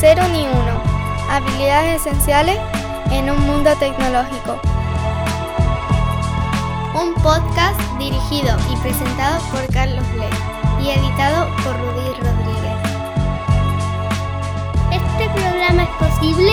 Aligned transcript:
Cero 0.00 0.22
ni 0.30 0.46
uno. 0.46 0.80
Habilidades 1.28 2.06
esenciales 2.06 2.56
en 3.10 3.28
un 3.30 3.40
mundo 3.48 3.74
tecnológico. 3.80 4.60
Un 6.94 7.14
podcast 7.14 7.80
dirigido 7.98 8.56
y 8.72 8.76
presentado 8.76 9.40
por 9.50 9.66
Carlos 9.72 10.04
Ley 10.16 10.30
y 10.84 10.90
editado 10.90 11.48
por 11.64 11.76
Rudy 11.80 12.14
Rodríguez. 12.14 12.78
Este 14.92 15.28
programa 15.30 15.82
es 15.82 15.90
posible 15.98 16.52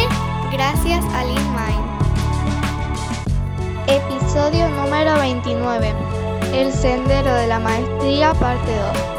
gracias 0.51 1.05
a 1.13 1.23
LeanMind. 1.23 1.85
Episodio 3.85 4.67
número 4.69 5.19
29. 5.19 5.93
El 6.51 6.73
sendero 6.73 7.35
de 7.35 7.45
la 7.45 7.59
maestría, 7.59 8.33
parte 8.33 8.75
2. 8.75 9.14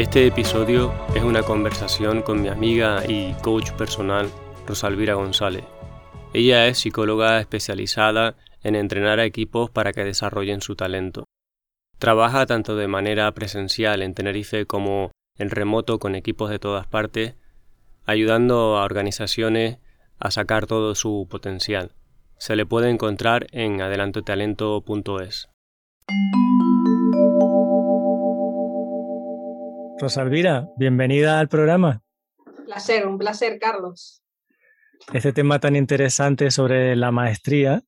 Este 0.00 0.26
episodio 0.26 0.94
es 1.14 1.22
una 1.22 1.42
conversación 1.42 2.22
con 2.22 2.40
mi 2.40 2.48
amiga 2.48 3.02
y 3.06 3.34
coach 3.42 3.72
personal, 3.72 4.30
Rosalvira 4.66 5.12
González. 5.12 5.66
Ella 6.32 6.68
es 6.68 6.78
psicóloga 6.78 7.38
especializada 7.38 8.34
en 8.62 8.76
entrenar 8.76 9.20
a 9.20 9.26
equipos 9.26 9.68
para 9.68 9.92
que 9.92 10.02
desarrollen 10.02 10.62
su 10.62 10.74
talento. 10.74 11.24
Trabaja 11.98 12.46
tanto 12.46 12.76
de 12.76 12.88
manera 12.88 13.30
presencial 13.32 14.00
en 14.00 14.14
Tenerife 14.14 14.64
como 14.64 15.10
en 15.36 15.50
remoto 15.50 15.98
con 15.98 16.14
equipos 16.14 16.48
de 16.48 16.58
todas 16.58 16.86
partes, 16.86 17.34
ayudando 18.06 18.78
a 18.78 18.84
organizaciones 18.84 19.80
a 20.18 20.30
sacar 20.30 20.66
todo 20.66 20.94
su 20.94 21.28
potencial. 21.30 21.92
Se 22.38 22.56
le 22.56 22.64
puede 22.64 22.88
encontrar 22.88 23.48
en 23.52 23.82
adelantotalento.es. 23.82 25.50
Rosalvira, 30.00 30.66
bienvenida 30.78 31.38
al 31.38 31.48
programa. 31.50 32.02
Un 32.46 32.64
placer, 32.64 33.06
un 33.06 33.18
placer, 33.18 33.58
Carlos. 33.58 34.22
Este 35.12 35.34
tema 35.34 35.60
tan 35.60 35.76
interesante 35.76 36.50
sobre 36.50 36.96
la 36.96 37.10
maestría. 37.10 37.82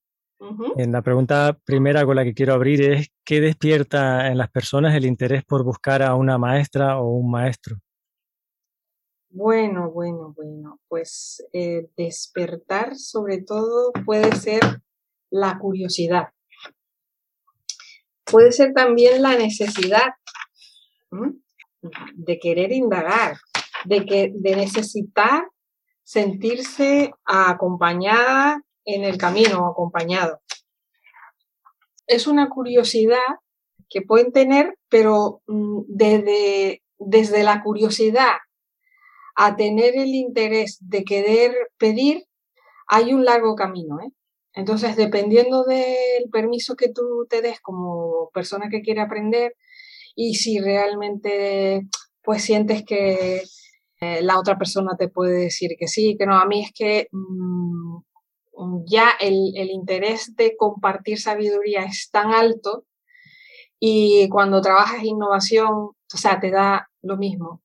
En 0.77 0.93
la 0.93 1.01
pregunta 1.01 1.59
primera 1.65 2.05
con 2.05 2.17
la 2.17 2.25
que 2.25 2.35
quiero 2.35 2.53
abrir 2.53 2.83
es, 2.83 3.09
¿qué 3.25 3.41
despierta 3.41 4.29
en 4.29 4.37
las 4.37 4.51
personas 4.51 4.95
el 4.95 5.07
interés 5.07 5.43
por 5.45 5.65
buscar 5.65 6.03
a 6.03 6.15
una 6.15 6.37
maestra 6.37 6.99
o 6.99 7.13
un 7.13 7.31
maestro? 7.31 7.77
Bueno, 9.31 9.91
bueno, 9.91 10.35
bueno, 10.37 10.81
pues 10.89 11.43
eh, 11.55 11.89
despertar 11.97 12.97
sobre 12.97 13.41
todo 13.41 13.91
puede 14.05 14.37
ser 14.37 14.61
la 15.31 15.59
curiosidad. 15.59 16.29
Puede 18.25 18.53
ser 18.53 18.75
también 18.75 19.23
la 19.23 19.39
necesidad 19.39 20.11
de 22.15 22.39
querer 22.39 22.73
indagar, 22.73 23.37
de, 23.85 24.07
que, 24.07 24.33
de 24.35 24.57
necesitar 24.57 25.45
sentirse 26.05 27.13
acompañada 27.25 28.63
en 28.85 29.05
el 29.05 29.19
camino, 29.19 29.67
acompañado. 29.67 30.41
Es 32.07 32.27
una 32.27 32.49
curiosidad 32.49 33.19
que 33.89 34.03
pueden 34.03 34.33
tener, 34.33 34.77
pero 34.89 35.43
mm, 35.47 35.83
desde, 35.87 36.83
desde 36.99 37.43
la 37.45 37.63
curiosidad 37.63 38.37
a 39.35 39.57
tener 39.57 39.97
el 39.97 40.15
interés 40.15 40.79
de 40.81 41.05
querer 41.05 41.55
pedir, 41.79 42.25
hay 42.87 43.15
un 43.15 43.25
largo 43.25 43.55
camino. 43.55 44.01
¿eh? 44.01 44.11
Entonces, 44.55 44.97
dependiendo 44.97 45.65
del 45.65 46.29
permiso 46.31 46.77
que 46.77 46.93
tú 46.93 47.27
te 47.29 47.41
des 47.41 47.61
como 47.61 48.31
persona 48.35 48.69
que 48.69 48.83
quiere 48.83 49.01
aprender 49.01 49.57
y 50.15 50.35
si 50.35 50.61
realmente 50.61 51.87
pues 52.23 52.43
sientes 52.45 52.85
que 52.85 53.43
eh, 54.01 54.23
la 54.23 54.39
otra 54.39 54.59
persona 54.59 54.97
te 54.99 55.09
puede 55.09 55.45
decir 55.45 55.73
que 55.79 55.89
sí, 55.89 56.17
que 56.19 56.27
no, 56.27 56.39
a 56.39 56.47
mí 56.47 56.65
es 56.65 56.73
que 56.73 57.09
mm, 57.13 57.99
ya 58.87 59.11
el, 59.21 59.53
el 59.57 59.71
interés 59.71 60.35
de 60.37 60.57
compartir 60.57 61.19
sabiduría 61.21 61.85
es 61.85 62.11
tan 62.11 62.33
alto 62.33 62.85
y 63.81 64.29
cuando 64.29 64.61
trabajas 64.61 65.03
innovación, 65.03 65.73
o 65.73 65.97
sea, 66.07 66.39
te 66.41 66.51
da 66.51 66.89
lo 67.03 67.17
mismo 67.17 67.63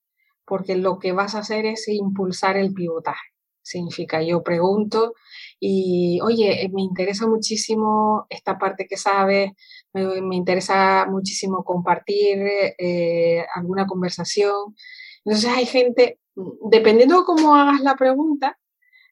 porque 0.47 0.78
lo 0.78 0.97
que 0.97 1.12
vas 1.12 1.35
a 1.35 1.40
hacer 1.40 1.66
es 1.66 1.88
impulsar 1.90 2.56
el 2.56 2.74
pivotaje. 2.74 3.34
Significa, 3.62 4.24
yo 4.24 4.44
pregunto 4.44 5.14
y, 5.59 6.19
oye, 6.22 6.64
eh, 6.64 6.69
me 6.74 6.81
interesa 6.81 7.28
muchísimo 7.28 8.25
esta 8.29 8.58
parte 8.58 8.88
que 8.88 8.96
sabes, 8.96 9.52
me, 9.94 10.36
interesa 10.36 11.06
muchísimo 11.09 11.64
compartir 11.64 12.40
eh, 12.78 13.46
alguna 13.56 13.86
conversación. 13.86 14.75
Entonces 15.25 15.50
hay 15.50 15.66
gente, 15.66 16.20
dependiendo 16.70 17.20
de 17.20 17.25
cómo 17.25 17.56
hagas 17.56 17.81
la 17.81 17.96
pregunta, 17.96 18.58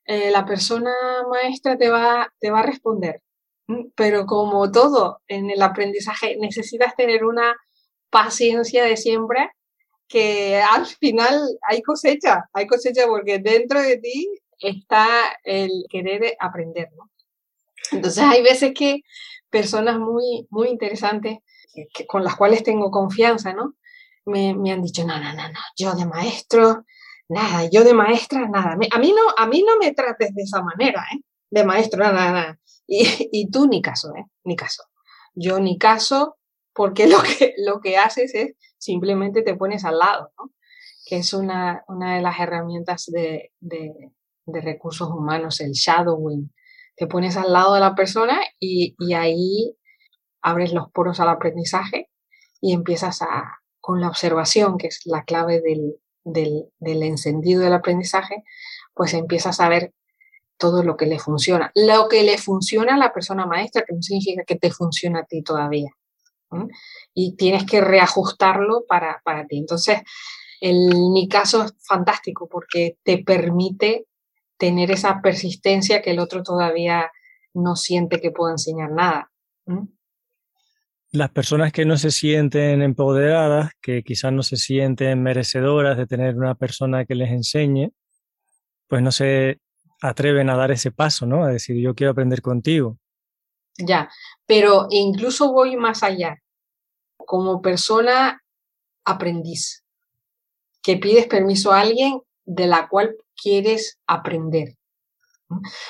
eh, 0.05 0.31
la 0.31 0.45
persona 0.45 0.91
maestra 1.29 1.77
te 1.77 1.89
va, 1.89 2.31
te 2.39 2.51
va 2.51 2.59
a 2.59 2.65
responder. 2.65 3.21
Pero 3.95 4.25
como 4.25 4.71
todo 4.71 5.21
en 5.27 5.49
el 5.49 5.61
aprendizaje, 5.61 6.37
necesitas 6.39 6.95
tener 6.95 7.25
una 7.25 7.55
paciencia 8.11 8.85
de 8.85 8.97
siempre 8.97 9.49
que 10.07 10.61
al 10.61 10.85
final 10.85 11.41
hay 11.67 11.81
cosecha, 11.81 12.45
hay 12.53 12.67
cosecha 12.67 13.07
porque 13.07 13.39
dentro 13.39 13.81
de 13.81 13.97
ti 13.97 14.29
está 14.59 15.07
el 15.43 15.71
querer 15.89 16.35
aprender, 16.39 16.89
¿no? 16.95 17.09
Entonces 17.91 18.23
hay 18.23 18.41
veces 18.41 18.73
que 18.73 19.01
personas 19.49 19.99
muy, 19.99 20.47
muy 20.49 20.69
interesantes 20.69 21.39
con 22.07 22.23
las 22.23 22.35
cuales 22.35 22.63
tengo 22.63 22.91
confianza, 22.91 23.53
¿no? 23.53 23.75
Me, 24.25 24.49
han 24.71 24.81
dicho, 24.81 25.05
no, 25.05 25.19
no, 25.19 25.33
no, 25.33 25.49
no, 25.49 25.59
yo 25.77 25.93
de 25.93 26.05
maestro, 26.05 26.85
nada, 27.29 27.69
yo 27.71 27.83
de 27.83 27.93
maestra, 27.93 28.47
nada. 28.47 28.73
A 28.91 28.99
mí 28.99 29.13
no, 29.15 29.21
a 29.37 29.45
mí 29.47 29.63
no 29.67 29.77
me 29.77 29.93
trates 29.93 30.33
de 30.33 30.43
esa 30.43 30.61
manera, 30.61 31.05
¿eh? 31.13 31.21
De 31.49 31.63
maestro, 31.63 31.99
nada, 31.99 32.31
nada. 32.31 32.59
Y, 32.87 33.29
y 33.31 33.49
tú 33.49 33.67
ni 33.67 33.81
caso, 33.81 34.13
¿eh? 34.15 34.25
Ni 34.43 34.55
caso. 34.55 34.83
Yo 35.33 35.59
ni 35.59 35.77
caso, 35.77 36.37
porque 36.73 37.07
lo 37.07 37.21
que, 37.21 37.53
lo 37.57 37.81
que 37.81 37.97
haces 37.97 38.33
es 38.35 38.53
simplemente 38.77 39.41
te 39.41 39.55
pones 39.55 39.85
al 39.85 39.99
lado, 39.99 40.31
¿no? 40.37 40.51
que 41.05 41.17
es 41.17 41.33
una, 41.33 41.85
una 41.87 42.15
de 42.15 42.21
las 42.21 42.39
herramientas 42.39 43.05
de, 43.05 43.51
de, 43.59 44.11
recursos 44.61 45.09
humanos, 45.09 45.61
el 45.61 45.71
shadowing. 45.71 46.51
Te 46.95 47.07
pones 47.07 47.37
al 47.37 47.51
lado 47.51 47.73
de 47.73 47.79
la 47.79 47.95
persona 47.95 48.39
y, 48.59 48.95
y 48.99 49.13
ahí 49.13 49.75
abres 50.41 50.73
los 50.73 50.91
poros 50.91 51.19
al 51.19 51.29
aprendizaje 51.29 52.09
y 52.61 52.73
empiezas 52.73 53.21
a, 53.21 53.59
con 53.79 54.01
la 54.01 54.07
observación, 54.07 54.77
que 54.77 54.87
es 54.87 55.01
la 55.05 55.23
clave 55.23 55.61
del, 55.61 55.95
del, 56.23 57.03
encendido 57.03 57.61
del 57.61 57.73
aprendizaje, 57.73 58.43
pues 58.93 59.13
empiezas 59.13 59.59
a 59.59 59.69
ver 59.69 59.93
todo 60.57 60.83
lo 60.83 60.97
que 60.97 61.05
le 61.05 61.19
funciona. 61.19 61.71
Lo 61.75 62.07
que 62.07 62.23
le 62.23 62.37
funciona 62.37 62.95
a 62.95 62.97
la 62.97 63.13
persona 63.13 63.45
maestra, 63.45 63.83
que 63.87 63.93
no 63.93 64.01
significa 64.01 64.43
que 64.45 64.55
te 64.55 64.71
funcione 64.71 65.19
a 65.19 65.25
ti 65.25 65.43
todavía 65.43 65.89
y 67.13 67.35
tienes 67.35 67.65
que 67.65 67.81
reajustarlo 67.81 68.85
para, 68.87 69.21
para 69.23 69.45
ti. 69.45 69.57
Entonces, 69.57 70.01
en 70.61 71.11
mi 71.11 71.27
caso 71.27 71.63
es 71.63 71.73
fantástico 71.87 72.47
porque 72.49 72.97
te 73.03 73.19
permite 73.23 74.05
tener 74.57 74.91
esa 74.91 75.21
persistencia 75.21 76.01
que 76.01 76.11
el 76.11 76.19
otro 76.19 76.43
todavía 76.43 77.11
no 77.53 77.75
siente 77.75 78.19
que 78.19 78.31
pueda 78.31 78.53
enseñar 78.53 78.91
nada. 78.91 79.31
Las 81.11 81.31
personas 81.31 81.71
que 81.71 81.85
no 81.85 81.97
se 81.97 82.11
sienten 82.11 82.81
empoderadas, 82.81 83.71
que 83.81 84.03
quizás 84.03 84.33
no 84.33 84.43
se 84.43 84.57
sienten 84.57 85.23
merecedoras 85.23 85.97
de 85.97 86.07
tener 86.07 86.35
una 86.35 86.55
persona 86.55 87.05
que 87.05 87.15
les 87.15 87.29
enseñe, 87.31 87.91
pues 88.87 89.01
no 89.01 89.11
se 89.11 89.59
atreven 90.01 90.49
a 90.49 90.57
dar 90.57 90.71
ese 90.71 90.91
paso, 90.91 91.25
¿no? 91.25 91.43
A 91.43 91.49
decir, 91.49 91.77
yo 91.81 91.95
quiero 91.95 92.11
aprender 92.11 92.41
contigo. 92.41 92.97
Ya, 93.77 94.09
pero 94.45 94.87
incluso 94.89 95.51
voy 95.51 95.75
más 95.75 96.03
allá. 96.03 96.41
Como 97.17 97.61
persona 97.61 98.41
aprendiz, 99.05 99.83
que 100.83 100.97
pides 100.97 101.27
permiso 101.27 101.71
a 101.71 101.81
alguien 101.81 102.21
de 102.45 102.67
la 102.67 102.87
cual 102.87 103.15
quieres 103.41 103.99
aprender. 104.07 104.75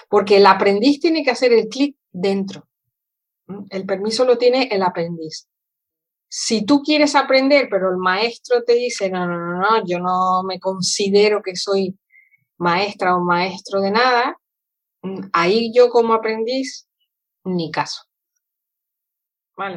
Porque 0.09 0.38
el 0.38 0.45
aprendiz 0.45 1.00
tiene 1.00 1.24
que 1.24 1.31
hacer 1.31 1.53
el 1.53 1.68
clic 1.68 1.95
dentro. 2.12 2.68
El 3.69 3.86
permiso 3.86 4.25
lo 4.25 4.38
tiene 4.38 4.69
el 4.71 4.83
aprendiz. 4.83 5.47
Si 6.27 6.65
tú 6.65 6.81
quieres 6.81 7.15
aprender, 7.15 7.68
pero 7.69 7.89
el 7.89 7.97
maestro 7.97 8.63
te 8.63 8.74
dice, 8.74 9.09
no, 9.09 9.25
no, 9.27 9.38
no, 9.38 9.59
no, 9.59 9.86
yo 9.86 10.00
no 10.00 10.44
me 10.44 10.59
considero 10.59 11.42
que 11.42 11.56
soy 11.56 11.97
maestra 12.57 13.15
o 13.15 13.21
maestro 13.21 13.80
de 13.80 13.92
nada, 13.92 14.38
ahí 15.31 15.71
yo 15.74 15.89
como 15.89 16.13
aprendiz 16.13 16.88
ni 17.44 17.71
caso. 17.71 18.03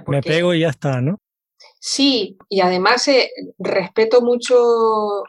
Me 0.06 0.22
pego 0.22 0.54
y 0.54 0.60
ya 0.60 0.70
está, 0.70 1.00
¿no? 1.00 1.18
Sí, 1.80 2.36
y 2.48 2.60
además 2.60 3.06
eh, 3.08 3.30
respeto 3.58 4.20
mucho 4.20 5.22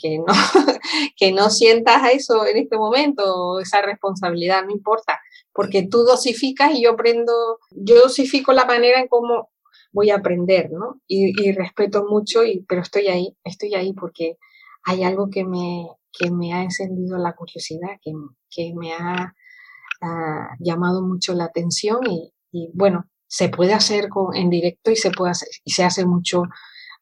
que 0.00 0.18
no, 0.18 0.26
que 1.16 1.32
no 1.32 1.50
sientas 1.50 2.12
eso 2.12 2.46
en 2.46 2.56
este 2.56 2.76
momento, 2.76 3.60
esa 3.60 3.82
responsabilidad, 3.82 4.64
no 4.64 4.72
importa, 4.72 5.20
porque 5.52 5.86
tú 5.86 5.98
dosificas 5.98 6.72
y 6.74 6.82
yo 6.82 6.92
aprendo, 6.92 7.58
yo 7.70 8.00
dosifico 8.00 8.52
la 8.52 8.64
manera 8.64 9.00
en 9.00 9.08
cómo, 9.08 9.50
voy 9.92 10.10
a 10.10 10.16
aprender, 10.16 10.70
¿no? 10.70 11.00
Y, 11.06 11.52
respeto 11.52 12.06
mucho, 12.08 12.44
y, 12.44 12.64
pero 12.68 12.82
estoy 12.82 13.08
ahí, 13.08 13.36
estoy 13.44 13.74
ahí 13.74 13.92
porque 13.92 14.36
hay 14.84 15.02
algo 15.02 15.28
que 15.30 15.44
me, 15.44 15.86
que 16.12 16.30
me 16.30 16.52
ha 16.52 16.62
encendido 16.62 17.18
la 17.18 17.34
curiosidad, 17.34 17.98
que, 18.02 18.12
que 18.50 18.72
me 18.74 18.92
ha 18.92 19.34
llamado 20.58 21.02
mucho 21.02 21.34
la 21.34 21.44
atención 21.44 22.00
y, 22.08 22.32
y, 22.52 22.70
bueno, 22.72 23.04
se 23.26 23.48
puede 23.48 23.74
hacer 23.74 24.08
con, 24.08 24.34
en 24.34 24.48
directo 24.48 24.90
y 24.90 24.96
se 24.96 25.10
puede 25.10 25.32
hacer, 25.32 25.48
y 25.64 25.72
se 25.72 25.84
hace 25.84 26.06
mucho 26.06 26.44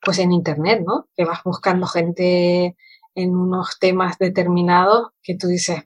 pues 0.01 0.19
en 0.19 0.33
internet, 0.33 0.83
¿no? 0.87 1.09
Que 1.17 1.25
vas 1.25 1.43
buscando 1.45 1.87
gente 1.87 2.77
en 3.19 3.35
unos 3.35 3.79
temas 3.81 4.17
determinados 4.17 5.09
que 5.21 5.37
tú 5.37 5.49
dices, 5.49 5.83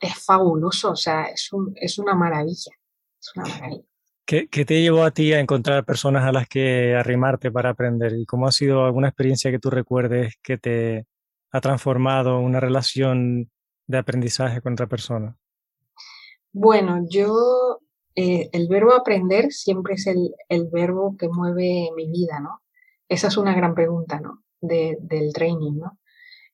es 0.00 0.24
fabuloso, 0.24 0.90
o 0.90 0.96
sea, 0.96 1.24
es, 1.24 1.50
un, 1.50 1.72
es 1.76 1.98
una 1.98 2.14
maravilla, 2.14 2.72
es 3.18 3.32
una 3.34 3.48
maravilla. 3.48 3.84
¿Qué, 4.26 4.46
te 4.46 4.82
llevó 4.82 5.04
a 5.04 5.10
ti 5.10 5.32
a 5.32 5.40
encontrar 5.40 5.86
personas 5.86 6.24
a 6.24 6.32
las 6.32 6.46
que 6.46 6.94
arrimarte 6.94 7.50
para 7.50 7.70
aprender? 7.70 8.12
¿Y 8.12 8.26
cómo 8.26 8.46
ha 8.46 8.52
sido 8.52 8.84
alguna 8.84 9.08
experiencia 9.08 9.50
que 9.50 9.58
tú 9.58 9.70
recuerdes 9.70 10.34
que 10.42 10.58
te 10.58 11.06
ha 11.50 11.60
transformado 11.62 12.38
una 12.38 12.60
relación 12.60 13.50
de 13.86 13.96
aprendizaje 13.96 14.60
con 14.60 14.74
otra 14.74 14.86
persona? 14.86 15.38
Bueno, 16.52 17.06
yo, 17.08 17.78
eh, 18.14 18.50
el 18.52 18.68
verbo 18.68 18.92
aprender 18.92 19.50
siempre 19.52 19.94
es 19.94 20.06
el, 20.06 20.34
el, 20.50 20.68
verbo 20.70 21.16
que 21.16 21.30
mueve 21.30 21.88
mi 21.96 22.10
vida, 22.10 22.38
¿no? 22.40 22.60
Esa 23.08 23.28
es 23.28 23.38
una 23.38 23.54
gran 23.54 23.74
pregunta, 23.74 24.20
¿no? 24.20 24.42
del 24.60 25.32
training, 25.32 25.78
¿no? 25.78 25.98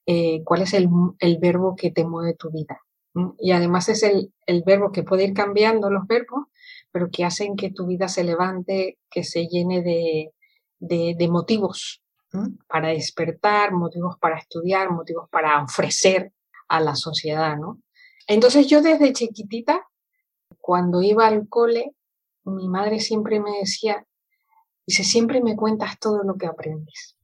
Eh, 0.05 0.43
¿Cuál 0.43 0.61
es 0.61 0.73
el, 0.73 0.89
el, 1.19 1.37
verbo 1.39 1.75
que 1.75 1.91
te 1.91 2.05
mueve 2.05 2.35
tu 2.35 2.51
vida? 2.51 2.81
Y 3.39 3.51
además 3.51 3.89
es 3.89 4.03
el, 4.03 4.33
el 4.45 4.63
verbo 4.63 4.91
que 4.91 5.03
puede 5.03 5.23
ir 5.23 5.33
cambiando 5.33 5.89
los 5.89 6.05
verbos, 6.05 6.45
pero 6.91 7.09
que 7.09 7.25
hacen 7.25 7.55
que 7.55 7.71
tu 7.71 7.87
vida 7.87 8.07
se 8.07 8.23
levante, 8.23 8.99
que 9.09 9.23
se 9.23 9.47
llene 9.47 9.81
de, 9.81 10.33
de, 10.79 11.27
motivos 11.27 12.01
para 12.67 12.89
despertar, 12.89 13.71
motivos 13.71 14.17
para 14.19 14.37
estudiar, 14.37 14.91
motivos 14.91 15.29
para 15.29 15.63
ofrecer 15.63 16.33
a 16.67 16.79
la 16.79 16.95
sociedad, 16.95 17.57
¿no? 17.57 17.81
Entonces 18.27 18.67
yo 18.67 18.81
desde 18.81 19.13
chiquitita, 19.13 19.87
cuando 20.59 21.01
iba 21.01 21.27
al 21.27 21.47
cole, 21.47 21.95
mi 22.43 22.67
madre 22.67 22.99
siempre 22.99 23.39
me 23.39 23.59
decía, 23.59 24.05
dice, 24.85 25.03
siempre 25.03 25.41
me 25.41 25.55
cuentas 25.55 25.99
todo 25.99 26.23
lo 26.23 26.35
que 26.35 26.47
aprendes. 26.47 27.17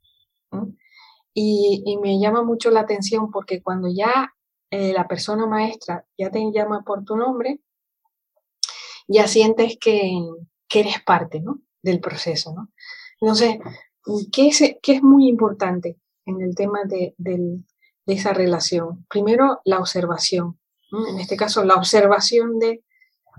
Y, 1.33 1.97
me 2.01 2.19
llama 2.19 2.43
mucho 2.43 2.71
la 2.71 2.81
atención 2.81 3.31
porque 3.31 3.61
cuando 3.61 3.87
ya 3.87 4.33
eh, 4.69 4.93
la 4.93 5.07
persona 5.07 5.45
maestra 5.45 6.05
ya 6.17 6.29
te 6.29 6.39
llama 6.51 6.83
por 6.85 7.03
tu 7.05 7.15
nombre, 7.15 7.61
ya 9.07 9.27
sientes 9.27 9.77
que, 9.79 10.11
eres 10.73 11.01
parte 11.03 11.41
¿no? 11.41 11.61
del 11.81 11.99
proceso. 11.99 12.53
¿no? 12.53 12.69
Entonces, 13.19 13.59
¿qué 14.31 14.47
es, 14.47 14.75
qué 14.81 14.93
es 14.93 15.03
muy 15.03 15.27
importante 15.27 15.97
en 16.25 16.41
el 16.41 16.55
tema 16.55 16.79
de, 16.85 17.15
esa 18.05 18.33
relación? 18.33 19.05
Primero, 19.09 19.61
la 19.65 19.79
observación. 19.79 20.59
En 21.09 21.19
este 21.19 21.37
caso, 21.37 21.63
la 21.63 21.75
observación 21.75 22.59
de, 22.59 22.83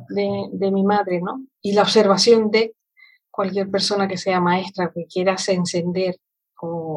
de, 0.09 0.71
mi 0.71 0.85
madre, 0.85 1.21
¿no? 1.21 1.45
Y 1.61 1.73
la 1.73 1.83
observación 1.83 2.51
de 2.51 2.75
cualquier 3.31 3.71
persona 3.71 4.09
que 4.09 4.17
sea 4.17 4.41
maestra, 4.41 4.91
que 4.95 5.07
quieras 5.07 5.47
encender 5.51 6.19
o 6.61 6.92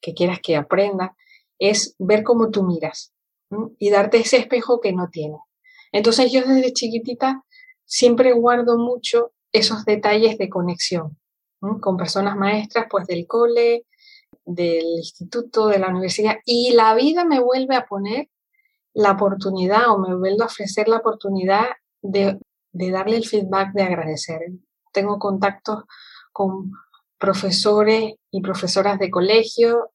que 0.00 0.14
quieras 0.14 0.40
que 0.42 0.56
aprenda, 0.56 1.16
es 1.58 1.94
ver 1.98 2.22
cómo 2.22 2.50
tú 2.50 2.62
miras 2.62 3.12
y 3.78 3.90
darte 3.90 4.18
ese 4.18 4.36
espejo 4.36 4.80
que 4.80 4.92
no 4.92 5.08
tienes. 5.08 5.40
Entonces 5.92 6.30
yo 6.30 6.42
desde 6.42 6.72
chiquitita 6.72 7.44
siempre 7.84 8.32
guardo 8.32 8.78
mucho 8.78 9.32
esos 9.52 9.84
detalles 9.84 10.38
de 10.38 10.48
conexión 10.48 11.18
con 11.80 11.96
personas 11.96 12.36
maestras, 12.36 12.86
pues 12.88 13.06
del 13.06 13.26
cole, 13.26 13.86
del 14.44 14.84
instituto, 14.98 15.66
de 15.66 15.78
la 15.78 15.88
universidad, 15.88 16.36
y 16.44 16.72
la 16.72 16.94
vida 16.94 17.24
me 17.24 17.40
vuelve 17.40 17.74
a 17.74 17.86
poner 17.86 18.28
la 18.94 19.12
oportunidad 19.12 19.90
o 19.90 19.98
me 19.98 20.14
vuelve 20.14 20.42
a 20.42 20.46
ofrecer 20.46 20.88
la 20.88 20.98
oportunidad 20.98 21.66
de, 22.02 22.38
de 22.72 22.90
darle 22.90 23.16
el 23.16 23.26
feedback 23.26 23.72
de 23.72 23.82
agradecer. 23.82 24.40
Tengo 24.92 25.18
contactos 25.18 25.84
con 26.32 26.70
profesores 27.18 28.14
y 28.30 28.40
profesoras 28.40 28.98
de 28.98 29.10
colegio, 29.10 29.90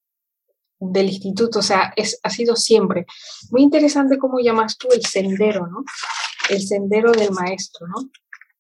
del 0.80 1.08
instituto, 1.08 1.60
o 1.60 1.62
sea, 1.64 1.94
es, 1.96 2.20
ha 2.24 2.30
sido 2.30 2.56
siempre. 2.56 3.06
Muy 3.52 3.62
interesante 3.62 4.18
cómo 4.18 4.40
llamas 4.40 4.78
tú 4.78 4.90
el 4.92 5.06
sendero, 5.06 5.68
¿no? 5.68 5.84
el 6.50 6.62
sendero 6.62 7.12
del 7.12 7.32
maestro, 7.32 7.88
¿no? 7.88 8.10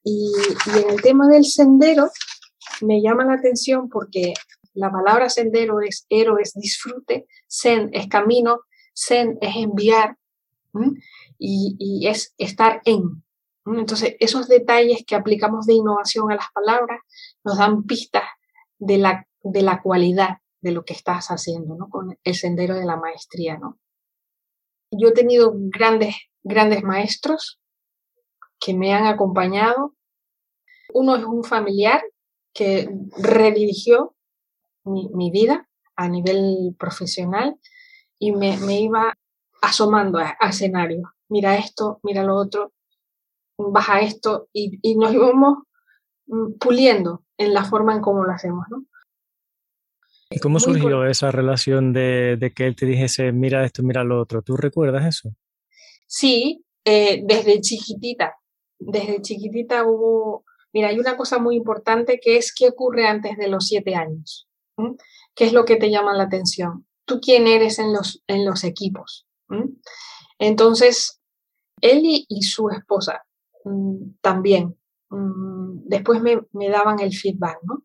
Y, 0.03 0.31
en 0.75 0.89
el 0.89 1.01
tema 1.01 1.27
del 1.27 1.45
sendero 1.45 2.09
me 2.81 3.01
llama 3.01 3.25
la 3.25 3.33
atención 3.33 3.89
porque 3.89 4.33
la 4.73 4.91
palabra 4.91 5.29
sendero 5.29 5.81
es 5.81 6.05
héroe, 6.09 6.41
es 6.41 6.53
disfrute, 6.53 7.27
sen 7.47 7.89
es 7.93 8.07
camino, 8.07 8.61
sen 8.93 9.37
es 9.41 9.55
enviar 9.55 10.17
y, 11.37 12.07
es 12.07 12.33
estar 12.37 12.81
en. 12.85 13.23
Entonces, 13.65 14.15
esos 14.19 14.49
detalles 14.49 15.05
que 15.07 15.15
aplicamos 15.15 15.65
de 15.65 15.75
innovación 15.75 16.31
a 16.31 16.35
las 16.35 16.47
palabras 16.53 16.99
nos 17.45 17.57
dan 17.57 17.83
pistas 17.83 18.23
de 18.85 18.97
la, 18.97 19.27
de 19.41 19.61
la 19.61 19.81
cualidad 19.81 20.37
de 20.61 20.71
lo 20.71 20.85
que 20.85 20.93
estás 20.93 21.27
haciendo, 21.27 21.75
¿no? 21.75 21.89
Con 21.89 22.17
el 22.23 22.35
sendero 22.35 22.75
de 22.75 22.85
la 22.85 22.97
maestría, 22.97 23.57
¿no? 23.57 23.79
Yo 24.91 25.09
he 25.09 25.13
tenido 25.13 25.53
grandes, 25.55 26.15
grandes 26.43 26.83
maestros 26.83 27.59
que 28.59 28.73
me 28.73 28.93
han 28.93 29.05
acompañado. 29.05 29.95
Uno 30.93 31.15
es 31.15 31.23
un 31.23 31.43
familiar 31.43 32.01
que 32.53 32.89
redirigió 33.17 34.15
mi, 34.85 35.31
vida 35.31 35.67
a 35.95 36.07
nivel 36.07 36.75
profesional 36.77 37.57
y 38.19 38.31
me, 38.31 38.55
iba 38.79 39.17
asomando 39.61 40.19
a, 40.19 40.37
escenario. 40.47 41.13
Mira 41.29 41.57
esto, 41.57 41.99
mira 42.03 42.23
lo 42.23 42.35
otro, 42.35 42.73
baja 43.57 44.01
esto 44.01 44.49
y, 44.53 44.95
nos 44.95 45.13
íbamos 45.13 45.59
mm, 46.27 46.53
puliendo 46.59 47.23
en 47.43 47.53
la 47.53 47.65
forma 47.65 47.93
en 47.93 48.01
cómo 48.01 48.23
lo 48.23 48.31
hacemos, 48.31 48.65
¿no? 48.69 48.85
¿Y 50.29 50.39
cómo 50.39 50.59
surgió 50.59 51.05
esa 51.05 51.29
relación 51.31 51.93
de, 51.93 52.37
de, 52.39 52.51
que 52.53 52.65
él 52.65 52.75
te 52.75 52.87
dijese, 52.87 53.31
mira 53.31 53.63
esto, 53.63 53.83
mira 53.83 54.03
lo 54.03 54.19
otro? 54.19 54.41
¿Tú 54.41 54.57
recuerdas 54.57 55.05
eso? 55.05 55.29
Sí, 56.07 56.65
eh, 56.83 57.21
desde 57.23 57.61
chiquitita 57.61 58.33
desde 58.85 59.21
chiquitita 59.21 59.85
hubo, 59.85 60.45
mira, 60.73 60.89
hay 60.89 60.99
una 60.99 61.17
cosa 61.17 61.39
muy 61.39 61.55
importante 61.55 62.19
que 62.21 62.37
es 62.37 62.53
qué 62.53 62.69
ocurre 62.69 63.07
antes 63.07 63.37
de 63.37 63.47
los 63.47 63.67
siete 63.67 63.95
años. 63.95 64.47
¿Qué 65.35 65.45
es 65.45 65.53
lo 65.53 65.65
que 65.65 65.75
te 65.75 65.89
llama 65.89 66.13
la 66.13 66.23
atención? 66.23 66.87
¿Tú 67.05 67.19
quién 67.21 67.47
eres 67.47 67.79
en 67.79 67.93
los, 67.93 68.23
en 68.27 68.45
los 68.45 68.63
equipos? 68.63 69.27
Entonces, 70.39 71.21
él 71.81 72.01
y, 72.03 72.41
su 72.41 72.69
esposa 72.69 73.23
mm, 73.65 74.15
también, 74.21 74.77
mm, 75.13 75.83
después 75.85 76.21
me, 76.21 76.69
daban 76.69 76.99
el 76.99 77.13
feedback, 77.13 77.59
¿no? 77.63 77.83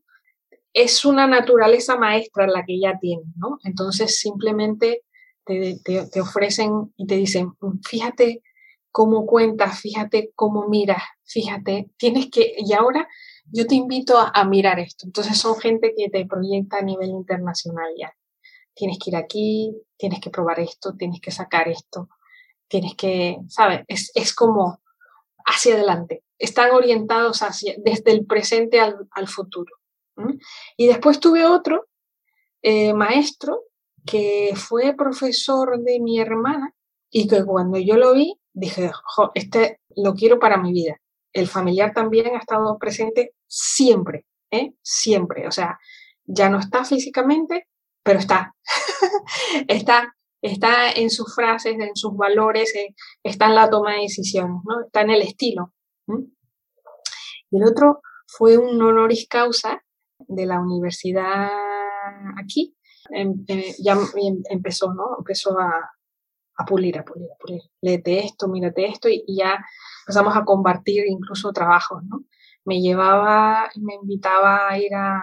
Es 0.72 1.04
una 1.04 1.26
naturaleza 1.26 1.96
maestra 1.96 2.46
la 2.46 2.64
que 2.64 2.78
ya 2.78 2.98
tienen, 2.98 3.32
¿no? 3.36 3.58
Entonces, 3.64 4.18
simplemente 4.18 5.04
te, 5.44 6.20
ofrecen 6.20 6.92
y 6.96 7.06
te 7.06 7.16
dicen, 7.16 7.52
fíjate 7.86 8.42
cómo 8.90 9.26
cuentas, 9.26 9.80
fíjate 9.80 10.32
cómo 10.34 10.68
miras, 10.68 11.02
fíjate, 11.24 11.90
tienes 11.96 12.30
que, 12.30 12.54
y 12.58 12.72
ahora 12.72 13.08
yo 13.50 13.66
te 13.66 13.74
invito 13.74 14.18
a, 14.18 14.44
mirar 14.44 14.78
esto. 14.78 15.06
Entonces 15.06 15.38
son 15.38 15.58
gente 15.58 15.94
que 15.96 16.10
te 16.10 16.26
proyecta 16.26 16.78
a 16.78 16.82
nivel 16.82 17.10
internacional 17.10 17.88
ya. 17.98 18.14
Tienes 18.74 18.98
que 18.98 19.10
ir 19.10 19.16
aquí, 19.16 19.76
tienes 19.96 20.20
que 20.20 20.30
probar 20.30 20.60
esto, 20.60 20.94
tienes 20.96 21.20
que 21.20 21.30
sacar 21.30 21.68
esto, 21.68 22.08
tienes 22.68 22.94
que, 22.94 23.38
¿sabes? 23.48 23.80
Es, 23.88 24.10
es 24.14 24.34
como 24.34 24.80
hacia 25.46 25.74
adelante. 25.74 26.22
Están 26.38 26.70
orientados 26.70 27.42
desde 27.78 28.12
el 28.12 28.26
presente 28.26 28.80
al, 28.80 29.28
futuro. 29.28 29.74
Y 30.76 30.86
después 30.86 31.20
tuve 31.20 31.44
otro 31.46 31.86
eh, 32.62 32.92
maestro 32.92 33.64
que 34.04 34.52
fue 34.56 34.94
profesor 34.94 35.78
de 35.80 36.00
mi 36.00 36.18
hermana 36.18 36.74
y 37.10 37.28
que 37.28 37.44
cuando 37.44 37.78
yo 37.78 37.96
lo 37.96 38.14
vi, 38.14 38.34
dije, 38.52 38.90
este 39.34 39.80
lo 39.96 40.14
quiero 40.14 40.38
para 40.38 40.56
mi 40.56 40.72
vida. 40.72 40.96
El 41.32 41.46
familiar 41.46 41.92
también 41.92 42.34
ha 42.34 42.38
estado 42.38 42.78
presente 42.78 43.34
siempre, 43.46 44.24
¿eh? 44.50 44.72
siempre. 44.82 45.46
O 45.46 45.52
sea, 45.52 45.78
ya 46.24 46.48
no 46.48 46.58
está 46.58 46.84
físicamente, 46.84 47.68
pero 48.02 48.18
está. 48.18 48.54
está, 49.68 50.14
está 50.42 50.90
en 50.90 51.10
sus 51.10 51.34
frases, 51.34 51.74
en 51.78 51.94
sus 51.94 52.16
valores, 52.16 52.72
está 53.22 53.46
en 53.46 53.54
la 53.54 53.70
toma 53.70 53.94
de 53.94 54.02
decisiones, 54.02 54.62
¿no? 54.64 54.86
está 54.86 55.02
en 55.02 55.10
el 55.10 55.22
estilo. 55.22 55.74
Y 57.50 57.56
el 57.56 57.64
otro 57.64 58.00
fue 58.26 58.56
un 58.56 58.80
honoris 58.80 59.26
causa 59.28 59.82
de 60.18 60.46
la 60.46 60.60
universidad 60.60 61.50
aquí. 62.36 62.76
Em, 63.10 63.44
eh, 63.48 63.74
ya 63.78 63.92
em, 63.92 64.42
empezó, 64.50 64.92
¿no? 64.92 65.16
Empezó 65.18 65.58
a, 65.58 65.90
pulir, 66.66 66.98
a 66.98 67.04
pulir, 67.04 67.28
a 67.30 67.36
pulir. 67.38 67.62
Léete 67.80 68.24
esto, 68.24 68.48
mírate 68.48 68.86
esto 68.86 69.08
y, 69.08 69.24
ya 69.28 69.64
empezamos 70.02 70.36
a 70.36 70.44
compartir 70.44 71.06
incluso 71.06 71.52
trabajos, 71.52 72.02
¿no? 72.04 72.24
Me 72.64 72.80
llevaba, 72.80 73.70
me 73.76 73.94
invitaba 73.94 74.68
a 74.68 74.78
ir 74.78 74.94
a, 74.94 75.20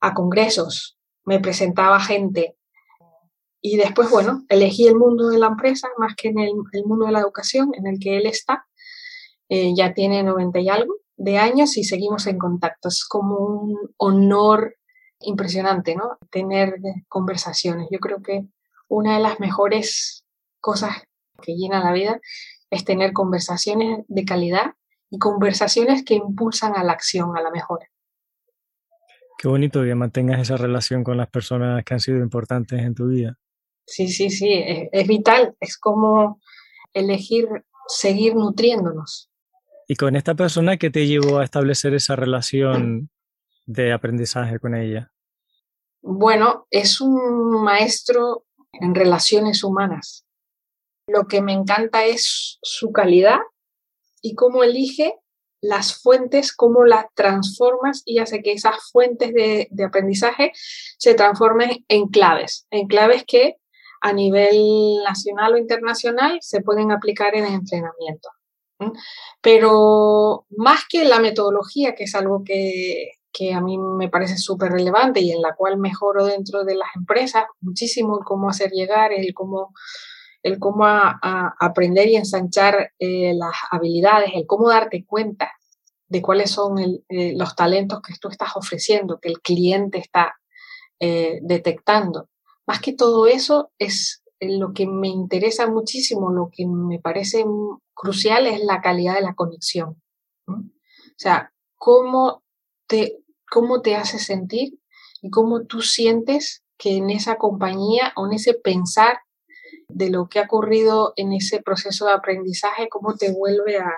a 0.00 0.14
congresos, 0.14 0.98
me 1.24 1.40
presentaba 1.40 1.98
gente, 1.98 2.58
y 3.62 3.76
después, 3.76 4.10
bueno, 4.10 4.44
elegí 4.48 4.86
el 4.86 4.96
mundo 4.96 5.28
de 5.28 5.38
la 5.38 5.48
empresa 5.48 5.88
más 5.98 6.14
que 6.16 6.28
en 6.28 6.38
el, 6.38 6.54
mundo 6.86 7.06
de 7.06 7.12
la 7.12 7.20
educación 7.20 7.72
en 7.74 7.86
el 7.86 7.98
que 7.98 8.16
él 8.16 8.26
está. 8.26 8.66
Eh, 9.50 9.74
ya 9.76 9.92
tiene 9.92 10.22
90 10.22 10.60
y 10.60 10.68
algo 10.70 10.94
de 11.16 11.36
años 11.36 11.76
y 11.76 11.84
seguimos 11.84 12.26
en 12.26 12.38
contacto. 12.38 12.88
Es 12.88 13.04
como 13.04 13.36
un 13.36 13.76
honor 13.98 14.76
impresionante, 15.20 15.94
¿no? 15.94 16.16
Tener 16.30 16.76
conversaciones. 17.08 17.88
Yo 17.90 17.98
creo 17.98 18.22
que 18.22 18.46
una 18.88 19.16
de 19.16 19.22
las 19.22 19.38
mejores 19.38 20.24
cosas 20.60 20.96
que 21.42 21.56
llena 21.56 21.84
la 21.84 21.92
vida 21.92 22.20
es 22.70 22.84
tener 22.84 23.12
conversaciones 23.12 24.04
de 24.08 24.24
calidad 24.24 24.74
y 25.10 25.18
conversaciones 25.18 26.04
que 26.04 26.14
impulsan 26.14 26.76
a 26.76 26.84
la 26.84 26.92
acción, 26.92 27.36
a 27.36 27.42
la 27.42 27.50
mejora. 27.50 27.86
Qué 29.38 29.48
bonito 29.48 29.82
que 29.82 29.94
mantengas 29.94 30.40
esa 30.40 30.56
relación 30.56 31.02
con 31.02 31.16
las 31.16 31.28
personas 31.28 31.82
que 31.84 31.94
han 31.94 32.00
sido 32.00 32.18
importantes 32.18 32.80
en 32.80 32.94
tu 32.94 33.08
vida. 33.08 33.38
Sí, 33.86 34.08
sí, 34.08 34.30
sí, 34.30 34.48
es, 34.52 35.08
vital, 35.08 35.56
es 35.58 35.76
como 35.76 36.40
elegir 36.92 37.48
seguir 37.88 38.36
nutriéndonos. 38.36 39.29
¿Y 39.90 39.96
con 39.96 40.14
esta 40.14 40.36
persona 40.36 40.76
qué 40.76 40.88
te 40.88 41.08
llevó 41.08 41.38
a 41.38 41.44
establecer 41.44 41.94
esa 41.94 42.14
relación 42.14 43.10
de 43.66 43.92
aprendizaje 43.92 44.60
con 44.60 44.76
ella? 44.76 45.10
Bueno, 46.00 46.68
es 46.70 47.00
un 47.00 47.64
maestro 47.64 48.44
en 48.72 48.94
relaciones 48.94 49.64
humanas. 49.64 50.24
Lo 51.08 51.26
que 51.26 51.42
me 51.42 51.52
encanta 51.54 52.04
es 52.04 52.60
su 52.62 52.92
calidad 52.92 53.40
y 54.22 54.36
cómo 54.36 54.62
elige 54.62 55.16
las 55.60 56.00
fuentes, 56.00 56.54
cómo 56.54 56.84
las 56.84 57.06
transformas 57.16 58.02
y 58.04 58.20
hace 58.20 58.42
que 58.42 58.52
esas 58.52 58.76
fuentes 58.92 59.34
de, 59.34 59.66
de 59.72 59.84
aprendizaje 59.84 60.52
se 60.98 61.14
transformen 61.14 61.84
en 61.88 62.06
claves, 62.06 62.68
en 62.70 62.86
claves 62.86 63.24
que 63.26 63.56
a 64.02 64.12
nivel 64.12 65.02
nacional 65.04 65.54
o 65.54 65.58
internacional 65.58 66.38
se 66.42 66.60
pueden 66.60 66.92
aplicar 66.92 67.34
en 67.34 67.44
el 67.44 67.54
entrenamiento. 67.54 68.28
Pero 69.40 70.46
más 70.56 70.82
que 70.88 71.04
la 71.04 71.20
metodología, 71.20 71.94
que 71.94 72.04
es 72.04 72.14
algo 72.14 72.42
que, 72.44 73.12
a 73.54 73.60
mí 73.60 73.78
me 73.78 74.08
parece 74.08 74.36
súper 74.36 74.72
relevante 74.72 75.20
y 75.20 75.32
en 75.32 75.40
la 75.40 75.54
cual 75.54 75.78
mejoro 75.78 76.26
dentro 76.26 76.64
de 76.64 76.74
las 76.74 76.88
empresas 76.94 77.44
muchísimo 77.60 78.18
el 78.18 78.24
cómo 78.24 78.50
hacer 78.50 78.70
llegar, 78.70 79.12
el 79.12 79.32
cómo, 79.32 79.72
el 80.42 80.58
cómo 80.58 80.84
aprender 80.86 82.08
y 82.08 82.16
ensanchar 82.16 82.92
eh, 82.98 83.32
las 83.34 83.54
habilidades, 83.70 84.32
el 84.34 84.46
cómo 84.46 84.68
darte 84.68 85.04
cuenta 85.06 85.52
de 86.08 86.20
cuáles 86.20 86.50
son 86.50 86.78
eh, 87.08 87.34
los 87.36 87.54
talentos 87.54 88.02
que 88.02 88.14
tú 88.20 88.28
estás 88.28 88.56
ofreciendo, 88.56 89.20
que 89.20 89.28
el 89.28 89.40
cliente 89.40 89.98
está 89.98 90.34
eh, 90.98 91.38
detectando. 91.42 92.28
Más 92.66 92.80
que 92.80 92.92
todo 92.92 93.26
eso 93.26 93.70
es 93.78 94.19
lo 94.40 94.72
que 94.72 94.86
me 94.86 95.08
interesa 95.08 95.66
muchísimo, 95.66 96.30
lo 96.30 96.50
que 96.50 96.66
me 96.66 96.98
parece 96.98 97.44
crucial 97.94 98.46
es 98.46 98.64
la 98.64 98.80
calidad 98.80 99.14
de 99.14 99.22
la 99.22 99.34
conexión. 99.34 100.02
O 100.46 100.62
sea, 101.16 101.52
cómo 101.76 102.42
te, 102.86 103.18
cómo 103.50 103.82
te 103.82 103.96
hace 103.96 104.18
sentir 104.18 104.78
y 105.20 105.30
cómo 105.30 105.66
tú 105.66 105.82
sientes 105.82 106.62
que 106.78 106.96
en 106.96 107.10
esa 107.10 107.36
compañía 107.36 108.12
o 108.16 108.26
en 108.26 108.32
ese 108.32 108.54
pensar 108.54 109.18
de 109.88 110.08
lo 110.08 110.28
que 110.28 110.38
ha 110.38 110.44
ocurrido 110.44 111.12
en 111.16 111.32
ese 111.32 111.60
proceso 111.60 112.06
de 112.06 112.12
aprendizaje, 112.12 112.88
cómo 112.88 113.16
te 113.16 113.32
vuelve 113.32 113.78
a, 113.78 113.92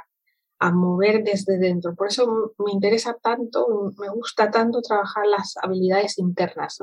a 0.62 0.70
mover 0.70 1.24
desde 1.24 1.58
dentro. 1.58 1.96
Por 1.96 2.06
eso 2.06 2.54
me 2.58 2.70
interesa 2.70 3.14
tanto, 3.20 3.92
me 3.98 4.08
gusta 4.10 4.48
tanto 4.48 4.80
trabajar 4.80 5.26
las 5.26 5.56
habilidades 5.60 6.18
internas, 6.18 6.78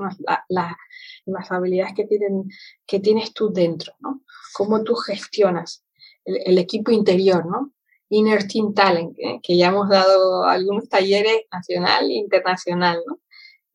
las 0.49 1.51
habilidades 1.51 1.93
que, 1.95 2.05
tienen, 2.05 2.49
que 2.85 2.99
tienes 2.99 3.33
tú 3.33 3.53
dentro, 3.53 3.93
¿no? 4.01 4.21
Cómo 4.53 4.83
tú 4.83 4.95
gestionas 4.95 5.85
el, 6.25 6.57
equipo 6.57 6.91
interior, 6.91 7.45
¿no? 7.45 7.71
Inner 8.09 8.45
Team 8.49 8.73
Talent, 8.73 9.17
¿eh? 9.17 9.39
que 9.41 9.55
ya 9.55 9.69
hemos 9.69 9.87
dado 9.87 10.43
algunos 10.43 10.89
talleres 10.89 11.43
nacional 11.49 12.09
e 12.11 12.15
internacional, 12.15 13.01
¿no? 13.07 13.21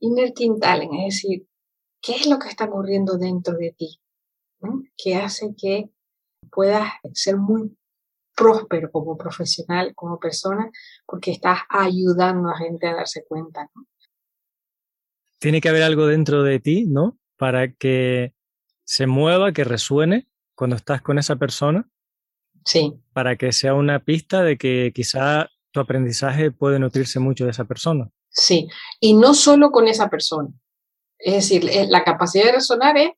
Inner 0.01 0.35
Team 0.35 0.61
Talent, 0.61 0.93
es 0.93 1.15
decir, 1.15 1.47
¿qué 2.03 2.17
es 2.17 2.27
lo 2.27 2.39
que 2.39 2.49
está 2.49 2.67
ocurriendo 2.67 3.17
dentro 3.17 3.57
de 3.57 3.73
ti? 3.73 4.03
Que 4.99 5.17
hace 5.17 5.55
que 5.57 5.89
puedas 6.51 6.91
ser 7.15 7.39
muy 7.39 7.75
próspero 8.35 8.91
como 8.91 9.17
profesional, 9.17 9.95
como 9.95 10.19
persona, 10.19 10.71
porque 11.07 11.31
estás 11.31 11.61
ayudando 11.69 12.51
a 12.51 12.59
gente 12.59 12.87
a 12.87 12.95
darse 12.95 13.25
cuenta. 13.27 13.71
Tiene 15.39 15.61
que 15.61 15.69
haber 15.69 15.83
algo 15.83 16.07
dentro 16.07 16.43
de 16.43 16.61
ti, 16.61 16.87
¿no? 16.87 17.19
Para 17.37 17.73
que 17.73 18.35
se 18.85 19.07
mueva, 19.07 19.53
que 19.53 19.65
resuene 19.65 20.29
cuando 20.55 20.77
estás 20.77 21.03
con 21.03 21.19
esa 21.19 21.37
persona. 21.37 21.89
Sí. 22.65 22.95
Para 23.13 23.37
que 23.37 23.53
sea 23.53 23.75
una 23.75 23.99
pista 24.05 24.43
de 24.43 24.57
que 24.57 24.93
quizá 24.95 25.51
tu 25.71 25.81
aprendizaje 25.81 26.51
puede 26.51 26.79
nutrirse 26.79 27.19
mucho 27.19 27.45
de 27.45 27.51
esa 27.51 27.65
persona. 27.65 28.11
Sí, 28.31 28.69
y 29.01 29.15
no 29.15 29.35
solo 29.35 29.71
con 29.71 29.87
esa 29.87 30.09
persona. 30.09 30.49
Es 31.19 31.35
decir, 31.35 31.69
eh, 31.69 31.87
la 31.89 32.05
capacidad 32.05 32.47
de 32.47 32.53
resonar 32.53 32.97
es, 32.97 33.11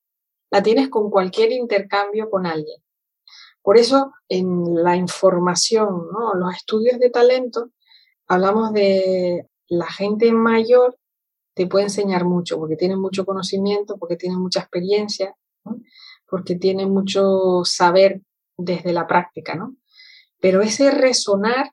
la 0.51 0.63
tienes 0.63 0.89
con 0.89 1.11
cualquier 1.11 1.53
intercambio 1.53 2.31
con 2.31 2.47
alguien. 2.47 2.81
Por 3.67 3.79
eso 3.79 4.13
en 4.29 4.77
la 4.85 4.95
información, 4.95 6.07
los 6.39 6.55
estudios 6.55 7.01
de 7.01 7.11
talento, 7.11 7.73
hablamos 8.29 8.73
de 8.73 9.49
la 9.67 9.91
gente 9.91 10.31
mayor 10.31 10.97
te 11.53 11.67
puede 11.67 11.87
enseñar 11.87 12.25
mucho 12.25 12.59
porque 12.59 12.77
tiene 12.77 12.95
mucho 12.95 13.27
conocimiento, 13.27 13.97
porque 13.99 14.15
tiene 14.15 14.37
mucha 14.37 14.61
experiencia, 14.61 15.35
porque 16.31 16.55
tiene 16.55 16.87
mucho 16.87 17.65
saber 17.65 18.23
desde 18.57 18.93
la 18.93 19.09
práctica, 19.09 19.57
¿no? 19.57 19.75
Pero 20.41 20.63
ese 20.63 20.93
resonar, 20.93 21.73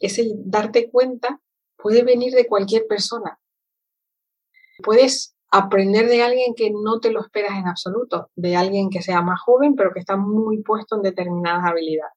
ese 0.00 0.30
darte 0.44 0.90
cuenta, 0.90 1.40
puede 1.78 2.02
venir 2.02 2.34
de 2.34 2.46
cualquier 2.46 2.86
persona. 2.86 3.40
Puedes 4.82 5.34
aprender 5.50 6.06
de 6.06 6.22
alguien 6.22 6.54
que 6.54 6.70
no 6.70 7.00
te 7.00 7.10
lo 7.10 7.20
esperas 7.20 7.58
en 7.58 7.66
absoluto, 7.66 8.30
de 8.36 8.56
alguien 8.56 8.90
que 8.90 9.02
sea 9.02 9.22
más 9.22 9.40
joven, 9.40 9.74
pero 9.74 9.92
que 9.92 10.00
está 10.00 10.16
muy 10.16 10.62
puesto 10.62 10.96
en 10.96 11.02
determinadas 11.02 11.64
habilidades. 11.64 12.12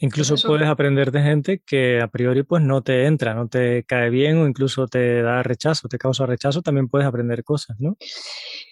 Incluso 0.00 0.34
puedes 0.46 0.68
aprender 0.68 1.12
de 1.12 1.22
gente 1.22 1.62
que 1.64 2.00
a 2.00 2.08
priori 2.08 2.42
pues 2.42 2.62
no 2.62 2.82
te 2.82 3.06
entra, 3.06 3.32
no 3.32 3.48
te 3.48 3.84
cae 3.84 4.10
bien 4.10 4.38
o 4.38 4.46
incluso 4.46 4.86
te 4.86 5.22
da 5.22 5.42
rechazo, 5.42 5.88
te 5.88 5.98
causa 5.98 6.26
rechazo, 6.26 6.62
también 6.62 6.88
puedes 6.88 7.06
aprender 7.06 7.44
cosas, 7.44 7.76
¿no? 7.78 7.96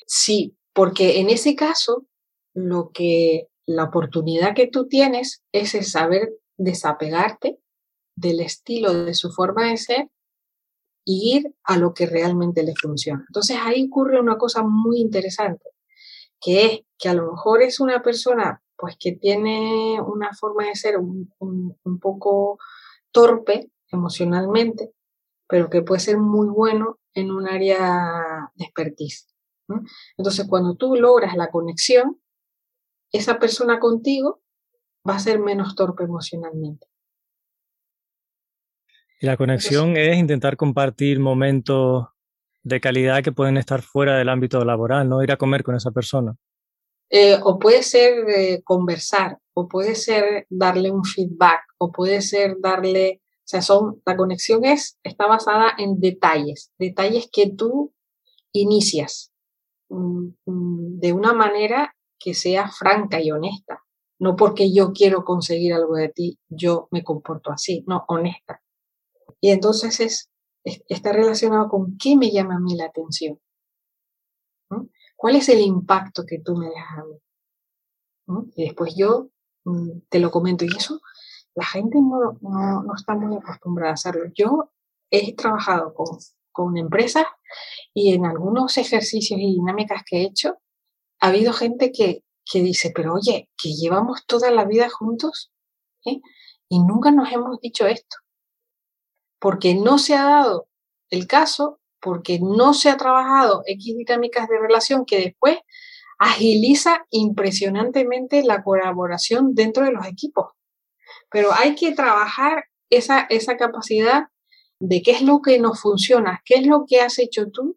Sí, 0.06 0.56
porque 0.74 1.20
en 1.20 1.30
ese 1.30 1.54
caso 1.54 2.06
lo 2.54 2.90
que 2.92 3.46
la 3.66 3.84
oportunidad 3.84 4.54
que 4.54 4.66
tú 4.66 4.88
tienes 4.88 5.42
es 5.52 5.74
el 5.74 5.84
saber 5.84 6.32
desapegarte 6.58 7.58
del 8.16 8.40
estilo 8.40 8.92
de 8.92 9.14
su 9.14 9.30
forma 9.30 9.70
de 9.70 9.76
ser 9.76 10.08
y 11.04 11.36
ir 11.36 11.54
a 11.64 11.78
lo 11.78 11.94
que 11.94 12.06
realmente 12.06 12.62
le 12.62 12.74
funciona. 12.80 13.24
Entonces 13.28 13.56
ahí 13.60 13.86
ocurre 13.86 14.20
una 14.20 14.38
cosa 14.38 14.62
muy 14.62 15.00
interesante, 15.00 15.70
que 16.40 16.64
es 16.64 16.80
que 16.98 17.08
a 17.08 17.14
lo 17.14 17.32
mejor 17.32 17.62
es 17.62 17.80
una 17.80 18.02
persona 18.02 18.62
pues 18.76 18.96
que 18.98 19.12
tiene 19.12 20.00
una 20.00 20.32
forma 20.34 20.66
de 20.66 20.74
ser 20.74 20.98
un, 20.98 21.32
poco 22.00 22.58
torpe 23.12 23.70
emocionalmente, 23.92 24.92
pero 25.46 25.70
que 25.70 25.82
puede 25.82 26.00
ser 26.00 26.18
muy 26.18 26.48
bueno 26.48 26.98
en 27.14 27.30
un 27.30 27.46
área 27.46 28.50
de 28.56 28.64
expertise. 28.64 29.28
Entonces, 30.16 30.46
cuando 30.48 30.74
tú 30.74 30.96
logras 30.96 31.36
la 31.36 31.50
conexión, 31.50 32.20
esa 33.12 33.38
persona 33.38 33.78
contigo 33.78 34.42
va 35.08 35.14
a 35.14 35.20
ser 35.20 35.38
menos 35.38 35.76
torpe 35.76 36.02
emocionalmente. 36.02 36.88
Y 39.22 39.26
la 39.26 39.36
conexión 39.36 39.96
es 39.96 40.18
intentar 40.18 40.56
compartir 40.56 41.20
momentos 41.20 42.06
de 42.64 42.80
calidad 42.80 43.22
que 43.22 43.30
pueden 43.30 43.56
estar 43.56 43.80
fuera 43.80 44.16
del 44.18 44.28
ámbito 44.28 44.64
laboral, 44.64 45.08
no 45.08 45.22
ir 45.22 45.30
a 45.30 45.36
comer 45.36 45.62
con 45.62 45.76
esa 45.76 45.92
persona. 45.92 46.34
Eh, 47.08 47.38
o 47.40 47.56
puede 47.56 47.84
ser 47.84 48.28
eh, 48.28 48.62
conversar, 48.64 49.38
o 49.54 49.68
puede 49.68 49.94
ser 49.94 50.48
darle 50.50 50.90
un 50.90 51.04
feedback, 51.04 51.60
o 51.78 51.92
puede 51.92 52.20
ser 52.20 52.56
darle, 52.60 53.22
o 53.22 53.44
sea, 53.44 53.62
son, 53.62 54.02
la 54.04 54.16
conexión 54.16 54.64
es, 54.64 54.98
está 55.04 55.28
basada 55.28 55.72
en 55.78 56.00
detalles, 56.00 56.72
detalles 56.76 57.28
que 57.32 57.48
tú 57.48 57.94
inicias 58.50 59.32
mm, 59.88 60.30
mm, 60.46 60.98
de 60.98 61.12
una 61.12 61.32
manera 61.32 61.94
que 62.18 62.34
sea 62.34 62.68
franca 62.68 63.20
y 63.22 63.30
honesta. 63.30 63.84
No 64.18 64.34
porque 64.34 64.72
yo 64.72 64.92
quiero 64.92 65.24
conseguir 65.24 65.74
algo 65.74 65.94
de 65.94 66.08
ti, 66.08 66.40
yo 66.48 66.88
me 66.90 67.04
comporto 67.04 67.52
así, 67.52 67.84
no, 67.86 68.04
honesta. 68.08 68.61
Y 69.40 69.50
entonces 69.50 70.00
es, 70.00 70.30
está 70.64 71.12
relacionado 71.12 71.68
con 71.68 71.96
qué 71.98 72.16
me 72.16 72.30
llama 72.30 72.56
a 72.56 72.60
mí 72.60 72.76
la 72.76 72.86
atención. 72.86 73.38
¿Cuál 75.16 75.36
es 75.36 75.48
el 75.48 75.60
impacto 75.60 76.24
que 76.26 76.40
tú 76.40 76.56
me 76.56 76.68
dejas 76.68 76.98
a 76.98 77.04
mí? 77.04 78.52
Y 78.56 78.64
después 78.64 78.94
yo 78.96 79.28
mm, 79.64 80.00
te 80.08 80.18
lo 80.18 80.30
comento. 80.30 80.64
Y 80.64 80.68
eso 80.76 81.00
la 81.54 81.64
gente 81.64 81.98
no, 82.00 82.38
no, 82.40 82.94
está 82.94 83.14
muy 83.14 83.36
acostumbrada 83.36 83.92
a 83.92 83.94
hacerlo. 83.94 84.24
Yo 84.34 84.70
he 85.10 85.34
trabajado 85.34 85.94
con, 85.94 86.18
con 86.50 86.76
empresas 86.76 87.26
y 87.94 88.14
en 88.14 88.24
algunos 88.24 88.78
ejercicios 88.78 89.38
y 89.38 89.54
dinámicas 89.54 90.02
que 90.06 90.18
he 90.18 90.24
hecho, 90.24 90.58
ha 91.20 91.28
habido 91.28 91.52
gente 91.52 91.92
que, 91.92 92.24
que 92.44 92.60
dice, 92.62 92.92
pero 92.94 93.14
oye, 93.14 93.48
que 93.60 93.70
llevamos 93.74 94.24
toda 94.26 94.50
la 94.50 94.64
vida 94.64 94.88
juntos 94.88 95.52
¿eh? 96.04 96.20
y 96.68 96.80
nunca 96.80 97.10
nos 97.10 97.30
hemos 97.30 97.60
dicho 97.60 97.86
esto. 97.86 98.16
Porque 99.42 99.74
no 99.74 99.98
se 99.98 100.14
ha 100.14 100.22
dado 100.24 100.68
el 101.10 101.26
caso, 101.26 101.80
porque 102.00 102.38
no 102.40 102.74
se 102.74 102.88
ha 102.88 102.96
trabajado 102.96 103.62
X 103.66 103.96
dinámicas 103.96 104.48
de 104.48 104.58
relación 104.58 105.04
que 105.04 105.18
después 105.18 105.58
agiliza 106.18 107.04
impresionantemente 107.10 108.44
la 108.44 108.62
colaboración 108.62 109.54
dentro 109.54 109.84
de 109.84 109.90
los 109.90 110.06
equipos. 110.06 110.52
Pero 111.28 111.52
hay 111.52 111.74
que 111.74 111.92
trabajar 111.92 112.66
esa, 112.90 113.26
esa 113.28 113.56
capacidad 113.56 114.28
de 114.78 115.02
qué 115.02 115.10
es 115.10 115.22
lo 115.22 115.42
que 115.42 115.58
nos 115.58 115.80
funciona, 115.80 116.40
qué 116.44 116.54
es 116.54 116.66
lo 116.66 116.84
que 116.86 117.00
has 117.00 117.18
hecho 117.18 117.50
tú 117.50 117.76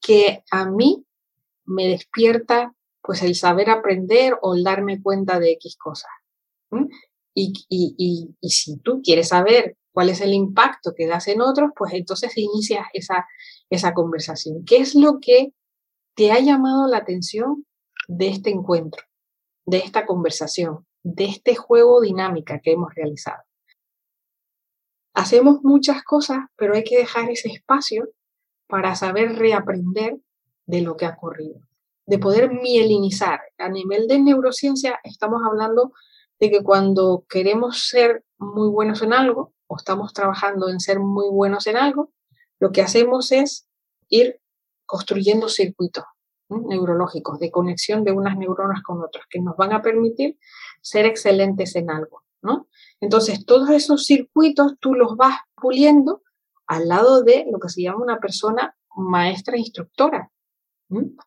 que 0.00 0.44
a 0.52 0.66
mí 0.70 1.04
me 1.64 1.88
despierta 1.88 2.74
pues 3.02 3.22
el 3.22 3.34
saber 3.34 3.70
aprender 3.70 4.38
o 4.42 4.54
el 4.54 4.62
darme 4.62 5.02
cuenta 5.02 5.40
de 5.40 5.52
X 5.52 5.76
cosas. 5.76 6.10
Y, 7.34 7.52
y, 7.68 8.34
y, 8.40 8.48
si 8.50 8.78
tú 8.78 9.00
quieres 9.02 9.28
saber 9.28 9.76
cuál 9.92 10.08
es 10.08 10.20
el 10.20 10.32
impacto 10.32 10.94
que 10.94 11.06
das 11.06 11.28
en 11.28 11.40
otros, 11.40 11.70
pues 11.76 11.92
entonces 11.94 12.36
inicias 12.36 12.86
esa, 12.92 13.26
esa 13.68 13.92
conversación. 13.94 14.64
¿Qué 14.64 14.78
es 14.78 14.94
lo 14.94 15.18
que 15.20 15.52
te 16.14 16.32
ha 16.32 16.40
llamado 16.40 16.86
la 16.86 16.98
atención 16.98 17.66
de 18.08 18.28
este 18.28 18.50
encuentro, 18.50 19.04
de 19.66 19.78
esta 19.78 20.06
conversación, 20.06 20.86
de 21.02 21.24
este 21.24 21.54
juego 21.54 22.00
dinámica 22.00 22.60
que 22.60 22.72
hemos 22.72 22.94
realizado? 22.94 23.42
Hacemos 25.12 25.62
muchas 25.62 26.04
cosas, 26.04 26.38
pero 26.56 26.74
hay 26.74 26.84
que 26.84 26.96
dejar 26.96 27.30
ese 27.30 27.48
espacio 27.48 28.08
para 28.68 28.94
saber 28.94 29.36
reaprender 29.36 30.18
de 30.66 30.82
lo 30.82 30.96
que 30.96 31.04
ha 31.04 31.10
ocurrido, 31.10 31.60
de 32.06 32.18
poder 32.18 32.52
mielinizar. 32.52 33.40
A 33.58 33.68
nivel 33.68 34.06
de 34.06 34.20
neurociencia 34.20 35.00
estamos 35.02 35.42
hablando 35.44 35.92
de 36.38 36.50
que 36.50 36.62
cuando 36.62 37.26
queremos 37.28 37.88
ser 37.88 38.24
muy 38.38 38.68
buenos 38.68 39.02
en 39.02 39.12
algo 39.12 39.52
o 39.70 39.76
estamos 39.76 40.12
trabajando 40.12 40.68
en 40.68 40.80
ser 40.80 40.98
muy 40.98 41.28
buenos 41.30 41.68
en 41.68 41.76
algo, 41.76 42.12
lo 42.58 42.72
que 42.72 42.82
hacemos 42.82 43.30
es 43.30 43.68
ir 44.08 44.40
construyendo 44.84 45.48
circuitos 45.48 46.02
neurológicos 46.48 47.38
de 47.38 47.52
conexión 47.52 48.02
de 48.02 48.10
unas 48.10 48.36
neuronas 48.36 48.82
con 48.82 49.00
otras 49.00 49.26
que 49.30 49.40
nos 49.40 49.56
van 49.56 49.72
a 49.72 49.80
permitir 49.80 50.36
ser 50.82 51.06
excelentes 51.06 51.76
en 51.76 51.88
algo, 51.88 52.24
¿no? 52.42 52.68
Entonces, 53.00 53.46
todos 53.46 53.70
esos 53.70 54.06
circuitos 54.06 54.74
tú 54.80 54.94
los 54.94 55.16
vas 55.16 55.36
puliendo 55.54 56.22
al 56.66 56.88
lado 56.88 57.22
de 57.22 57.46
lo 57.48 57.60
que 57.60 57.68
se 57.68 57.82
llama 57.82 58.02
una 58.02 58.18
persona 58.18 58.76
maestra 58.96 59.56
instructora 59.56 60.32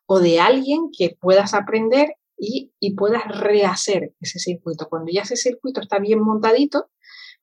o 0.05 0.19
de 0.19 0.41
alguien 0.41 0.91
que 0.91 1.15
puedas 1.17 1.53
aprender 1.53 2.17
y, 2.37 2.95
puedas 2.95 3.23
rehacer 3.25 4.13
ese 4.19 4.39
circuito. 4.39 4.89
Cuando 4.89 5.11
ya 5.11 5.21
ese 5.21 5.37
circuito 5.37 5.79
está 5.79 5.99
bien 5.99 6.19
montadito, 6.19 6.89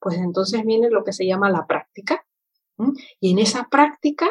pues 0.01 0.17
entonces 0.17 0.65
viene 0.65 0.89
lo 0.89 1.03
que 1.03 1.13
se 1.13 1.25
llama 1.25 1.49
la 1.49 1.67
práctica. 1.67 2.25
Y 3.19 3.31
en 3.31 3.39
esa 3.39 3.67
práctica, 3.69 4.27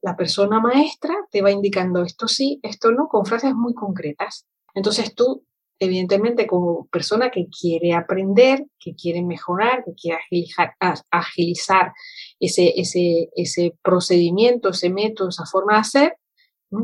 la 0.00 0.16
persona 0.16 0.58
maestra 0.58 1.14
te 1.30 1.42
va 1.42 1.50
indicando 1.50 2.02
esto 2.02 2.26
sí, 2.26 2.58
esto 2.62 2.90
no, 2.90 3.08
con 3.08 3.26
frases 3.26 3.54
muy 3.54 3.74
concretas. 3.74 4.46
Entonces 4.74 5.14
tú 5.14 5.44
evidentemente 5.78 6.46
como 6.46 6.86
persona 6.88 7.30
que 7.30 7.48
quiere 7.48 7.94
aprender, 7.94 8.66
que 8.78 8.94
quiere 8.94 9.22
mejorar, 9.22 9.82
que 9.84 9.94
quiere 9.94 10.18
agilizar, 11.10 11.92
ese, 12.38 12.72
ese, 12.76 13.30
ese 13.34 13.76
procedimiento, 13.82 14.68
ese 14.68 14.90
método, 14.90 15.30
esa 15.30 15.46
forma 15.46 15.74
de 15.74 15.80
hacer, 15.80 16.16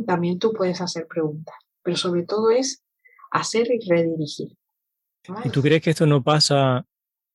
también 0.07 0.39
tú 0.39 0.53
puedes 0.53 0.81
hacer 0.81 1.07
preguntas. 1.07 1.55
Pero 1.83 1.97
sobre 1.97 2.25
todo 2.25 2.51
es 2.51 2.83
hacer 3.31 3.69
y 3.71 3.87
redirigir. 3.89 4.57
¿Y 5.45 5.51
tú 5.51 5.61
crees 5.61 5.83
que 5.83 5.91
esto 5.91 6.07
no 6.07 6.23
pasa, 6.23 6.87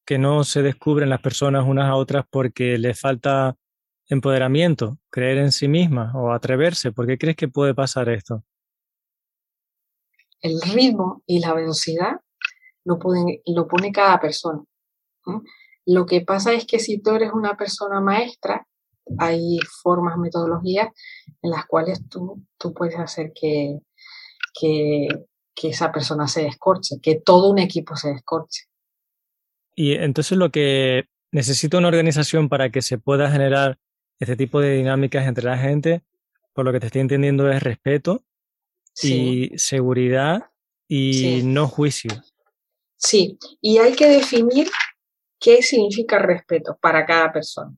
que 0.05 0.17
no 0.17 0.43
se 0.43 0.61
descubren 0.61 1.09
las 1.09 1.21
personas 1.21 1.65
unas 1.67 1.89
a 1.89 1.95
otras 1.95 2.25
porque 2.29 2.77
les 2.77 2.99
falta 2.99 3.55
empoderamiento, 4.07 4.97
creer 5.09 5.37
en 5.37 5.51
sí 5.51 5.67
mismas 5.67 6.13
o 6.15 6.31
atreverse? 6.31 6.91
¿Por 6.91 7.07
qué 7.07 7.17
crees 7.17 7.37
que 7.37 7.47
puede 7.47 7.73
pasar 7.73 8.09
esto? 8.09 8.43
el 10.41 10.59
ritmo 10.61 11.23
y 11.25 11.39
la 11.39 11.53
velocidad 11.53 12.19
lo, 12.83 12.99
lo 13.45 13.67
pone 13.67 13.91
cada 13.91 14.19
persona. 14.19 14.63
Lo 15.85 16.05
que 16.05 16.21
pasa 16.21 16.53
es 16.53 16.65
que 16.65 16.79
si 16.79 16.99
tú 16.99 17.11
eres 17.11 17.31
una 17.31 17.55
persona 17.55 18.01
maestra, 18.01 18.67
hay 19.17 19.59
formas, 19.81 20.17
metodologías 20.17 20.89
en 21.41 21.51
las 21.51 21.65
cuales 21.65 22.07
tú, 22.09 22.43
tú 22.57 22.73
puedes 22.73 22.97
hacer 22.97 23.31
que, 23.33 23.79
que, 24.59 25.07
que 25.53 25.69
esa 25.69 25.91
persona 25.91 26.27
se 26.27 26.43
descorche, 26.43 26.99
que 27.01 27.19
todo 27.19 27.49
un 27.49 27.59
equipo 27.59 27.95
se 27.95 28.09
descorche. 28.09 28.63
Y 29.75 29.93
entonces 29.93 30.38
lo 30.38 30.51
que 30.51 31.05
necesita 31.31 31.77
una 31.77 31.88
organización 31.88 32.49
para 32.49 32.69
que 32.69 32.81
se 32.81 32.97
pueda 32.97 33.31
generar 33.31 33.77
este 34.19 34.36
tipo 34.36 34.62
de 34.62 34.75
dinámicas 34.75 35.25
entre 35.27 35.45
la 35.45 35.57
gente, 35.57 36.01
por 36.53 36.65
lo 36.65 36.71
que 36.71 36.79
te 36.79 36.88
estoy 36.88 37.01
entendiendo, 37.01 37.49
es 37.49 37.63
respeto, 37.63 38.23
y 39.01 39.51
seguridad 39.57 40.51
y 40.88 41.41
no 41.43 41.67
juicio. 41.67 42.12
Sí, 42.97 43.38
y 43.62 43.77
hay 43.77 43.93
que 43.93 44.07
definir 44.07 44.69
qué 45.39 45.62
significa 45.62 46.19
respeto 46.19 46.77
para 46.81 47.05
cada 47.05 47.31
persona. 47.31 47.75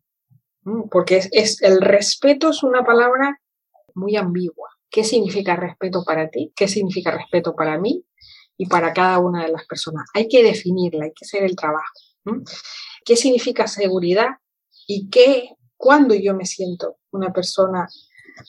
Porque 0.90 1.22
es, 1.32 1.62
el 1.62 1.82
respeto 1.82 2.50
es 2.50 2.64
una 2.64 2.84
palabra 2.84 3.40
muy 3.94 4.16
ambigua. 4.16 4.70
¿Qué 4.90 5.04
significa 5.04 5.56
respeto 5.56 6.04
para 6.06 6.30
ti? 6.30 6.52
¿Qué 6.56 6.68
significa 6.68 7.12
respeto 7.12 7.56
para 7.56 7.78
mí? 7.80 8.06
Y 8.58 8.68
para 8.68 8.94
cada 8.94 9.20
una 9.20 9.46
de 9.46 9.52
las 9.52 9.66
personas. 9.66 10.08
Hay 10.14 10.28
que 10.28 10.44
definirla, 10.44 11.06
hay 11.06 11.14
que 11.14 11.26
hacer 11.26 11.44
el 11.44 11.56
trabajo. 11.56 11.94
¿Qué 13.04 13.16
significa 13.16 13.68
seguridad? 13.68 14.30
¿Y 14.88 15.10
qué, 15.10 15.56
cuando 15.76 16.14
yo 16.14 16.36
me 16.36 16.46
siento 16.46 16.98
una 17.12 17.34
persona 17.34 17.88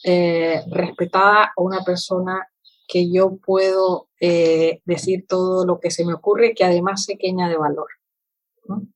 eh, 0.04 0.62
respetada 0.70 1.52
o 1.56 1.64
una 1.64 1.82
persona 1.82 2.46
que 2.86 3.10
yo 3.10 3.36
puedo 3.36 4.08
eh, 4.20 4.80
decir 4.84 5.26
todo 5.26 5.66
lo 5.66 5.80
que 5.80 5.90
se 5.90 6.04
me 6.04 6.14
ocurre, 6.14 6.54
que 6.54 6.64
además 6.64 7.04
se 7.04 7.16
queña 7.16 7.48
de 7.48 7.56
valor 7.56 7.88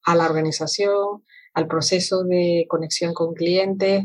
a 0.04 0.14
la 0.14 0.26
organización, 0.26 1.24
al 1.54 1.66
proceso 1.66 2.24
de 2.24 2.66
conexión 2.68 3.14
con 3.14 3.34
clientes, 3.34 4.04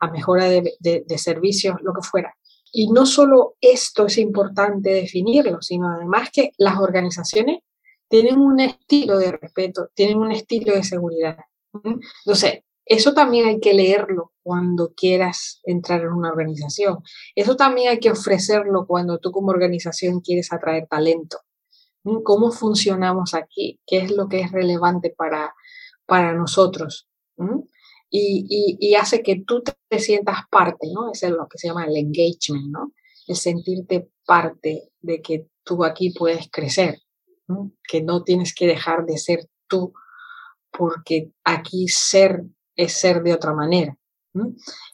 a 0.00 0.10
mejora 0.10 0.46
de, 0.46 0.74
de, 0.80 1.18
servicios, 1.18 1.76
lo 1.82 1.92
que 1.92 2.02
fuera. 2.02 2.36
Y 2.76 2.90
no 2.90 3.06
solo 3.06 3.54
esto 3.60 4.06
es 4.06 4.18
importante 4.18 4.90
definirlo, 4.90 5.62
sino 5.62 5.88
además 5.92 6.30
que 6.32 6.50
las 6.58 6.76
organizaciones 6.80 7.60
tienen 8.08 8.40
un 8.40 8.58
estilo 8.58 9.16
de 9.16 9.30
respeto, 9.30 9.90
tienen 9.94 10.18
un 10.18 10.32
estilo 10.32 10.74
de 10.74 10.82
seguridad. 10.82 11.38
Entonces, 11.72 12.64
eso 12.84 13.14
también 13.14 13.46
hay 13.46 13.60
que 13.60 13.74
leerlo 13.74 14.32
cuando 14.42 14.92
quieras 14.92 15.60
entrar 15.62 16.00
en 16.00 16.12
una 16.12 16.30
organización. 16.30 16.98
Eso 17.36 17.54
también 17.54 17.90
hay 17.90 18.00
que 18.00 18.10
ofrecerlo 18.10 18.86
cuando 18.88 19.20
tú 19.20 19.30
como 19.30 19.50
organización 19.50 20.20
quieres 20.20 20.52
atraer 20.52 20.88
talento. 20.88 21.38
¿Cómo 22.24 22.50
funcionamos 22.50 23.34
aquí? 23.34 23.80
¿Qué 23.86 23.98
es 23.98 24.10
lo 24.10 24.28
que 24.28 24.40
es 24.40 24.50
relevante 24.50 25.14
para, 25.16 25.54
para 26.06 26.32
nosotros? 26.34 27.08
Y, 28.10 28.94
hace 28.94 29.22
que 29.22 29.42
tú 29.44 29.62
te 29.62 29.98
sientas 29.98 30.40
parte, 30.50 30.86
¿no? 30.92 31.10
Es 31.12 31.22
lo 31.22 31.48
que 31.48 31.58
se 31.58 31.68
llama 31.68 31.84
el 31.84 31.96
engagement, 31.96 32.70
¿no? 32.70 32.92
El 33.26 33.36
sentirte 33.36 34.08
parte 34.24 34.90
de 35.00 35.20
que 35.20 35.48
tú 35.64 35.84
aquí 35.84 36.10
puedes 36.10 36.48
crecer, 36.50 37.00
que 37.88 38.02
no 38.02 38.22
tienes 38.22 38.54
que 38.54 38.66
dejar 38.66 39.04
de 39.04 39.18
ser 39.18 39.48
tú, 39.66 39.92
porque 40.70 41.32
aquí 41.42 41.88
ser 41.88 42.44
es 42.76 42.92
ser 42.92 43.22
de 43.22 43.34
otra 43.34 43.52
manera. 43.52 43.96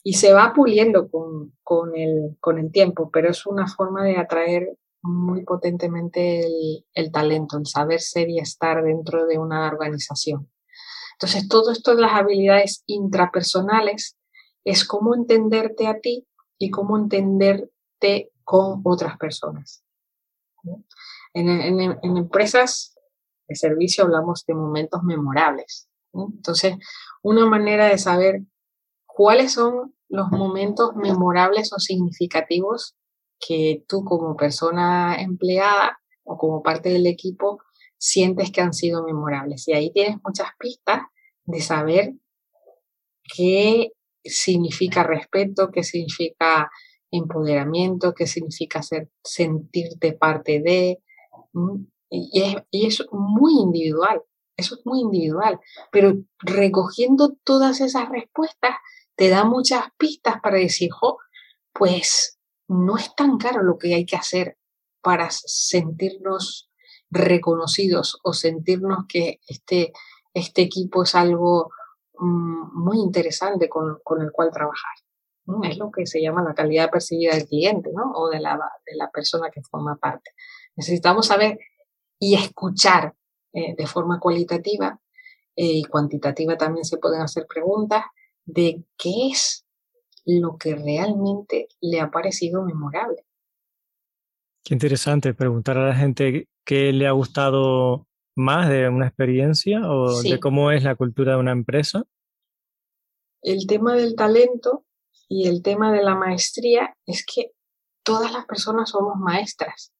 Y 0.02 0.14
se 0.14 0.32
va 0.32 0.52
puliendo 0.54 1.08
con, 1.10 1.54
con, 1.62 1.96
el, 1.96 2.36
con 2.40 2.58
el 2.58 2.70
tiempo, 2.70 3.10
pero 3.10 3.30
es 3.30 3.46
una 3.46 3.66
forma 3.66 4.04
de 4.04 4.18
atraer 4.18 4.76
muy 5.02 5.44
potentemente 5.44 6.40
el, 6.40 6.84
el, 6.92 7.10
talento, 7.10 7.56
el 7.56 7.66
saber 7.66 8.00
ser 8.00 8.28
y 8.28 8.38
estar 8.38 8.82
dentro 8.82 9.26
de 9.26 9.38
una 9.38 9.66
organización. 9.66 10.50
Entonces, 11.20 11.48
todo 11.48 11.70
esto 11.70 11.94
de 11.94 12.00
las 12.00 12.14
habilidades 12.14 12.82
intrapersonales 12.86 14.16
es 14.64 14.86
cómo 14.86 15.14
entenderte 15.14 15.86
a 15.86 16.00
ti 16.00 16.26
y 16.58 16.70
cómo 16.70 16.96
entenderte 16.96 18.32
con 18.42 18.80
otras 18.84 19.18
personas. 19.18 19.84
En, 21.34 21.48
en, 21.50 22.16
empresas 22.16 22.96
de 23.46 23.54
servicio 23.54 24.04
hablamos 24.04 24.46
de 24.46 24.54
momentos 24.54 25.02
memorables. 25.02 25.90
Entonces, 26.14 26.76
una 27.22 27.44
manera 27.44 27.88
de 27.88 27.98
saber 27.98 28.40
cuáles 29.04 29.52
son 29.52 29.94
los 30.08 30.30
momentos 30.30 30.96
memorables 30.96 31.70
o 31.74 31.78
significativos 31.78 32.96
que 33.38 33.84
tú 33.86 34.04
como 34.04 34.36
persona 34.36 35.20
empleada 35.20 36.00
o 36.24 36.38
como 36.38 36.62
parte 36.62 36.88
del 36.88 37.06
equipo 37.06 37.60
sientes 38.00 38.50
que 38.50 38.62
han 38.62 38.72
sido 38.72 39.04
memorables. 39.04 39.68
Y 39.68 39.74
ahí 39.74 39.92
tienes 39.92 40.16
muchas 40.24 40.48
pistas 40.58 41.02
de 41.44 41.60
saber 41.60 42.14
qué 43.34 43.92
significa 44.24 45.02
respeto, 45.02 45.70
qué 45.70 45.84
significa 45.84 46.70
empoderamiento, 47.10 48.14
qué 48.14 48.26
significa 48.26 48.82
ser, 48.82 49.10
sentirte 49.22 50.14
parte 50.14 50.60
de. 50.60 50.98
Y 52.08 52.42
es, 52.72 53.06
muy 53.12 53.52
individual, 53.60 54.22
eso 54.56 54.76
es 54.76 54.80
muy 54.86 55.00
individual, 55.00 55.60
pero 55.92 56.14
recogiendo 56.38 57.36
todas 57.44 57.80
esas 57.80 58.08
respuestas 58.08 58.76
te 59.14 59.28
da 59.28 59.44
muchas 59.44 59.84
pistas 59.98 60.40
para 60.42 60.56
decir, 60.56 60.90
pues 61.74 62.38
no 62.66 62.96
es 62.96 63.14
tan 63.14 63.36
caro 63.36 63.62
lo 63.62 63.76
que 63.76 63.94
hay 63.94 64.06
que 64.06 64.16
hacer 64.16 64.56
para 65.02 65.28
sentirnos 65.30 66.69
reconocidos 67.10 68.18
o 68.22 68.32
sentirnos 68.32 69.06
que 69.08 69.40
este, 69.46 69.92
este 70.32 70.62
equipo 70.62 71.02
es 71.02 71.14
algo 71.14 71.70
mm, 72.18 72.78
muy 72.78 72.98
interesante 72.98 73.68
con, 73.68 74.00
el 74.20 74.32
cual 74.32 74.50
trabajar. 74.52 74.94
Es 75.64 75.78
lo 75.78 75.90
que 75.90 76.06
se 76.06 76.22
llama 76.22 76.44
la 76.44 76.54
calidad 76.54 76.90
percibida 76.90 77.34
del 77.34 77.48
cliente 77.48 77.90
¿no? 77.92 78.12
o 78.14 78.28
de 78.28 78.38
la, 78.38 78.56
de 78.86 78.94
la 78.94 79.10
persona 79.10 79.50
que 79.50 79.62
forma 79.62 79.96
parte. 79.96 80.30
Necesitamos 80.76 81.26
saber 81.26 81.58
y 82.20 82.34
escuchar 82.34 83.14
eh, 83.52 83.74
de 83.76 83.86
forma 83.88 84.20
cualitativa 84.20 85.00
eh, 85.56 85.72
y 85.72 85.84
cuantitativa 85.84 86.56
también 86.56 86.84
se 86.84 86.98
pueden 86.98 87.20
hacer 87.20 87.46
preguntas 87.48 88.04
de 88.44 88.84
qué 88.96 89.28
es 89.32 89.66
lo 90.24 90.56
que 90.56 90.76
realmente 90.76 91.68
le 91.80 92.00
ha 92.00 92.10
parecido 92.10 92.62
memorable. 92.62 93.26
Qué 94.62 94.74
interesante 94.74 95.34
preguntar 95.34 95.78
a 95.78 95.88
la 95.88 95.94
gente 95.94 96.48
qué 96.70 96.92
le 96.92 97.08
ha 97.08 97.10
gustado 97.10 98.06
más 98.36 98.68
de 98.68 98.88
una 98.88 99.08
experiencia 99.08 99.80
o 99.90 100.22
de 100.22 100.38
cómo 100.38 100.70
es 100.70 100.84
la 100.84 100.94
cultura 100.94 101.32
de 101.32 101.40
una 101.40 101.50
empresa. 101.50 102.04
El 103.42 103.66
tema 103.66 103.96
del 103.96 104.14
talento 104.14 104.84
y 105.28 105.48
el 105.48 105.64
tema 105.64 105.92
de 105.92 106.04
la 106.04 106.14
maestría 106.14 106.96
es 107.06 107.26
que 107.26 107.50
todas 108.04 108.30
las 108.32 108.46
personas 108.46 108.90
somos 108.90 109.16
maestras. 109.18 109.92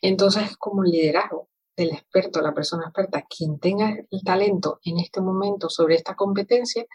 Entonces, 0.00 0.56
como 0.56 0.82
liderazgo 0.82 1.50
del 1.76 1.90
experto, 1.90 2.40
la 2.40 2.54
persona 2.54 2.84
experta, 2.84 3.26
quien 3.28 3.58
tenga 3.58 3.94
el 4.10 4.22
talento 4.24 4.80
en 4.82 4.98
este 4.98 5.20
momento 5.20 5.68
sobre 5.68 5.96
esta 5.96 6.14
competencia, 6.14 6.86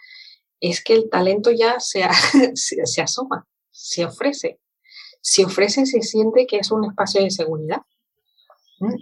es 0.60 0.84
que 0.84 0.96
el 0.96 1.08
talento 1.08 1.52
ya 1.52 1.80
se, 1.80 2.02
se, 2.56 3.02
asoma, 3.04 3.46
se 3.70 4.06
ofrece. 4.06 4.60
Se 5.22 5.46
ofrece, 5.46 5.86
se 5.86 6.02
siente 6.02 6.46
que 6.48 6.58
es 6.58 6.72
un 6.72 6.86
espacio 6.86 7.24
de 7.24 7.32
seguridad. 7.32 7.82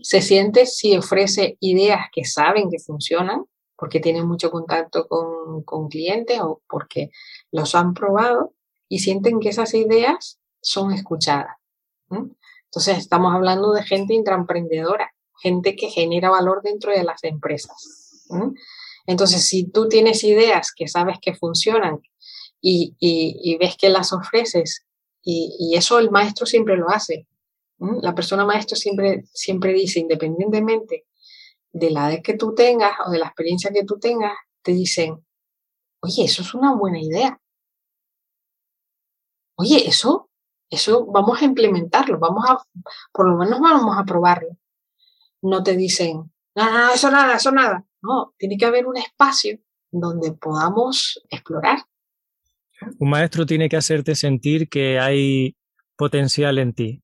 Se 0.01 0.21
siente 0.21 0.65
si 0.65 0.97
ofrece 0.97 1.57
ideas 1.61 2.07
que 2.13 2.25
saben 2.25 2.69
que 2.69 2.79
funcionan, 2.79 3.45
porque 3.77 4.01
tienen 4.01 4.27
mucho 4.27 4.51
contacto 4.51 5.07
con, 5.07 5.63
con 5.63 5.87
clientes 5.87 6.39
o 6.41 6.61
porque 6.67 7.11
los 7.51 7.75
han 7.75 7.93
probado 7.93 8.53
y 8.89 8.99
sienten 8.99 9.39
que 9.39 9.49
esas 9.49 9.73
ideas 9.73 10.39
son 10.61 10.91
escuchadas. 10.91 11.55
Entonces, 12.09 12.97
estamos 12.97 13.33
hablando 13.33 13.71
de 13.71 13.83
gente 13.83 14.13
intraemprendedora, 14.13 15.13
gente 15.41 15.75
que 15.75 15.89
genera 15.89 16.29
valor 16.29 16.61
dentro 16.61 16.91
de 16.91 17.03
las 17.03 17.23
empresas. 17.23 18.27
Entonces, 19.05 19.47
si 19.47 19.65
tú 19.69 19.87
tienes 19.87 20.23
ideas 20.23 20.71
que 20.75 20.87
sabes 20.87 21.17
que 21.21 21.33
funcionan 21.33 21.99
y, 22.61 23.57
ves 23.59 23.75
que 23.77 23.89
las 23.89 24.13
ofreces, 24.13 24.85
y, 25.21 25.75
eso 25.75 25.99
el 25.99 26.11
maestro 26.11 26.45
siempre 26.45 26.77
lo 26.77 26.89
hace, 26.89 27.27
la 27.77 28.13
persona 28.13 28.45
maestro 28.45 28.75
siempre, 28.75 29.25
siempre 29.33 29.73
dice, 29.73 29.99
independientemente 29.99 31.05
de 31.71 31.91
la 31.91 32.11
edad 32.11 32.23
que 32.23 32.33
tú 32.33 32.53
tengas 32.53 32.93
o 33.05 33.11
de 33.11 33.19
la 33.19 33.27
experiencia 33.27 33.71
que 33.71 33.85
tú 33.85 33.99
tengas, 33.99 34.33
te 34.61 34.73
dicen, 34.73 35.25
oye, 36.01 36.25
eso 36.25 36.41
es 36.41 36.53
una 36.53 36.75
buena 36.75 36.99
idea. 36.99 37.39
Oye, 39.55 39.87
eso, 39.87 40.29
eso 40.69 41.05
vamos 41.05 41.41
a 41.41 41.45
implementarlo, 41.45 42.19
vamos 42.19 42.45
a, 42.49 42.57
por 43.11 43.29
lo 43.29 43.37
menos 43.37 43.59
vamos 43.59 43.97
a 43.97 44.03
probarlo. 44.03 44.57
No 45.41 45.63
te 45.63 45.75
dicen, 45.75 46.31
no, 46.55 46.93
eso 46.93 47.11
nada, 47.11 47.35
eso 47.35 47.51
nada. 47.51 47.85
No, 48.01 48.33
tiene 48.37 48.57
que 48.57 48.65
haber 48.65 48.87
un 48.87 48.97
espacio 48.97 49.59
donde 49.91 50.31
podamos 50.33 51.21
explorar. 51.29 51.85
Un 52.99 53.09
maestro 53.09 53.45
tiene 53.45 53.69
que 53.69 53.77
hacerte 53.77 54.15
sentir 54.15 54.69
que 54.69 54.99
hay 54.99 55.55
potencial 55.95 56.57
en 56.57 56.73
ti. 56.73 57.03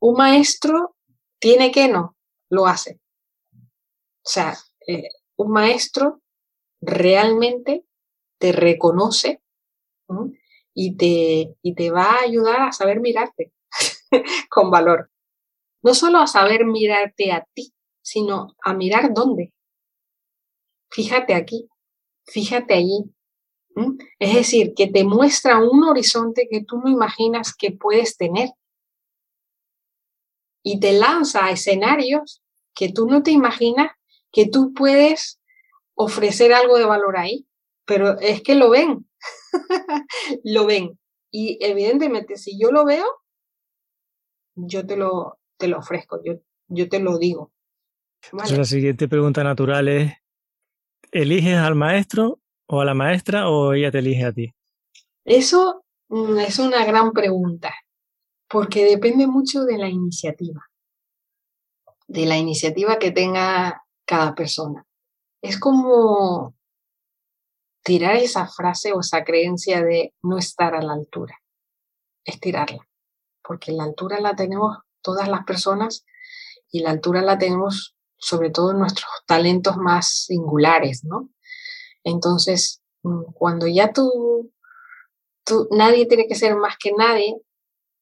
Un 0.00 0.14
maestro 0.16 0.96
tiene 1.38 1.70
que 1.70 1.88
no, 1.88 2.16
lo 2.48 2.66
hace. 2.66 3.00
O 3.52 4.30
sea, 4.30 4.56
eh, 4.86 5.08
un 5.36 5.52
maestro 5.52 6.22
realmente 6.80 7.84
te 8.38 8.52
reconoce 8.52 9.42
y, 10.74 10.96
te, 10.96 11.56
y 11.62 11.74
te 11.74 11.90
va 11.90 12.12
a 12.12 12.22
ayudar 12.22 12.60
a 12.62 12.72
saber 12.72 13.00
mirarte 13.00 13.52
con 14.50 14.70
valor. 14.70 15.10
No 15.82 15.94
solo 15.94 16.18
a 16.18 16.26
saber 16.26 16.64
mirarte 16.64 17.32
a 17.32 17.46
ti, 17.54 17.74
sino 18.02 18.56
a 18.64 18.74
mirar 18.74 19.12
dónde 19.12 19.52
fíjate 20.90 21.34
aquí, 21.34 21.68
fíjate 22.26 22.74
allí. 22.74 23.14
Es 24.18 24.34
decir, 24.34 24.74
que 24.74 24.88
te 24.88 25.04
muestra 25.04 25.58
un 25.58 25.84
horizonte 25.84 26.48
que 26.50 26.64
tú 26.64 26.78
no 26.78 26.90
imaginas 26.90 27.54
que 27.54 27.72
puedes 27.72 28.16
tener. 28.16 28.50
Y 30.62 30.80
te 30.80 30.92
lanza 30.92 31.46
a 31.46 31.50
escenarios 31.50 32.42
que 32.74 32.92
tú 32.92 33.06
no 33.06 33.22
te 33.22 33.30
imaginas 33.30 33.92
que 34.32 34.48
tú 34.48 34.72
puedes 34.74 35.40
ofrecer 35.94 36.52
algo 36.52 36.76
de 36.78 36.84
valor 36.84 37.16
ahí. 37.16 37.46
Pero 37.84 38.18
es 38.20 38.42
que 38.42 38.54
lo 38.54 38.70
ven, 38.70 39.08
lo 40.44 40.66
ven. 40.66 40.98
Y 41.30 41.58
evidentemente, 41.60 42.36
si 42.36 42.58
yo 42.60 42.70
lo 42.70 42.84
veo, 42.84 43.06
yo 44.54 44.86
te 44.86 44.96
lo, 44.96 45.38
te 45.56 45.68
lo 45.68 45.78
ofrezco, 45.78 46.20
yo, 46.24 46.40
yo 46.68 46.88
te 46.88 47.00
lo 47.00 47.18
digo. 47.18 47.52
La 48.32 48.64
siguiente 48.64 49.08
pregunta 49.08 49.44
natural 49.44 49.88
es, 49.88 50.12
¿Eliges 51.12 51.56
al 51.56 51.74
maestro 51.74 52.40
o 52.68 52.80
a 52.80 52.84
la 52.84 52.94
maestra 52.94 53.48
o 53.48 53.72
ella 53.72 53.90
te 53.90 53.98
elige 53.98 54.24
a 54.24 54.32
ti? 54.32 54.54
Eso 55.24 55.84
mm, 56.08 56.38
es 56.38 56.58
una 56.58 56.84
gran 56.84 57.12
pregunta, 57.12 57.74
porque 58.48 58.84
depende 58.84 59.26
mucho 59.26 59.64
de 59.64 59.78
la 59.78 59.88
iniciativa, 59.88 60.70
de 62.06 62.26
la 62.26 62.36
iniciativa 62.36 62.98
que 62.98 63.10
tenga 63.10 63.84
cada 64.06 64.34
persona. 64.34 64.86
Es 65.42 65.58
como 65.58 66.54
tirar 67.82 68.16
esa 68.16 68.46
frase 68.46 68.92
o 68.92 69.00
esa 69.00 69.24
creencia 69.24 69.82
de 69.82 70.14
no 70.22 70.38
estar 70.38 70.74
a 70.74 70.82
la 70.82 70.92
altura, 70.92 71.38
estirarla, 72.24 72.86
porque 73.42 73.72
la 73.72 73.84
altura 73.84 74.20
la 74.20 74.36
tenemos 74.36 74.78
todas 75.00 75.28
las 75.28 75.44
personas 75.44 76.04
y 76.70 76.80
la 76.80 76.90
altura 76.90 77.22
la 77.22 77.38
tenemos 77.38 77.96
sobre 78.18 78.50
todo 78.50 78.74
nuestros 78.74 79.08
talentos 79.26 79.76
más 79.76 80.24
singulares, 80.24 81.04
¿no? 81.04 81.30
Entonces, 82.04 82.82
mm, 83.02 83.32
cuando 83.34 83.66
ya 83.66 83.92
tú, 83.92 84.52
tú, 85.44 85.68
nadie 85.70 86.06
tiene 86.06 86.26
que 86.26 86.34
ser 86.34 86.56
más 86.56 86.76
que 86.78 86.92
nadie, 86.92 87.36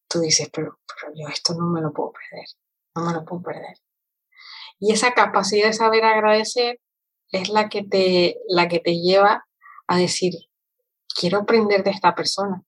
tú 0.08 0.20
dices, 0.20 0.50
pero, 0.52 0.78
pero 0.86 1.12
yo 1.14 1.28
esto 1.28 1.54
no 1.54 1.66
me 1.66 1.80
lo 1.80 1.92
puedo 1.92 2.12
perder, 2.12 2.46
no 2.94 3.04
me 3.04 3.12
lo 3.12 3.24
puedo 3.24 3.42
perder. 3.42 3.76
Y 4.78 4.92
esa 4.92 5.12
capacidad 5.14 5.68
de 5.68 5.72
saber 5.72 6.04
agradecer 6.04 6.80
es 7.30 7.48
la 7.48 7.68
que 7.68 7.82
te, 7.82 8.36
la 8.48 8.68
que 8.68 8.80
te 8.80 9.00
lleva 9.00 9.46
a 9.86 9.96
decir, 9.96 10.34
quiero 11.18 11.38
aprender 11.40 11.82
de 11.82 11.90
esta 11.90 12.14
persona, 12.14 12.62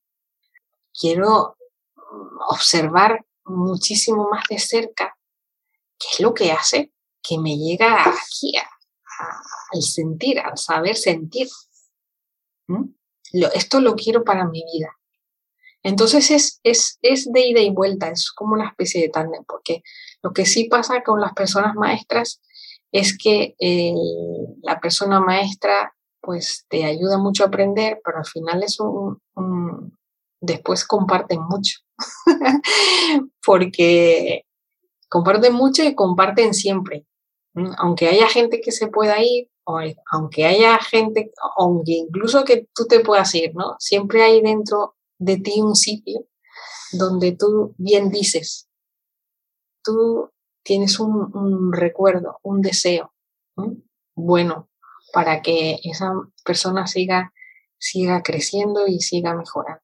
quiero 0.98 1.56
mm, 1.96 2.38
observar 2.50 3.24
muchísimo 3.44 4.28
más 4.30 4.44
de 4.48 4.58
cerca 4.58 5.16
qué 5.98 6.06
es 6.12 6.20
lo 6.20 6.34
que 6.34 6.52
hace 6.52 6.92
que 7.22 7.38
me 7.38 7.56
llega 7.56 8.08
aquí 8.08 8.52
al 9.72 9.82
sentir, 9.82 10.38
al 10.40 10.56
saber 10.56 10.96
sentir. 10.96 11.48
esto 13.54 13.80
lo 13.80 13.94
quiero 13.94 14.24
para 14.24 14.46
mi 14.46 14.64
vida. 14.64 14.90
Entonces 15.82 16.30
es, 16.30 16.60
es, 16.64 16.98
es 17.02 17.30
de 17.32 17.46
ida 17.46 17.60
y 17.60 17.70
vuelta, 17.70 18.08
es 18.10 18.32
como 18.32 18.54
una 18.54 18.68
especie 18.68 19.00
de 19.00 19.08
tándem, 19.08 19.44
porque 19.46 19.82
lo 20.22 20.32
que 20.32 20.44
sí 20.44 20.64
pasa 20.64 21.02
con 21.02 21.20
las 21.20 21.32
personas 21.34 21.74
maestras 21.76 22.42
es 22.92 23.16
que 23.16 23.54
la 24.62 24.80
persona 24.80 25.20
maestra 25.20 25.94
pues 26.20 26.66
te 26.68 26.84
ayuda 26.84 27.18
mucho 27.18 27.44
a 27.44 27.46
aprender, 27.46 28.00
pero 28.04 28.18
al 28.18 28.26
final 28.26 28.62
es 28.62 28.78
un, 28.80 29.18
después 30.40 30.84
comparten 30.84 31.40
mucho, 31.48 31.78
porque 33.46 34.44
comparten 35.08 35.54
mucho 35.54 35.84
y 35.84 35.94
comparten 35.94 36.54
siempre. 36.54 37.06
Aunque 37.78 38.08
haya 38.08 38.28
gente 38.28 38.60
que 38.60 38.72
se 38.72 38.88
pueda 38.88 39.20
ir, 39.20 39.48
aunque 40.10 40.46
haya 40.46 40.78
gente, 40.78 41.32
aunque 41.56 41.92
incluso 41.92 42.44
que 42.44 42.68
tú 42.74 42.86
te 42.86 43.00
puedas 43.00 43.34
ir, 43.34 43.54
¿no? 43.54 43.76
Siempre 43.78 44.22
hay 44.22 44.40
dentro 44.40 44.96
de 45.18 45.38
ti 45.38 45.60
un 45.60 45.74
sitio 45.74 46.26
donde 46.92 47.32
tú 47.32 47.74
bien 47.76 48.10
dices, 48.10 48.68
tú 49.82 50.30
tienes 50.62 50.98
un, 51.00 51.72
recuerdo, 51.72 52.38
un 52.42 52.60
deseo 52.60 53.12
bueno 54.14 54.68
para 55.12 55.42
que 55.42 55.78
esa 55.84 56.12
persona 56.44 56.86
siga, 56.86 57.32
siga 57.78 58.22
creciendo 58.22 58.86
y 58.86 59.00
siga 59.00 59.34
mejorando. 59.34 59.82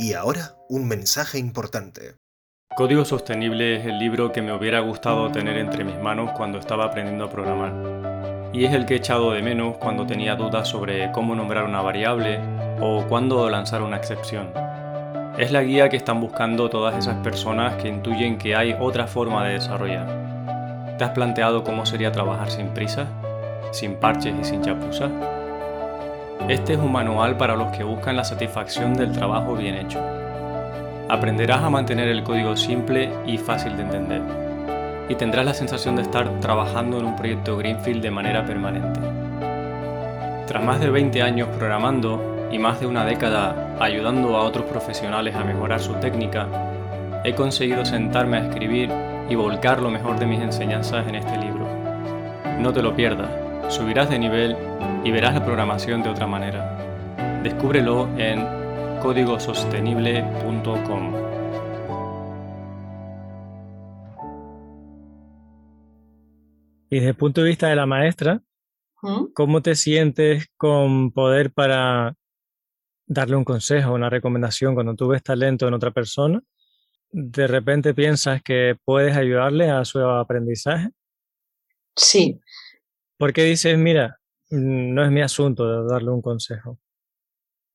Y 0.00 0.12
ahora, 0.12 0.54
un 0.68 0.86
mensaje 0.86 1.40
importante. 1.40 2.14
Código 2.76 3.04
Sostenible 3.04 3.74
es 3.74 3.84
el 3.84 3.98
libro 3.98 4.30
que 4.30 4.42
me 4.42 4.52
hubiera 4.52 4.78
gustado 4.78 5.32
tener 5.32 5.56
entre 5.56 5.82
mis 5.82 5.98
manos 5.98 6.30
cuando 6.36 6.60
estaba 6.60 6.84
aprendiendo 6.84 7.24
a 7.24 7.30
programar. 7.30 8.52
Y 8.52 8.64
es 8.64 8.74
el 8.74 8.86
que 8.86 8.94
he 8.94 8.98
echado 8.98 9.32
de 9.32 9.42
menos 9.42 9.76
cuando 9.78 10.06
tenía 10.06 10.36
dudas 10.36 10.68
sobre 10.68 11.10
cómo 11.10 11.34
nombrar 11.34 11.64
una 11.64 11.80
variable 11.80 12.38
o 12.80 13.06
cuándo 13.08 13.50
lanzar 13.50 13.82
una 13.82 13.96
excepción. 13.96 14.52
Es 15.36 15.50
la 15.50 15.64
guía 15.64 15.88
que 15.88 15.96
están 15.96 16.20
buscando 16.20 16.70
todas 16.70 16.96
esas 16.96 17.16
personas 17.24 17.74
que 17.82 17.88
intuyen 17.88 18.38
que 18.38 18.54
hay 18.54 18.76
otra 18.78 19.08
forma 19.08 19.44
de 19.48 19.54
desarrollar. 19.54 20.96
¿Te 20.96 21.02
has 21.02 21.10
planteado 21.10 21.64
cómo 21.64 21.84
sería 21.86 22.12
trabajar 22.12 22.52
sin 22.52 22.68
prisa? 22.68 23.08
¿Sin 23.72 23.96
parches 23.96 24.32
y 24.40 24.44
sin 24.44 24.62
chapuzas? 24.62 25.10
Este 26.46 26.74
es 26.74 26.78
un 26.78 26.92
manual 26.92 27.36
para 27.36 27.56
los 27.56 27.76
que 27.76 27.82
buscan 27.82 28.16
la 28.16 28.24
satisfacción 28.24 28.94
del 28.94 29.12
trabajo 29.12 29.54
bien 29.54 29.74
hecho. 29.74 30.00
Aprenderás 31.08 31.62
a 31.62 31.70
mantener 31.70 32.08
el 32.08 32.22
código 32.22 32.56
simple 32.56 33.10
y 33.26 33.38
fácil 33.38 33.76
de 33.76 33.82
entender. 33.82 34.22
Y 35.08 35.14
tendrás 35.14 35.44
la 35.44 35.54
sensación 35.54 35.96
de 35.96 36.02
estar 36.02 36.40
trabajando 36.40 36.98
en 36.98 37.06
un 37.06 37.16
proyecto 37.16 37.56
Greenfield 37.56 38.02
de 38.02 38.10
manera 38.10 38.44
permanente. 38.44 39.00
Tras 40.46 40.62
más 40.62 40.80
de 40.80 40.90
20 40.90 41.22
años 41.22 41.48
programando, 41.58 42.38
y 42.50 42.58
más 42.58 42.80
de 42.80 42.86
una 42.86 43.04
década 43.04 43.76
ayudando 43.80 44.36
a 44.36 44.42
otros 44.42 44.64
profesionales 44.66 45.34
a 45.34 45.44
mejorar 45.44 45.80
su 45.80 45.94
técnica, 45.94 46.46
he 47.24 47.34
conseguido 47.34 47.84
sentarme 47.84 48.38
a 48.38 48.46
escribir 48.46 48.90
y 49.28 49.34
volcar 49.34 49.80
lo 49.80 49.90
mejor 49.90 50.18
de 50.18 50.26
mis 50.26 50.40
enseñanzas 50.40 51.06
en 51.06 51.16
este 51.16 51.36
libro. 51.36 51.66
No 52.58 52.72
te 52.72 52.82
lo 52.82 52.94
pierdas, 52.94 53.28
subirás 53.68 54.10
de 54.10 54.18
nivel 54.18 54.56
y 55.04 55.10
verás 55.10 55.34
la 55.34 55.44
programación 55.44 56.02
de 56.02 56.08
otra 56.08 56.26
manera. 56.26 57.42
Descúbrelo 57.42 58.08
en 58.18 58.46
códigosostenible.com. 59.00 61.14
Y 66.90 66.96
desde 66.96 67.10
el 67.10 67.16
punto 67.16 67.42
de 67.42 67.48
vista 67.48 67.68
de 67.68 67.76
la 67.76 67.84
maestra, 67.84 68.40
¿Mm? 69.02 69.26
¿cómo 69.34 69.60
te 69.60 69.74
sientes 69.74 70.46
con 70.56 71.12
poder 71.12 71.52
para 71.52 72.14
darle 73.06 73.36
un 73.36 73.44
consejo, 73.44 73.92
una 73.92 74.08
recomendación 74.10 74.74
cuando 74.74 74.94
tú 74.94 75.08
ves 75.08 75.22
talento 75.22 75.68
en 75.68 75.74
otra 75.74 75.90
persona, 75.90 76.40
de 77.10 77.46
repente 77.46 77.94
piensas 77.94 78.42
que 78.42 78.76
puedes 78.84 79.16
ayudarle 79.16 79.70
a 79.70 79.84
su 79.84 80.00
aprendizaje. 80.00 80.90
Sí. 81.96 82.38
Porque 83.18 83.42
dices, 83.42 83.76
mira, 83.76 84.20
mm, 84.50 84.94
no 84.94 85.04
es 85.04 85.10
mi 85.10 85.20
asunto 85.20 85.84
darle 85.84 86.10
un 86.10 86.22
consejo. 86.22 86.78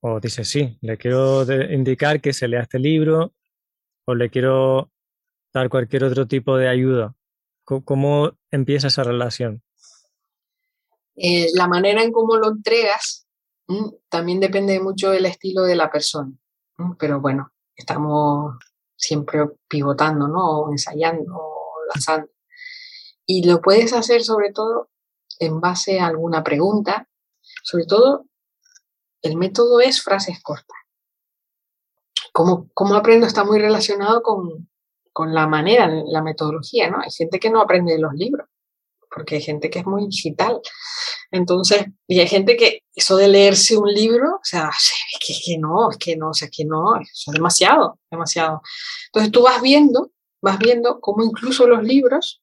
O 0.01 0.19
dices, 0.19 0.49
sí, 0.49 0.77
le 0.81 0.97
quiero 0.97 1.43
indicar 1.71 2.21
que 2.21 2.33
se 2.33 2.47
lea 2.47 2.61
este 2.61 2.79
libro 2.79 3.33
o 4.05 4.15
le 4.15 4.29
quiero 4.29 4.91
dar 5.53 5.69
cualquier 5.69 6.05
otro 6.05 6.27
tipo 6.27 6.57
de 6.57 6.67
ayuda. 6.67 7.15
¿Cómo, 7.63 8.31
empieza 8.51 8.87
esa 8.87 9.03
relación? 9.03 9.61
Eh, 11.15 11.47
la 11.53 11.67
manera 11.67 12.03
en 12.03 12.11
cómo 12.11 12.35
lo 12.37 12.49
entregas 12.49 13.27
también 14.09 14.39
depende 14.39 14.79
mucho 14.79 15.11
del 15.11 15.25
estilo 15.25 15.63
de 15.63 15.75
la 15.75 15.89
persona, 15.89 16.33
pero 16.99 17.21
bueno, 17.21 17.53
estamos 17.75 18.55
siempre 18.95 19.45
pivotando, 19.67 20.27
¿no? 20.27 20.69
Ensayando, 20.69 21.39
lanzando. 21.93 22.29
Y 23.25 23.47
lo 23.47 23.61
puedes 23.61 23.93
hacer 23.93 24.23
sobre 24.23 24.51
todo 24.51 24.89
en 25.39 25.59
base 25.59 25.99
a 25.99 26.07
alguna 26.07 26.43
pregunta. 26.43 27.07
Sobre 27.63 27.85
todo, 27.85 28.25
el 29.21 29.37
método 29.37 29.79
es 29.79 30.01
frases 30.01 30.41
cortas. 30.41 30.77
Como, 32.31 32.69
como 32.73 32.95
aprendo 32.95 33.27
está 33.27 33.43
muy 33.43 33.59
relacionado 33.59 34.21
con, 34.23 34.69
con 35.13 35.33
la 35.33 35.47
manera, 35.47 35.87
la 35.87 36.21
metodología, 36.21 36.89
¿no? 36.89 36.99
Hay 37.01 37.11
gente 37.11 37.39
que 37.39 37.49
no 37.49 37.61
aprende 37.61 37.93
de 37.93 37.99
los 37.99 38.13
libros, 38.13 38.47
porque 39.13 39.35
hay 39.35 39.41
gente 39.41 39.69
que 39.69 39.79
es 39.79 39.85
muy 39.85 40.07
digital. 40.07 40.59
Entonces, 41.31 41.85
y 42.07 42.19
hay 42.19 42.27
gente 42.27 42.57
que 42.57 42.83
eso 42.93 43.15
de 43.15 43.27
leerse 43.27 43.77
un 43.77 43.91
libro, 43.91 44.35
o 44.35 44.43
sea, 44.43 44.69
es 44.69 45.41
que, 45.45 45.57
no, 45.57 45.91
es 45.91 45.97
que 45.97 46.15
no, 46.15 46.29
o 46.29 46.33
sea, 46.33 46.49
que 46.51 46.65
no, 46.65 46.95
eso 46.97 47.31
es 47.31 47.33
demasiado, 47.33 47.99
demasiado. 48.11 48.61
Entonces 49.07 49.31
tú 49.31 49.43
vas 49.43 49.61
viendo, 49.61 50.11
vas 50.41 50.59
viendo 50.59 50.99
cómo 50.99 51.23
incluso 51.23 51.67
los 51.67 51.83
libros, 51.83 52.42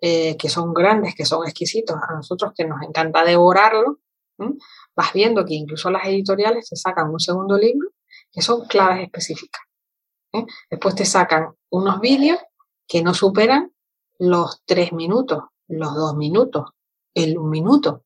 eh, 0.00 0.36
que 0.36 0.48
son 0.48 0.72
grandes, 0.72 1.14
que 1.14 1.24
son 1.24 1.44
exquisitos, 1.44 1.96
a 1.96 2.14
nosotros 2.14 2.52
que 2.56 2.64
nos 2.64 2.82
encanta 2.82 3.24
devorarlo, 3.24 3.98
vas 4.94 5.12
viendo 5.12 5.44
que 5.44 5.54
incluso 5.54 5.90
las 5.90 6.06
editoriales 6.06 6.68
te 6.68 6.76
sacan 6.76 7.10
un 7.10 7.18
segundo 7.18 7.56
libro 7.56 7.88
que 8.30 8.42
son 8.42 8.66
claves 8.66 9.04
específicas. 9.04 9.62
¿eh? 10.32 10.44
Después 10.70 10.94
te 10.94 11.04
sacan 11.04 11.54
unos 11.70 12.00
vídeos 12.00 12.38
que 12.86 13.02
no 13.02 13.14
superan 13.14 13.72
los 14.18 14.62
tres 14.64 14.92
minutos, 14.92 15.44
los 15.68 15.94
dos 15.94 16.16
minutos, 16.16 16.70
el 17.14 17.38
un 17.38 17.50
minuto. 17.50 18.04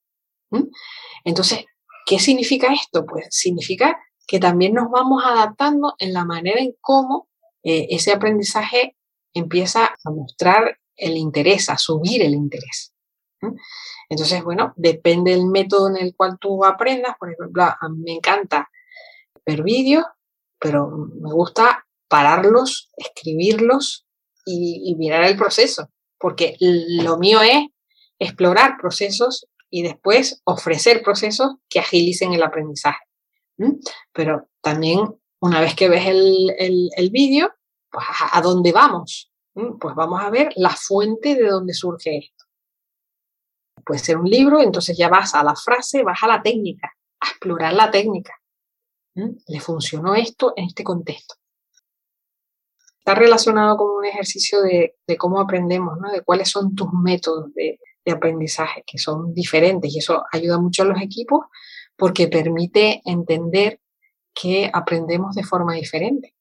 Entonces, 1.25 1.65
¿qué 2.07 2.19
significa 2.19 2.73
esto? 2.73 3.07
Pues 3.07 3.27
significa 3.31 3.99
que 4.27 4.39
también 4.39 4.75
nos 4.75 4.91
vamos 4.91 5.25
adaptando 5.25 5.95
en 5.99 6.13
la 6.13 6.25
manera 6.25 6.61
en 6.61 6.75
cómo 6.81 7.29
eh, 7.63 7.87
ese 7.91 8.13
aprendizaje 8.13 8.97
empieza 9.35 9.95
a 10.05 10.11
mostrar 10.11 10.79
el 10.97 11.17
interés, 11.17 11.69
a 11.69 11.79
subir 11.79 12.23
el 12.23 12.35
interés. 12.35 12.95
Entonces, 14.09 14.45
bueno, 14.45 14.73
depende 14.77 15.33
del 15.33 15.47
método 15.47 15.89
en 15.89 15.97
el 15.97 16.15
cual 16.15 16.39
tú 16.39 16.65
aprendas. 16.65 17.17
Por 17.19 17.33
ejemplo, 17.33 17.65
a 17.65 17.89
mí 17.89 18.03
me 18.05 18.13
encanta 18.13 18.71
ver 19.45 19.63
vídeos, 19.63 20.05
pero 20.59 20.89
me 20.89 21.33
gusta 21.33 21.87
pararlos, 22.09 22.91
escribirlos 22.97 24.07
y 24.45 24.95
mirar 24.97 25.25
el 25.25 25.37
proceso, 25.37 25.89
porque 26.19 26.57
lo 26.59 27.17
mío 27.17 27.41
es 27.43 27.69
explorar 28.19 28.77
procesos 28.81 29.47
y 29.73 29.83
después 29.83 30.41
ofrecer 30.45 31.03
procesos 31.03 31.57
que 31.69 31.81
agilicen 31.81 32.35
el 32.35 32.43
aprendizaje. 32.43 33.05
Pero 34.13 34.49
también 34.61 35.01
una 35.41 35.61
vez 35.61 35.75
que 35.75 35.89
ves 35.89 36.07
el, 36.07 37.11
vídeo, 37.11 37.51
pues 37.91 38.05
a, 38.33 38.41
dónde 38.43 38.71
vamos. 38.71 39.32
Pues 39.55 39.95
vamos 39.95 40.23
a 40.23 40.31
ver 40.31 40.51
la 40.57 40.71
fuente 40.71 41.35
de 41.35 41.49
dónde 41.49 41.75
surge 41.75 42.19
esto. 42.19 42.45
Puede 43.85 44.01
ser 44.01 44.17
un 44.17 44.29
libro, 44.29 44.61
entonces 44.61 44.97
ya 44.97 45.09
vas 45.09 45.35
a 45.35 45.43
la 45.43 45.55
frase, 45.55 46.03
vas 46.03 46.23
a 46.23 46.29
la 46.29 46.43
técnica, 46.43 46.93
a 47.21 47.29
explorar 47.29 47.75
la 47.75 47.91
técnica. 47.91 48.33
¿Le 49.15 49.61
funcionó 49.61 50.15
esto 50.15 50.55
en 50.57 50.67
este 50.67 50.85
contexto? 50.85 51.35
Está 52.99 53.15
relacionado 53.15 53.77
con 53.77 53.91
un 53.91 54.05
ejercicio 54.05 54.63
de, 54.63 54.97
de 55.07 55.17
cómo 55.17 55.41
aprendemos, 55.41 55.99
¿no? 55.99 56.11
de 56.11 56.23
cuáles 56.23 56.49
son 56.49 56.75
tus 56.75 56.93
métodos 56.93 57.53
de, 57.55 57.81
de 58.05 58.13
aprendizaje 58.13 58.85
que 58.87 58.99
son 58.99 59.33
diferentes 59.35 59.93
y 59.95 59.99
eso 59.99 60.25
ayuda 60.33 60.59
mucho 60.59 60.83
a 60.83 60.87
los 60.87 61.01
equipos 61.01 61.47
porque 61.97 62.29
permite 62.29 63.01
entender 63.05 63.81
que 64.35 64.71
aprendemos 64.73 65.35
de 65.35 65.45
forma 65.45 65.75
diferente. 65.75 66.35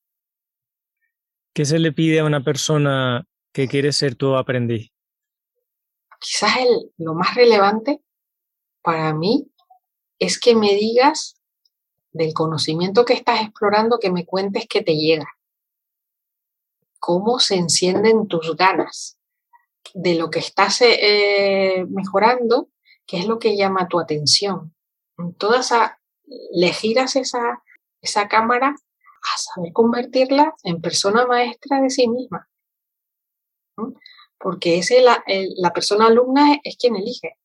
¿Qué 1.54 1.66
se 1.66 1.80
le 1.80 1.92
pide 1.92 2.20
a 2.20 2.26
una 2.26 2.44
persona 2.44 3.26
que 3.54 3.68
quiere 3.68 3.92
ser 3.92 4.16
tu 4.16 4.36
aprendiz? 4.36 4.92
Quizás 6.20 6.58
el, 6.58 6.92
lo 6.98 7.14
más 7.14 7.36
relevante 7.36 8.02
para 8.82 9.14
mí 9.14 9.52
es 10.20 10.40
que 10.40 10.56
me 10.56 10.74
digas 10.76 11.42
del 12.12 12.34
conocimiento 12.34 13.06
que 13.06 13.14
estás 13.14 13.42
explorando, 13.42 14.00
que 14.00 14.12
me 14.12 14.26
cuentes 14.26 14.68
que 14.68 14.82
te 14.82 14.96
llega. 14.96 15.28
¿Cómo 17.00 17.40
se 17.40 17.56
encienden 17.56 18.28
tus 18.28 18.56
ganas? 18.56 19.18
de 19.94 20.16
lo 20.16 20.30
que 20.30 20.40
estás 20.40 20.82
eh, 20.82 21.86
mejorando, 21.90 22.70
qué 23.06 23.20
es 23.20 23.28
lo 23.28 23.40
que 23.40 23.58
llama 23.58 23.88
tu 23.88 24.00
atención. 24.00 24.74
Toda 25.38 25.60
esa, 25.60 26.00
le 26.54 26.72
giras 26.74 27.16
esa, 27.16 27.64
esa 28.02 28.28
cámara 28.28 28.76
a 29.22 29.38
saber 29.38 29.72
convertirla 29.74 30.54
en 30.64 30.82
persona 30.82 31.26
maestra 31.26 31.82
de 31.82 31.90
sí 31.90 32.08
misma. 32.08 32.50
Porque 34.38 34.80
ese, 34.80 35.02
la, 35.02 35.24
la 35.58 35.72
persona 35.72 36.08
alumna 36.08 36.60
es, 36.64 36.78
quien 36.78 36.96
elige. 36.96 37.38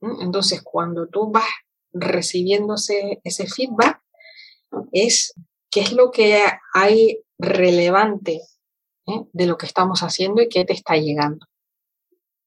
Entonces, 0.00 0.62
cuando 0.62 1.08
tú 1.08 1.30
vas 1.30 1.48
recibiendo 1.92 2.74
ese, 2.74 3.20
ese 3.24 3.46
feedback, 3.46 4.02
es 4.92 5.34
qué 5.70 5.80
es 5.80 5.92
lo 5.92 6.10
que 6.10 6.42
hay 6.74 7.18
relevante 7.38 8.42
¿eh? 9.06 9.24
de 9.32 9.46
lo 9.46 9.56
que 9.56 9.66
estamos 9.66 10.02
haciendo 10.02 10.42
y 10.42 10.48
qué 10.48 10.64
te 10.64 10.72
está 10.72 10.96
llegando. 10.96 11.46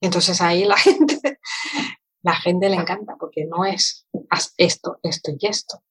Entonces 0.01 0.41
ahí 0.41 0.65
la 0.65 0.77
gente, 0.77 1.39
la 2.21 2.35
gente 2.35 2.69
le 2.69 2.75
encanta 2.75 3.15
porque 3.19 3.45
no 3.45 3.65
es 3.65 4.07
haz 4.29 4.53
esto, 4.57 4.99
esto 5.03 5.31
y 5.37 5.47
esto. 5.47 5.83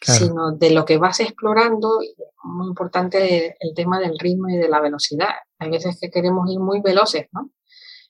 Sino 0.00 0.52
de 0.52 0.70
lo 0.70 0.84
que 0.84 0.98
vas 0.98 1.20
explorando. 1.20 2.00
Muy 2.42 2.68
importante 2.68 3.56
el, 3.58 3.74
tema 3.74 4.00
del 4.00 4.18
ritmo 4.18 4.48
y 4.48 4.56
de 4.56 4.68
la 4.68 4.80
velocidad. 4.80 5.34
Hay 5.58 5.70
veces 5.70 5.98
que 6.00 6.10
queremos 6.10 6.50
ir 6.50 6.58
muy 6.58 6.80
veloces, 6.80 7.28
¿no? 7.32 7.50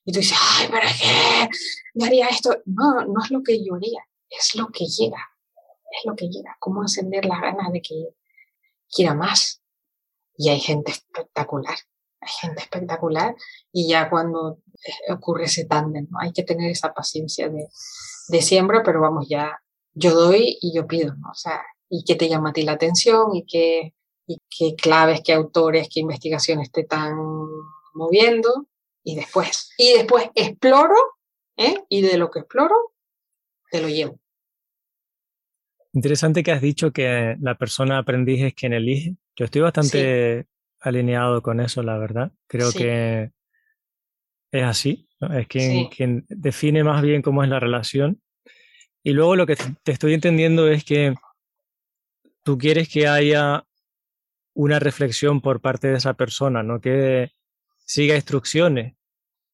Y 0.04 0.12
tú 0.12 0.20
dices, 0.20 0.38
ay, 0.58 0.68
¿para 0.68 0.86
qué? 0.86 1.48
Yo 1.94 2.06
haría 2.06 2.28
esto. 2.28 2.56
No, 2.64 3.04
no 3.06 3.22
es 3.22 3.30
lo 3.30 3.42
que 3.42 3.64
yo 3.64 3.74
haría, 3.74 4.00
es 4.28 4.54
lo 4.54 4.68
que 4.68 4.86
llega. 4.86 5.28
Es 5.90 6.04
lo 6.04 6.14
que 6.14 6.28
llega. 6.28 6.56
Cómo 6.60 6.82
encender 6.82 7.24
las 7.24 7.40
ganas 7.40 7.72
de 7.72 7.82
que 7.82 8.14
quiera 8.88 9.14
más. 9.14 9.60
Y 10.36 10.48
hay 10.48 10.60
gente 10.60 10.92
espectacular. 10.92 11.76
Hay 12.20 12.32
gente 12.40 12.62
espectacular. 12.62 13.34
Y 13.72 13.88
ya 13.88 14.08
cuando 14.08 14.60
eh, 14.86 15.12
ocurre 15.12 15.44
ese 15.44 15.64
tándem, 15.64 16.06
¿no? 16.08 16.18
Hay 16.20 16.32
que 16.32 16.44
tener 16.44 16.70
esa 16.70 16.94
paciencia 16.94 17.48
de, 17.48 17.68
de 18.28 18.42
siembra, 18.42 18.82
pero 18.84 19.00
vamos, 19.00 19.26
ya 19.28 19.60
yo 19.92 20.14
doy 20.14 20.58
y 20.60 20.74
yo 20.74 20.86
pido, 20.86 21.14
¿no? 21.16 21.30
O 21.30 21.34
sea, 21.34 21.62
y 21.90 22.04
qué 22.04 22.14
te 22.14 22.28
llama 22.28 22.50
a 22.50 22.52
ti 22.52 22.62
la 22.62 22.72
atención 22.72 23.34
y 23.34 23.44
qué, 23.44 23.92
y 24.26 24.40
qué 24.48 24.76
claves, 24.76 25.20
qué 25.24 25.32
autores, 25.32 25.88
qué 25.92 26.00
investigaciones 26.00 26.70
te 26.70 26.82
están 26.82 27.16
moviendo 27.92 28.68
y 29.02 29.16
después, 29.16 29.72
y 29.76 29.94
después 29.94 30.30
exploro, 30.34 30.94
¿eh? 31.56 31.74
Y 31.88 32.02
de 32.02 32.16
lo 32.16 32.30
que 32.30 32.38
exploro, 32.38 32.74
te 33.70 33.82
lo 33.82 33.88
llevo. 33.88 34.18
Interesante 35.92 36.44
que 36.44 36.52
has 36.52 36.62
dicho 36.62 36.92
que 36.92 37.36
la 37.40 37.56
persona 37.56 37.98
aprendiz 37.98 38.40
es 38.42 38.54
quien 38.54 38.72
elige. 38.72 39.16
Yo 39.34 39.46
estoy 39.46 39.62
bastante 39.62 40.46
alineado 40.78 41.42
con 41.42 41.60
eso, 41.60 41.82
la 41.82 41.98
verdad. 41.98 42.30
Creo 42.46 42.70
que 42.72 43.32
es 44.52 44.62
así. 44.62 45.08
Es 45.34 45.48
quien, 45.48 45.88
quien 45.88 46.24
define 46.28 46.84
más 46.84 47.02
bien 47.02 47.22
cómo 47.22 47.42
es 47.42 47.48
la 47.48 47.58
relación. 47.58 48.22
Y 49.02 49.12
luego 49.12 49.34
lo 49.34 49.46
que 49.46 49.56
te 49.82 49.92
estoy 49.92 50.14
entendiendo 50.14 50.68
es 50.68 50.84
que 50.84 51.14
tú 52.42 52.58
quieres 52.58 52.88
que 52.88 53.06
haya 53.06 53.64
una 54.54 54.78
reflexión 54.78 55.40
por 55.40 55.60
parte 55.60 55.88
de 55.88 55.96
esa 55.96 56.14
persona, 56.14 56.62
no 56.62 56.80
que 56.80 57.30
siga 57.78 58.16
instrucciones, 58.16 58.94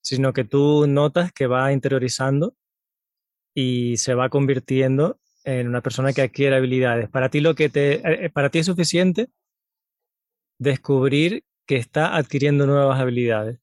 sino 0.00 0.32
que 0.32 0.44
tú 0.44 0.86
notas 0.86 1.32
que 1.32 1.46
va 1.46 1.72
interiorizando 1.72 2.56
y 3.54 3.96
se 3.96 4.14
va 4.14 4.28
convirtiendo 4.28 5.18
en 5.44 5.68
una 5.68 5.80
persona 5.80 6.12
que 6.12 6.22
adquiere 6.22 6.56
habilidades. 6.56 7.08
Para 7.08 7.30
ti 7.30 7.40
lo 7.40 7.54
que 7.54 7.68
te 7.68 7.94
eh, 7.94 8.26
eh, 8.26 8.30
para 8.30 8.50
ti 8.50 8.58
es 8.58 8.66
suficiente 8.66 9.28
descubrir 10.58 11.44
que 11.66 11.76
está 11.76 12.16
adquiriendo 12.16 12.66
nuevas 12.66 13.00
habilidades. 13.00 13.58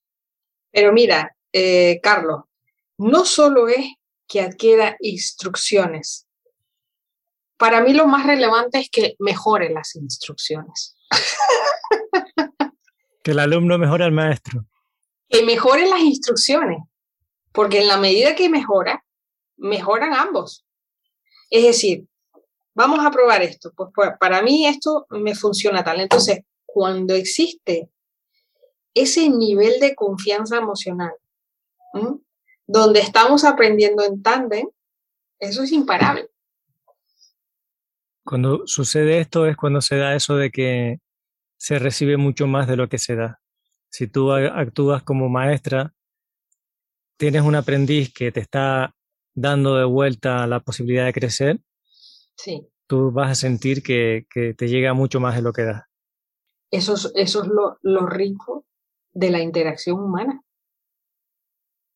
Pero 0.71 0.91
mira, 0.91 1.35
eh, 1.51 1.99
Carlos, 2.01 2.43
no 2.97 3.25
solo 3.25 3.67
es 3.67 3.85
que 4.27 4.41
adquiera 4.41 4.95
instrucciones. 4.99 6.27
Para 7.63 7.79
mí 7.79 7.93
lo 7.93 8.07
más 8.07 8.27
relevante 8.27 8.77
es 8.77 8.89
que 8.89 9.15
mejore 9.19 9.69
las 9.69 9.95
instrucciones. 9.95 10.97
que 13.23 13.31
el 13.31 13.39
alumno 13.39 13.77
mejore 13.77 14.03
al 14.03 14.11
maestro. 14.11 14.65
Que 15.29 15.45
mejore 15.45 15.87
las 15.87 16.01
instrucciones, 16.01 16.79
porque 17.53 17.79
en 17.79 17.87
la 17.87 17.95
medida 17.95 18.35
que 18.35 18.49
mejora, 18.49 19.05
mejoran 19.55 20.13
ambos. 20.13 20.65
Es 21.49 21.63
decir, 21.63 22.05
vamos 22.73 22.99
a 22.99 23.11
probar 23.11 23.41
esto. 23.41 23.71
Pues, 23.73 23.91
pues 23.95 24.09
para 24.19 24.41
mí 24.41 24.67
esto 24.67 25.05
me 25.11 25.33
funciona 25.33 25.85
tal. 25.85 26.01
Entonces, 26.01 26.39
cuando 26.65 27.15
existe 27.15 27.89
ese 28.93 29.29
nivel 29.29 29.79
de 29.79 29.95
confianza 29.95 30.57
emocional, 30.57 31.13
donde 32.67 32.99
estamos 32.99 33.45
aprendiendo 33.45 34.03
en 34.03 34.21
tándem, 34.21 34.67
eso 35.39 35.63
es 35.63 35.71
imparable. 35.71 36.29
Cuando 38.23 38.65
sucede 38.67 39.19
esto 39.19 39.45
es 39.45 39.57
cuando 39.57 39.81
se 39.81 39.97
da 39.97 40.15
eso 40.15 40.37
de 40.37 40.49
que 40.49 40.99
se 41.57 41.79
recibe 41.79 42.17
mucho 42.17 42.47
más 42.47 42.67
de 42.67 42.77
lo 42.77 42.87
que 42.87 42.97
se 42.97 43.15
da. 43.15 43.39
Si 43.89 44.07
tú 44.07 44.31
actúas 44.31 45.03
como 45.03 45.29
maestra, 45.29 45.93
tienes 47.17 47.43
un 47.43 47.55
aprendiz 47.55 48.13
que 48.13 48.31
te 48.31 48.39
está 48.39 48.95
dando 49.33 49.75
de 49.75 49.85
vuelta 49.85 50.47
la 50.47 50.59
posibilidad 50.59 51.05
de 51.05 51.13
crecer, 51.13 51.59
sí. 52.35 52.67
tú 52.87 53.11
vas 53.11 53.31
a 53.31 53.35
sentir 53.35 53.83
que, 53.83 54.25
te 54.57 54.67
llega 54.67 54.93
mucho 54.93 55.19
más 55.19 55.35
de 55.35 55.41
lo 55.41 55.53
que 55.53 55.63
da. 55.63 55.89
Eso 56.71 56.95
es, 56.95 57.11
eso 57.15 57.43
es 57.43 57.49
lo, 57.49 57.77
lo 57.81 58.07
rico 58.07 58.65
de 59.11 59.29
la 59.29 59.41
interacción 59.41 59.99
humana 59.99 60.41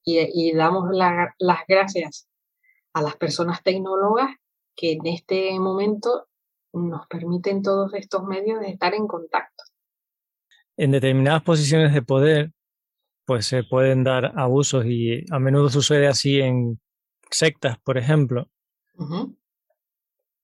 y, 0.03 0.53
damos 0.53 0.89
las 0.91 1.59
gracias 1.67 2.29
a 2.93 3.01
las 3.01 3.17
personas 3.17 3.61
tecnólogas 3.63 4.29
que 4.77 4.93
en 4.93 5.05
este 5.07 5.59
momento 5.59 6.27
nos 6.71 7.07
permiten 7.07 7.61
todos 7.61 7.93
estos 7.95 8.23
medios 8.23 8.61
de 8.61 8.69
estar 8.69 8.93
en 8.93 9.07
contacto. 9.07 9.63
En 10.77 10.91
determinadas 10.91 11.43
posiciones 11.43 11.93
de 11.93 12.01
poder, 12.03 12.51
pues 13.25 13.47
se 13.47 13.63
pueden 13.63 14.03
dar 14.03 14.33
abusos 14.37 14.85
y 14.85 15.25
a 15.31 15.39
menudo 15.39 15.69
sucede 15.69 16.07
así 16.07 16.39
en 16.39 16.79
sectas, 17.29 17.79
por 17.79 17.97
ejemplo. 17.97 18.47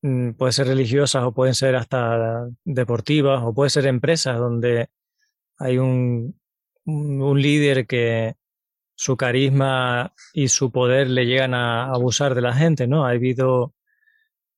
Mm, 0.02 0.32
puede 0.32 0.52
ser 0.52 0.68
religiosas 0.68 1.24
o 1.24 1.32
pueden 1.32 1.54
ser 1.54 1.76
hasta 1.76 2.50
deportivas 2.66 3.42
o 3.44 3.54
puede 3.54 3.70
ser 3.70 3.86
empresas 3.86 4.38
donde 4.38 4.90
hay 5.60 5.78
un, 5.78 6.38
un 6.86 7.42
líder 7.42 7.86
que, 7.86 8.36
su 8.96 9.18
carisma 9.18 10.14
y 10.34 10.48
su 10.48 10.72
poder 10.72 11.10
le 11.10 11.26
llegan 11.26 11.54
a 11.54 11.86
abusar 11.86 12.36
de 12.36 12.42
la 12.42 12.54
gente, 12.54 12.88
¿no? 12.88 13.06
Ha 13.06 13.10
habido 13.10 13.74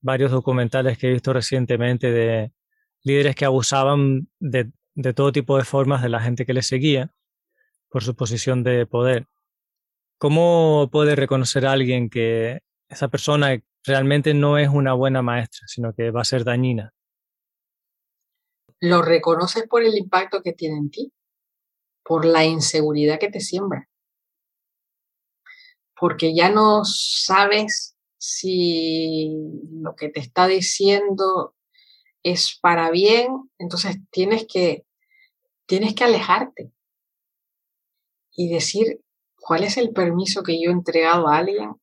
varios 0.06 0.32
documentales 0.32 0.98
que 0.98 1.08
he 1.08 1.14
visto 1.14 1.34
recientemente 1.34 2.12
de 2.12 2.52
líderes 3.02 3.36
que 3.36 3.46
abusaban 3.46 4.30
de, 4.40 4.72
todo 5.16 5.32
tipo 5.32 5.58
de 5.58 5.66
formas 5.66 6.04
de 6.04 6.10
la 6.10 6.22
gente 6.22 6.46
que 6.46 6.54
les 6.54 6.68
seguía 6.68 7.12
por 7.90 8.04
su 8.04 8.16
posición 8.16 8.64
de 8.64 8.86
poder. 8.86 9.26
¿Cómo 10.20 10.90
puede 10.92 11.16
reconocer 11.16 11.66
a 11.66 11.72
alguien 11.72 12.10
que 12.10 12.62
esa 12.88 13.08
persona 13.08 13.60
realmente 13.84 14.36
no 14.36 14.60
es 14.60 14.70
una 14.70 14.94
buena 14.94 15.24
maestra, 15.24 15.68
sino 15.68 15.92
que 15.94 16.12
va 16.12 16.22
a 16.22 16.26
ser 16.26 16.44
dañina? 16.44 16.94
Lo 18.80 19.02
reconoces 19.02 19.68
por 19.68 19.84
el 19.84 19.98
impacto 19.98 20.44
que 20.44 20.54
tiene 20.54 20.78
en 20.78 20.92
ti, 20.92 21.12
por 22.04 22.26
la 22.26 22.46
inseguridad 22.46 23.20
que 23.20 23.32
te 23.32 23.40
siembra 23.40 23.90
porque 26.00 26.36
ya 26.36 26.50
no 26.50 26.82
sabes 26.84 27.95
si 28.28 29.30
lo 29.72 29.96
que 29.96 30.10
te 30.10 30.20
está 30.20 30.48
diciendo 30.48 31.56
es 32.24 32.58
para 32.60 32.90
bien, 32.90 33.52
entonces 33.60 33.98
tienes 34.10 34.48
que, 34.52 34.84
tienes 35.68 35.94
que 35.94 36.06
alejarte 36.06 36.72
y 38.32 38.52
decir 38.52 39.00
cuál 39.40 39.64
es 39.64 39.78
el 39.78 39.92
permiso 39.94 40.42
que 40.42 40.60
yo 40.60 40.72
he 40.72 40.74
entregado 40.74 41.28
a 41.28 41.38
alguien 41.38 41.76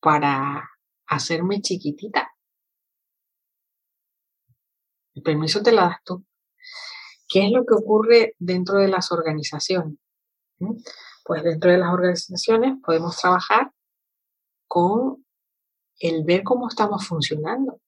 para 0.00 0.68
hacerme 1.06 1.60
chiquitita. 1.60 2.34
El 5.14 5.22
permiso 5.22 5.62
te 5.62 5.70
lo 5.70 5.82
das 5.82 6.02
tú. 6.04 6.24
¿Qué 7.28 7.46
es 7.46 7.52
lo 7.52 7.64
que 7.64 7.74
ocurre 7.74 8.34
dentro 8.40 8.80
de 8.80 8.88
las 8.88 9.12
organizaciones? 9.12 9.98
¿Mm? 10.58 10.74
Pues 11.24 11.44
dentro 11.44 11.70
de 11.70 11.78
las 11.78 11.92
organizaciones 11.92 12.74
podemos 12.84 13.16
trabajar 13.16 13.70
con 14.66 15.23
el 16.04 16.22
ver 16.22 16.42
cómo 16.42 16.68
estamos 16.68 17.06
funcionando, 17.06 17.80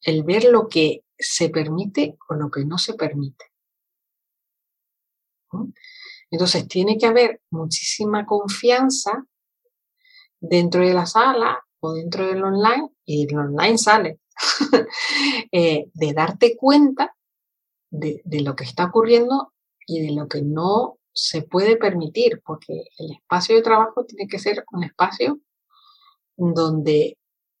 el 0.00 0.22
ver 0.22 0.44
lo 0.44 0.68
que 0.68 1.04
se 1.18 1.50
permite 1.50 2.16
o 2.30 2.34
lo 2.34 2.50
que 2.50 2.64
no 2.64 2.78
se 2.78 2.94
permite. 2.94 3.44
Entonces 6.30 6.66
tiene 6.66 6.96
que 6.96 7.04
haber 7.04 7.42
muchísima 7.50 8.24
confianza 8.24 9.26
dentro 10.40 10.80
de 10.80 10.94
la 10.94 11.04
sala 11.04 11.62
o 11.80 11.92
dentro 11.92 12.26
del 12.26 12.42
online, 12.42 12.88
y 13.04 13.26
el 13.26 13.38
online 13.38 13.76
sale, 13.76 14.20
eh, 15.52 15.90
de 15.92 16.12
darte 16.14 16.56
cuenta 16.56 17.14
de, 17.90 18.22
lo 18.42 18.56
que 18.56 18.64
está 18.64 18.86
ocurriendo 18.86 19.52
y 19.86 20.06
de 20.06 20.12
lo 20.12 20.26
que 20.26 20.40
no 20.40 20.98
se 21.12 21.42
puede 21.42 21.76
permitir, 21.76 22.40
porque 22.44 22.84
el 22.96 23.12
espacio 23.12 23.56
de 23.56 23.62
trabajo 23.62 24.06
tiene 24.06 24.26
que 24.26 24.38
ser 24.38 24.64
un 24.72 24.84
espacio 24.84 25.38
donde 26.34 27.17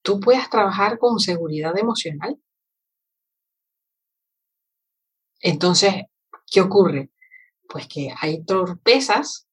tú 0.08 0.20
puedas 0.20 0.48
trabajar 0.48 0.98
con 0.98 1.20
seguridad 1.20 1.76
emocional. 1.76 2.40
Entonces, 5.42 5.92
¿qué 6.50 6.62
ocurre? 6.62 7.10
Pues 7.68 7.86
que 7.88 8.14
hay 8.18 8.42
torpezas 8.42 9.46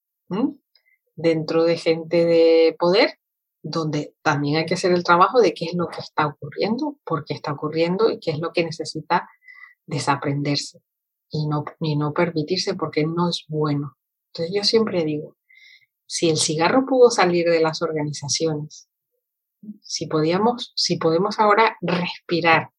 dentro 1.17 1.65
de 1.65 1.75
gente 1.75 2.23
de 2.23 2.73
poder 2.79 3.19
donde 3.63 4.15
también 4.21 4.55
hay 4.55 4.65
que 4.65 4.75
hacer 4.75 4.93
el 4.93 5.03
trabajo 5.03 5.41
de 5.41 5.53
qué 5.53 5.65
es 5.65 5.73
lo 5.73 5.89
que 5.89 5.99
está 5.99 6.25
ocurriendo, 6.25 6.97
por 7.03 7.25
qué 7.25 7.33
está 7.33 7.51
ocurriendo 7.51 8.09
y 8.09 8.21
qué 8.21 8.31
es 8.31 8.39
lo 8.39 8.53
que 8.53 8.63
necesita 8.63 9.27
desaprenderse 9.85 10.79
y 11.31 11.47
no, 11.47 11.65
no 11.81 12.13
permitirse 12.13 12.75
porque 12.75 13.05
no 13.05 13.27
es 13.27 13.43
bueno. 13.49 13.97
Entonces 14.27 14.55
yo 14.55 14.63
siempre 14.63 15.03
digo, 15.03 15.35
si 16.05 16.29
el 16.29 16.37
cigarro 16.37 16.85
pudo 16.85 17.11
salir 17.11 17.49
de 17.49 17.59
las 17.59 17.81
organizaciones, 17.81 18.87
si 19.81 20.07
podíamos, 20.07 20.73
si 20.75 20.97
podemos 20.97 21.39
ahora 21.39 21.77
respirar 21.81 22.71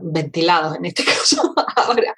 ventilados 0.00 0.76
en 0.76 0.84
este 0.86 1.04
caso 1.04 1.54
ahora, 1.76 2.14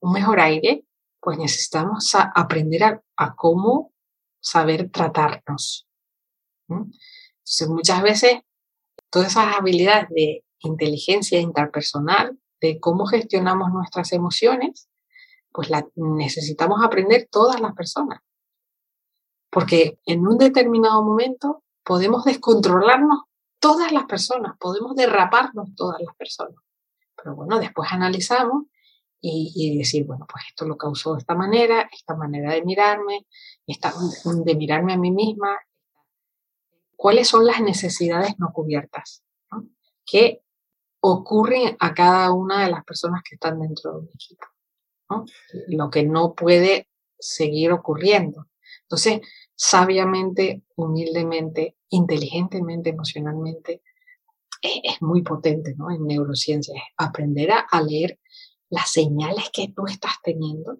un 0.00 0.12
mejor 0.12 0.40
aire, 0.40 0.84
pues 1.20 1.38
necesitamos 1.38 2.14
aprender 2.14 3.02
a, 3.16 3.34
cómo 3.34 3.92
saber 4.40 4.90
tratarnos. 4.90 5.86
Entonces, 6.68 7.68
muchas 7.68 8.02
veces, 8.02 8.34
todas 9.10 9.32
esas 9.32 9.56
habilidades 9.56 10.08
de 10.10 10.44
inteligencia 10.60 11.40
interpersonal, 11.40 12.38
de 12.60 12.80
cómo 12.80 13.06
gestionamos 13.06 13.70
nuestras 13.72 14.12
emociones, 14.12 14.88
pues 15.52 15.70
la 15.70 15.86
necesitamos 15.96 16.80
aprender 16.84 17.28
todas 17.30 17.60
las 17.60 17.74
personas. 17.74 18.20
Porque 19.50 19.98
en 20.04 20.26
un 20.26 20.38
determinado 20.38 21.02
momento 21.02 21.62
podemos 21.82 22.24
descontrolarnos 22.24 23.22
todas 23.58 23.92
las 23.92 24.04
personas, 24.04 24.56
podemos 24.58 24.94
derraparnos 24.94 25.74
todas 25.74 26.00
las 26.00 26.14
personas. 26.16 26.56
Pero 27.16 27.34
bueno, 27.34 27.58
después 27.58 27.90
analizamos 27.90 28.66
y, 29.20 29.76
decir, 29.76 30.06
bueno, 30.06 30.26
pues 30.30 30.44
esto 30.48 30.64
lo 30.64 30.76
causó 30.76 31.14
de 31.14 31.20
esta 31.20 31.34
manera, 31.34 31.88
esta 31.92 32.14
manera 32.14 32.52
de 32.52 32.62
mirarme, 32.62 33.26
esta, 33.66 33.92
de 34.44 34.54
mirarme 34.54 34.92
a 34.92 34.96
mí 34.96 35.10
misma, 35.10 35.58
cuáles 36.96 37.28
son 37.28 37.44
las 37.44 37.60
necesidades 37.60 38.38
no 38.38 38.52
cubiertas 38.52 39.24
que 40.04 40.42
ocurren 41.00 41.76
a 41.80 41.94
cada 41.94 42.32
una 42.32 42.64
de 42.64 42.70
las 42.70 42.84
personas 42.84 43.22
que 43.28 43.34
están 43.34 43.60
dentro 43.60 43.92
de 43.92 43.98
un 43.98 44.08
equipo, 44.14 44.46
lo 45.68 45.90
que 45.90 46.04
no 46.04 46.34
puede 46.34 46.88
seguir 47.18 47.72
ocurriendo. 47.72 48.46
Entonces, 48.88 49.20
sabiamente, 49.54 50.62
humildemente, 50.76 51.76
inteligentemente, 51.90 52.90
emocionalmente, 52.90 53.82
es, 54.62 55.00
muy 55.02 55.22
potente 55.22 55.74
¿no? 55.76 55.90
en 55.90 56.06
neurociencia, 56.06 56.74
aprender 56.96 57.50
a 57.52 57.82
leer 57.82 58.18
las 58.70 58.90
señales 58.90 59.50
que 59.52 59.72
tú 59.74 59.86
estás 59.86 60.14
teniendo 60.22 60.78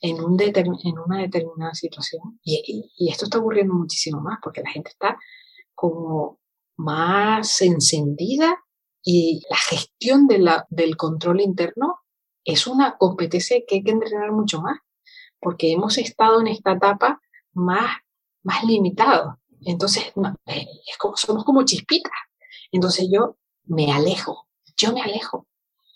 en, 0.00 0.20
un 0.20 0.40
en 0.40 0.98
una 0.98 1.20
determinada 1.20 1.74
situación. 1.74 2.38
Y, 2.42 2.90
esto 3.10 3.24
está 3.24 3.38
ocurriendo 3.38 3.74
muchísimo 3.74 4.20
más 4.20 4.38
porque 4.42 4.62
la 4.62 4.70
gente 4.70 4.90
está 4.90 5.18
como 5.74 6.40
más 6.76 7.62
encendida 7.62 8.58
y 9.02 9.42
la 9.50 9.56
gestión 9.56 10.26
del 10.26 10.96
control 10.96 11.40
interno 11.40 11.98
es 12.44 12.66
una 12.66 12.96
competencia 12.96 13.56
que 13.66 13.76
hay 13.76 13.84
que 13.84 13.90
entrenar 13.90 14.32
mucho 14.32 14.60
más 14.60 14.78
porque 15.42 15.72
hemos 15.72 15.98
estado 15.98 16.40
en 16.40 16.46
esta 16.46 16.72
etapa 16.72 17.20
más, 17.52 17.96
más 18.42 18.64
limitado. 18.64 19.38
Entonces, 19.60 20.04
eh, 20.46 20.66
es 20.88 20.96
como, 20.96 21.16
somos 21.16 21.44
como 21.44 21.64
chispitas. 21.64 22.12
Entonces 22.70 23.08
yo 23.12 23.36
me 23.64 23.92
alejo, 23.92 24.48
yo 24.76 24.92
me 24.92 25.02
alejo 25.02 25.46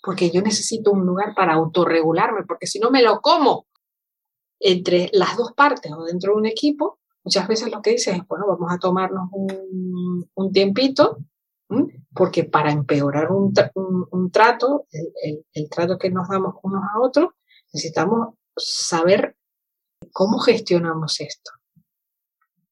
porque 0.07 0.31
yo 0.31 0.41
necesito 0.41 0.91
un 0.91 1.05
lugar 1.05 1.33
para 1.35 1.53
autorregularme, 1.53 2.45
porque 2.47 2.67
si 2.67 2.79
no 2.79 2.91
me 2.91 3.01
lo 3.01 3.19
como 3.21 3.67
entre 4.59 5.09
las 5.13 5.37
dos 5.37 5.53
partes 5.53 5.91
o 5.91 6.05
dentro 6.05 6.31
de 6.31 6.37
un 6.37 6.45
equipo, 6.45 6.99
muchas 7.23 7.47
veces 7.47 7.71
lo 7.71 7.81
que 7.81 7.91
dicen 7.91 8.15
es, 8.15 8.27
bueno, 8.27 8.45
vamos 8.47 8.71
a 8.71 8.79
tomarnos 8.79 9.29
un, 9.33 10.51
tiempito, 10.53 11.17
porque 12.13 12.45
para 12.45 12.71
empeorar 12.71 13.31
un, 13.31 13.51
trato, 14.31 14.87
el, 15.53 15.69
trato 15.69 15.97
que 15.97 16.09
nos 16.09 16.29
damos 16.29 16.55
unos 16.63 16.83
a 16.83 17.01
otros, 17.01 17.31
necesitamos 17.73 18.35
saber 18.55 19.35
cómo 20.11 20.39
gestionamos 20.39 21.19
esto. 21.19 21.51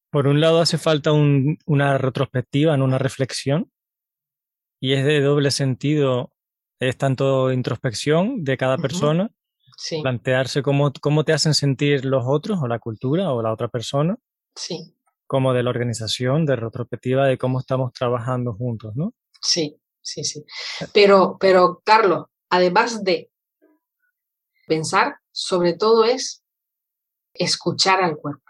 Por 0.09 0.27
un 0.27 0.39
lado 0.39 0.61
hace 0.61 0.77
falta 0.77 1.11
una 1.11 1.97
retrospectiva, 1.97 2.73
una 2.75 2.97
reflexión, 2.97 3.71
y 4.79 4.93
es 4.93 5.05
de 5.05 5.21
doble 5.21 5.51
sentido 5.51 6.31
es 6.79 6.97
tanto 6.97 7.51
introspección 7.51 8.43
de 8.43 8.57
cada 8.57 8.77
persona, 8.77 9.31
plantearse 10.01 10.61
cómo, 10.61 10.91
cómo 11.01 11.23
te 11.23 11.33
hacen 11.33 11.53
sentir 11.53 12.05
los 12.05 12.23
otros 12.25 12.59
o 12.61 12.67
la 12.67 12.79
cultura 12.79 13.31
o 13.31 13.41
la 13.41 13.51
otra 13.51 13.67
persona, 13.67 14.17
sí. 14.55 14.93
como 15.27 15.53
de 15.53 15.63
la 15.63 15.69
organización, 15.69 16.45
de 16.45 16.55
retrospectiva 16.55 17.27
de 17.27 17.37
cómo 17.37 17.59
estamos 17.59 17.93
trabajando 17.93 18.53
juntos, 18.53 18.93
¿no? 18.95 19.13
Sí, 19.41 19.79
sí, 20.01 20.23
sí. 20.23 20.45
Eh. 20.81 20.87
Pero, 20.93 21.37
pero 21.39 21.81
Carlos, 21.83 22.25
además 22.49 23.03
de 23.03 23.31
pensar, 24.67 25.17
sobre 25.31 25.73
todo 25.73 26.05
es 26.05 26.44
escuchar 27.35 28.03
al 28.03 28.17
cuerpo. 28.17 28.43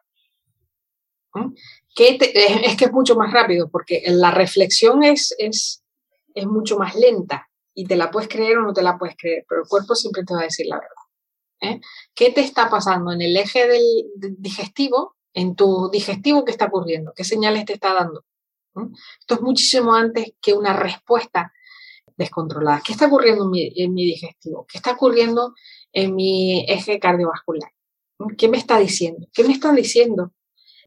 Que 1.96 2.18
es 2.18 2.78
que 2.78 2.86
es 2.86 2.92
mucho 2.92 3.16
más 3.16 3.32
rápido, 3.32 3.70
porque 3.70 4.04
la 4.08 4.32
reflexión 4.32 5.04
es, 5.04 5.36
es, 5.38 5.84
es 6.34 6.46
mucho 6.46 6.78
más 6.78 6.96
lenta 6.96 7.50
y 7.74 7.86
te 7.86 7.98
la 7.98 8.10
puedes 8.10 8.30
creer 8.30 8.58
o 8.58 8.64
no 8.64 8.74
te 8.74 8.82
la 8.82 8.98
puedes 8.98 9.16
creer, 9.18 9.46
pero 9.48 9.62
el 9.62 9.68
cuerpo 9.68 9.96
siempre 9.96 10.24
te 10.24 10.34
va 10.34 10.42
a 10.42 10.44
decir 10.46 10.66
la 10.66 10.78
verdad. 10.78 10.96
¿eh? 11.62 11.82
¿Qué 12.14 12.32
te 12.32 12.42
está 12.42 12.70
pasando 12.70 13.12
en 13.12 13.22
el 13.22 13.36
eje 13.36 13.68
del, 13.68 14.36
digestivo? 14.38 15.16
En 15.34 15.56
tu 15.56 15.90
digestivo, 15.92 16.46
¿qué 16.46 16.52
está 16.52 16.66
ocurriendo? 16.66 17.12
¿Qué 17.14 17.26
señales 17.26 17.66
te 17.66 17.74
está 17.74 17.94
dando? 17.94 18.24
¿Mm? 18.74 18.94
Esto 19.20 19.36
es 19.36 19.42
muchísimo 19.42 19.94
antes 19.94 20.34
que 20.42 20.54
una 20.54 20.74
respuesta 20.74 21.52
descontrolada. 22.16 22.82
¿Qué 22.86 22.94
está 22.94 23.08
ocurriendo 23.08 23.44
en 23.44 23.52
mi, 23.52 23.74
en 23.76 23.94
mi 23.94 24.06
digestivo? 24.06 24.66
¿Qué 24.70 24.78
está 24.78 24.92
ocurriendo 24.92 25.54
en 25.92 26.16
mi 26.16 26.66
eje 26.70 27.00
cardiovascular? 27.00 27.70
¿Qué 28.38 28.48
me 28.48 28.58
está 28.58 28.80
diciendo? 28.80 29.28
¿Qué 29.34 29.44
me 29.44 29.54
está 29.54 29.74
diciendo 29.74 30.34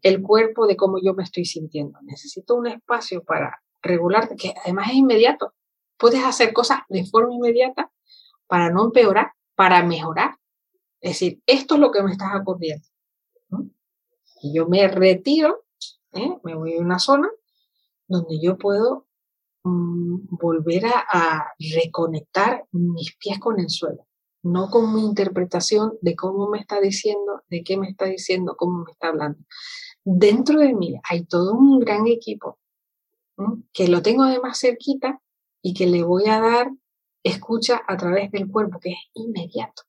el 0.03 0.23
cuerpo 0.23 0.67
de 0.67 0.77
cómo 0.77 0.99
yo 1.03 1.15
me 1.15 1.25
estoy 1.25 1.45
sintiendo? 1.45 1.99
Necesito 2.03 2.55
un 2.55 2.67
espacio 2.67 3.23
para 3.25 3.63
regular, 3.83 4.35
que 4.37 4.55
además 4.65 4.89
es 4.91 4.97
inmediato. 4.97 5.55
Puedes 5.97 6.25
hacer 6.25 6.53
cosas 6.53 6.81
de 6.89 7.05
forma 7.05 7.35
inmediata 7.35 7.91
para 8.47 8.71
no 8.71 8.87
empeorar, 8.87 9.33
para 9.55 9.83
mejorar. 9.83 10.37
Es 11.01 11.13
decir, 11.13 11.43
esto 11.47 11.75
es 11.75 11.81
lo 11.81 11.91
que 11.91 12.03
me 12.03 12.13
está 12.13 12.37
ocurriendo. 12.37 12.87
Y 14.43 14.55
yo 14.55 14.69
me 14.69 14.87
retiro, 14.89 15.65
¿eh? 16.13 16.39
me 16.45 16.55
voy 16.55 16.77
a 16.77 16.81
una 16.81 16.99
zona 16.99 17.29
donde 18.09 18.41
yo 18.41 18.57
puedo 18.57 19.07
mm, 19.65 20.37
volver 20.41 20.87
a, 20.87 21.53
reconectar 21.75 22.65
mis 22.73 23.17
pies 23.17 23.39
con 23.39 23.61
el 23.61 23.69
suelo, 23.69 24.07
no 24.43 24.71
con 24.71 24.95
mi 24.95 25.05
interpretación 25.05 25.99
de 26.01 26.15
cómo 26.15 26.49
me 26.49 26.59
está 26.59 26.81
diciendo, 26.81 27.43
de 27.49 27.63
qué 27.63 27.77
me 27.77 27.89
está 27.89 28.07
diciendo, 28.07 28.57
cómo 28.57 28.85
me 28.85 28.93
está 28.93 29.09
hablando. 29.09 29.39
Dentro 30.05 30.61
de 30.61 30.75
mí 30.75 30.99
hay 31.09 31.25
todo 31.25 31.53
un 31.53 31.81
gran 31.81 32.07
equipo 32.07 32.59
que 33.73 33.89
lo 33.89 34.03
tengo 34.03 34.25
además 34.25 34.59
cerquita 34.59 35.21
y 35.63 35.75
que 35.75 35.87
le 35.87 36.03
voy 36.03 36.27
a 36.27 36.41
dar 36.41 36.71
escucha 37.23 37.83
a 37.87 37.97
través 37.97 38.31
del 38.31 38.51
cuerpo, 38.51 38.79
que 38.81 38.91
es 38.91 38.99
inmediato. 39.15 39.83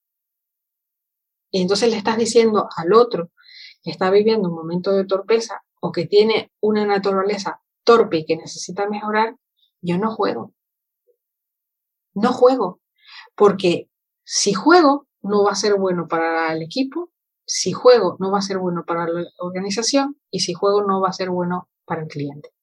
Y 1.52 1.62
entonces 1.62 1.90
le 1.90 1.98
estás 1.98 2.18
diciendo 2.18 2.68
al 2.76 2.94
otro 2.94 3.32
que 3.82 3.92
está 3.92 4.12
viviendo 4.12 4.50
un 4.50 4.56
momento 4.56 4.92
de 4.92 5.06
torpeza 5.06 5.64
o 5.82 5.92
que 5.92 6.06
tiene 6.06 6.52
una 6.60 6.86
naturaleza 6.86 7.62
torpe 7.84 8.18
y 8.18 8.26
que 8.26 8.38
necesita 8.38 8.88
mejorar, 8.88 9.36
yo 9.82 9.98
no 9.98 10.12
juego. 10.12 10.54
No 12.14 12.34
juego, 12.34 12.82
porque 13.36 13.89
si 14.32 14.54
juego 14.54 15.08
no 15.22 15.44
va 15.44 15.52
a 15.54 15.56
ser 15.56 15.74
bueno 15.76 16.08
para 16.08 16.54
el 16.54 16.62
equipo, 16.62 17.12
si 17.46 17.72
juego 17.72 18.16
no 18.20 18.32
va 18.32 18.40
a 18.40 18.44
ser 18.44 18.60
bueno 18.60 18.84
para 18.86 19.08
la 19.08 19.28
organización 19.40 20.20
y 20.30 20.42
si 20.42 20.54
juego 20.54 20.84
no 20.84 21.02
va 21.02 21.10
a 21.10 21.14
ser 21.14 21.32
bueno 21.32 21.68
para 21.86 22.04
el 22.04 22.08
cliente 22.08 22.54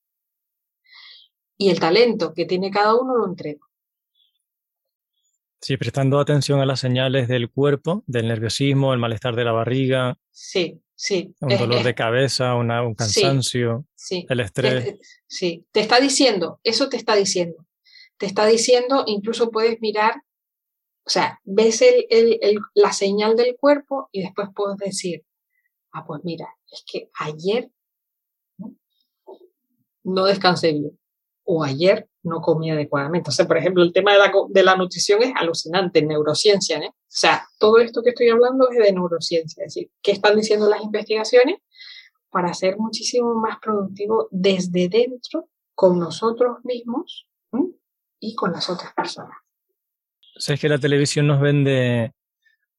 y 1.57 1.69
el 1.69 1.79
talento 1.79 2.33
que 2.33 2.45
tiene 2.45 2.71
cada 2.71 2.95
uno 2.95 3.17
lo 3.17 3.25
entrego. 3.25 3.65
Sí, 5.59 5.75
prestando 5.75 6.19
atención 6.19 6.59
a 6.61 6.65
las 6.65 6.79
señales 6.79 7.27
del 7.27 7.49
cuerpo, 7.49 8.03
del 8.05 8.27
nerviosismo, 8.27 8.93
el 8.93 8.99
malestar 8.99 9.35
de 9.35 9.43
la 9.43 9.51
barriga. 9.51 10.17
Sí, 10.31 10.79
sí. 10.95 11.33
Un 11.41 11.57
dolor 11.57 11.83
de 11.83 11.95
cabeza, 11.95 12.55
un 12.55 12.93
cansancio, 12.93 13.85
el 14.29 14.39
estrés. 14.39 14.99
sí, 15.27 15.65
te 15.71 15.79
está 15.79 15.99
diciendo, 15.99 16.59
eso 16.63 16.89
te 16.89 16.97
está 16.97 17.15
diciendo. 17.15 17.65
Te 18.17 18.27
está 18.27 18.45
diciendo, 18.45 19.03
incluso 19.07 19.51
puedes 19.51 19.81
mirar, 19.81 20.21
o 21.07 21.09
sea, 21.09 21.39
ves 21.45 21.81
la 22.73 22.91
señal 22.91 23.37
del 23.37 23.55
cuerpo 23.55 24.09
y 24.11 24.23
después 24.23 24.49
puedes 24.53 24.77
decir, 24.77 25.25
ah, 25.93 26.05
pues 26.05 26.19
mira, 26.25 26.53
es 26.69 26.83
que 26.85 27.09
ayer 27.17 27.71
no 30.03 30.25
descansé 30.25 30.73
bien 30.73 30.99
o 31.45 31.63
ayer 31.63 32.09
no 32.23 32.41
comí 32.41 32.71
adecuadamente. 32.71 33.29
O 33.29 33.31
sea, 33.31 33.47
por 33.47 33.57
ejemplo, 33.57 33.83
el 33.83 33.93
tema 33.93 34.11
de 34.11 34.19
la, 34.19 34.33
de 34.49 34.63
la 34.63 34.75
nutrición 34.75 35.23
es 35.23 35.31
alucinante 35.37 35.99
en 35.99 36.09
neurociencia. 36.09 36.77
¿eh? 36.79 36.89
O 36.89 36.93
sea, 37.07 37.47
todo 37.57 37.77
esto 37.77 38.03
que 38.03 38.09
estoy 38.09 38.27
hablando 38.27 38.69
es 38.69 38.77
de 38.77 38.91
neurociencia. 38.91 39.63
Es 39.63 39.73
decir, 39.73 39.89
¿qué 40.01 40.11
están 40.11 40.35
diciendo 40.35 40.67
las 40.69 40.81
investigaciones? 40.81 41.61
Para 42.29 42.53
ser 42.53 42.77
muchísimo 42.77 43.33
más 43.35 43.59
productivo 43.61 44.27
desde 44.29 44.89
dentro, 44.89 45.47
con 45.73 45.99
nosotros 45.99 46.57
mismos 46.65 47.29
y 48.19 48.35
con 48.35 48.51
las 48.51 48.69
otras 48.69 48.93
personas. 48.93 49.37
Sabes 50.39 50.59
que 50.59 50.69
la 50.69 50.77
televisión 50.77 51.27
nos 51.27 51.39
vende 51.39 52.13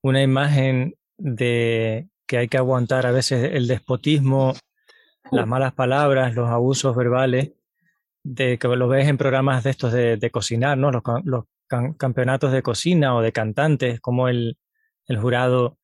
una 0.02 0.22
imagen 0.22 0.94
de 1.16 2.08
que 2.26 2.38
hay 2.38 2.48
que 2.48 2.58
aguantar 2.58 3.06
a 3.06 3.10
veces 3.10 3.52
el 3.52 3.66
despotismo, 3.66 4.54
las 5.30 5.46
malas 5.46 5.72
palabras, 5.72 6.34
los 6.34 6.48
abusos 6.48 6.94
verbales, 6.94 7.52
de 8.22 8.58
que 8.58 8.68
lo 8.68 8.88
ves 8.88 9.08
en 9.08 9.18
programas 9.18 9.64
de 9.64 9.70
estos 9.70 9.92
de, 9.92 10.30
cocinar, 10.30 10.78
¿no? 10.78 10.90
Los, 10.90 11.44
campeonatos 11.98 12.52
de 12.52 12.62
cocina 12.62 13.14
o 13.14 13.20
de 13.22 13.32
cantantes, 13.32 14.00
como 14.00 14.28
el, 14.28 14.56
jurado 15.20 15.78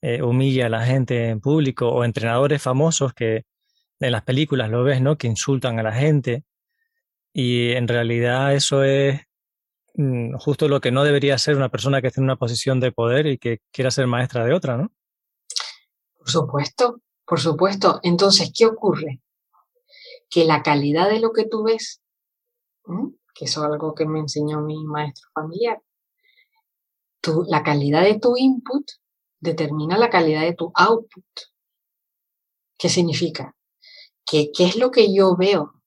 eh, 0.00 0.22
humilla 0.22 0.66
a 0.66 0.68
la 0.68 0.84
gente 0.84 1.28
en 1.28 1.40
público, 1.40 1.88
o 1.88 2.04
entrenadores 2.04 2.62
famosos 2.62 3.12
que 3.12 3.44
en 4.00 4.12
las 4.12 4.22
películas 4.22 4.70
lo 4.70 4.84
ves, 4.84 5.00
¿no? 5.00 5.18
Que 5.18 5.26
insultan 5.26 5.78
a 5.78 5.82
la 5.82 5.92
gente. 5.92 6.44
Y 7.32 7.72
en 7.72 7.88
realidad 7.88 8.54
eso 8.54 8.84
es 8.84 9.27
justo 10.38 10.68
lo 10.68 10.80
que 10.80 10.92
no 10.92 11.02
debería 11.02 11.36
ser 11.38 11.56
una 11.56 11.68
persona 11.68 12.00
que 12.00 12.08
esté 12.08 12.20
en 12.20 12.24
una 12.24 12.36
posición 12.36 12.78
de 12.78 12.92
poder 12.92 13.26
y 13.26 13.38
que 13.38 13.60
quiera 13.72 13.90
ser 13.90 14.06
maestra 14.06 14.44
de 14.44 14.54
otra, 14.54 14.76
¿no? 14.76 14.92
Por 16.16 16.30
supuesto, 16.30 17.00
por 17.26 17.40
supuesto. 17.40 18.00
Entonces, 18.02 18.52
¿qué 18.56 18.66
ocurre? 18.66 19.20
Que 20.30 20.44
la 20.44 20.62
calidad 20.62 21.10
de 21.10 21.20
lo 21.20 21.32
que 21.32 21.46
tú 21.46 21.64
ves, 21.64 22.00
que 23.34 23.46
eso 23.46 23.64
es 23.64 23.70
algo 23.70 23.94
que 23.94 24.06
me 24.06 24.20
enseñó 24.20 24.60
mi 24.60 24.84
maestro 24.84 25.28
familiar, 25.34 25.82
la 27.48 27.62
calidad 27.62 28.04
de 28.04 28.18
tu 28.18 28.36
input 28.36 28.88
determina 29.40 29.98
la 29.98 30.10
calidad 30.10 30.42
de 30.42 30.54
tu 30.54 30.70
output. 30.74 31.24
¿Qué 32.78 32.88
significa? 32.88 33.56
Que 34.24 34.50
qué 34.52 34.64
es 34.64 34.76
lo 34.76 34.90
que 34.90 35.12
yo 35.12 35.36
veo, 35.36 35.82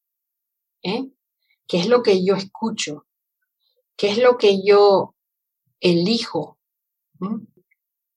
¿Eh? 0.84 1.10
qué 1.68 1.80
es 1.80 1.88
lo 1.88 2.04
que 2.04 2.26
yo 2.26 2.36
escucho, 2.36 3.06
qué 4.02 4.10
es 4.10 4.18
lo 4.18 4.36
que 4.36 4.64
yo 4.64 5.14
elijo, 5.80 6.58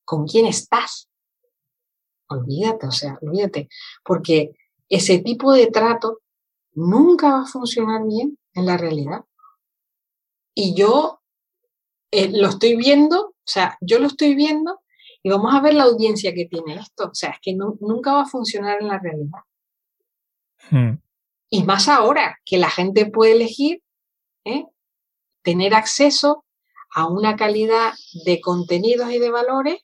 con 0.07 0.27
quién 0.27 0.47
estás. 0.47 1.11
Olvídate, 2.27 2.87
o 2.87 2.91
sea, 2.91 3.19
olvídate, 3.21 3.69
porque 4.03 4.57
ese 4.89 5.19
tipo 5.19 5.53
de 5.53 5.67
trato 5.67 6.23
nunca 6.73 7.35
va 7.35 7.43
a 7.43 7.47
funcionar 7.47 8.07
bien 8.07 8.39
en 8.55 8.65
la 8.65 8.79
realidad. 8.79 9.27
Y 10.55 10.75
yo 10.75 11.21
eh, 12.11 12.31
lo 12.33 12.49
estoy 12.49 12.77
viendo, 12.77 13.21
o 13.21 13.35
sea, 13.45 13.77
yo 13.83 13.99
lo 13.99 14.07
estoy 14.07 14.35
viendo 14.35 14.81
y 15.23 15.29
vamos 15.29 15.55
a 15.55 15.61
ver 15.61 15.75
la 15.75 15.83
audiencia 15.83 16.33
que 16.33 16.47
tiene 16.47 16.77
esto. 16.77 17.11
O 17.11 17.15
sea, 17.15 17.29
es 17.33 17.41
que 17.43 17.53
nunca 17.53 18.15
va 18.15 18.23
a 18.23 18.27
funcionar 18.27 18.81
en 18.81 18.89
la 18.89 18.99
realidad. 18.99 19.41
Hmm. 20.71 20.95
Y 21.51 21.63
más 21.65 21.89
ahora 21.89 22.41
que 22.47 22.57
la 22.57 22.71
gente 22.71 23.05
puede 23.05 23.33
elegir 23.33 23.83
¿eh? 24.45 24.67
Tener 25.45 25.75
acceso 25.75 26.45
a 26.93 27.07
una 27.07 27.37
calidad 27.37 27.93
de 28.25 28.41
contenidos 28.41 29.13
y 29.13 29.21
de 29.21 29.31
valores 29.31 29.77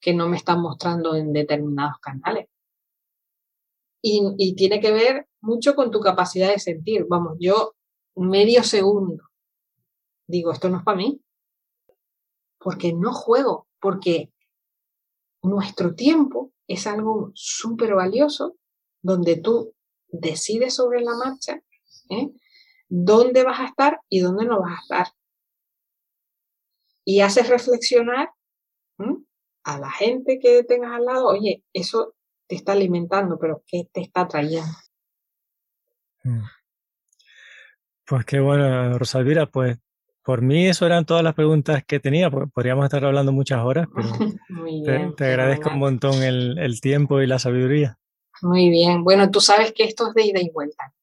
que 0.00 0.14
no 0.14 0.28
me 0.28 0.36
están 0.36 0.60
mostrando 0.60 1.14
en 1.14 1.32
determinados 1.32 1.98
canales. 2.00 2.48
Y, 4.00 4.54
tiene 4.54 4.80
que 4.80 4.92
ver 4.92 5.28
mucho 5.40 5.74
con 5.74 5.90
tu 5.90 6.00
capacidad 6.00 6.48
de 6.48 6.58
sentir. 6.58 7.04
Vamos, 7.08 7.36
yo 7.40 7.74
medio 8.16 8.62
segundo 8.62 9.28
digo, 10.28 10.52
esto 10.52 10.68
no 10.68 10.78
es 10.78 10.84
para 10.84 10.98
mí. 10.98 11.20
Porque 12.58 12.92
no 12.92 13.12
juego, 13.12 13.66
porque 13.80 14.32
nuestro 15.42 15.94
tiempo 15.94 16.52
es 16.66 16.86
algo 16.86 17.32
súper 17.34 17.94
valioso 17.94 18.56
donde 19.02 19.36
tú 19.36 19.74
decides 20.08 20.74
sobre 20.74 21.00
la 21.00 21.14
marcha 21.14 21.60
¿eh? 22.10 22.30
Dónde 22.88 23.44
vas 23.44 23.60
a 23.60 23.66
estar 23.66 24.00
y 24.08 24.20
dónde 24.20 24.46
no 24.46 24.60
vas 24.60 24.78
a 24.78 24.82
estar. 24.82 25.06
Y 27.04 27.20
haces 27.20 27.48
reflexionar 27.48 28.30
a 29.64 29.78
la 29.78 29.90
gente 29.90 30.38
que 30.38 30.64
tengas 30.64 30.92
al 30.92 31.04
lado, 31.04 31.26
oye, 31.26 31.62
eso 31.72 32.14
te 32.46 32.56
está 32.56 32.72
alimentando, 32.72 33.38
pero 33.38 33.62
¿qué 33.66 33.88
te 33.92 34.00
está 34.00 34.26
trayendo? 34.26 34.72
Mm. 36.24 36.42
Pues 38.06 38.24
qué 38.24 38.40
bueno, 38.40 38.98
Rosalvira, 38.98 39.46
pues 39.46 39.78
por 40.22 40.42
mí 40.42 40.66
eso 40.66 40.86
eran 40.86 41.04
todas 41.04 41.22
las 41.22 41.34
preguntas 41.34 41.84
que 41.86 42.00
tenía, 42.00 42.30
podríamos 42.30 42.84
estar 42.84 43.04
hablando 43.04 43.32
muchas 43.32 43.62
horas, 43.62 43.86
pero 44.84 45.14
te, 45.14 45.26
agradezco 45.26 45.70
un 45.70 45.78
montón 45.78 46.22
el, 46.22 46.58
el, 46.58 46.80
tiempo 46.80 47.20
y 47.20 47.26
la 47.26 47.38
sabiduría. 47.38 47.98
Muy 48.40 48.70
bien, 48.70 49.04
bueno, 49.04 49.30
tú 49.30 49.40
sabes 49.40 49.72
que 49.72 49.84
esto 49.84 50.08
es 50.08 50.14
de 50.14 50.22
ida 50.26 50.40
y 50.40 50.50
vuelta 50.50 50.94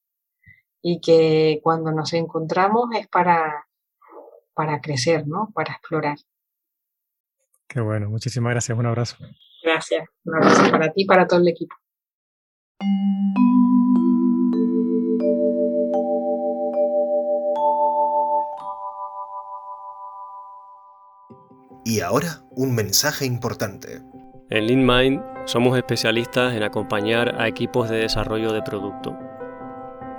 y 0.88 1.00
que 1.00 1.62
cuando 1.64 1.92
nos 1.92 2.14
encontramos 2.14 2.90
es 2.96 3.08
para, 3.08 3.66
para 4.54 4.82
crecer, 4.82 5.28
¿no? 5.28 5.50
Para 5.52 5.74
explorar. 5.74 6.16
Qué 7.68 7.82
bueno, 7.82 8.08
muchísimas 8.08 8.52
gracias, 8.52 8.78
un 8.78 8.86
abrazo. 8.86 9.18
Gracias, 9.64 10.08
un 10.26 10.36
abrazo 10.36 10.70
para 10.70 10.94
ti 10.94 11.02
y 11.02 11.06
para 11.06 11.26
todo 11.26 11.40
el 11.40 11.48
equipo. 11.48 11.76
Y 21.84 22.02
ahora, 22.02 22.44
un 22.52 22.76
mensaje 22.76 23.26
importante. 23.26 24.04
En 24.52 24.68
LeanMind 24.68 25.24
somos 25.46 25.76
especialistas 25.76 26.54
en 26.54 26.62
acompañar 26.62 27.42
a 27.42 27.48
equipos 27.48 27.90
de 27.90 27.98
desarrollo 27.98 28.54
de 28.54 28.62
producto. 28.62 29.18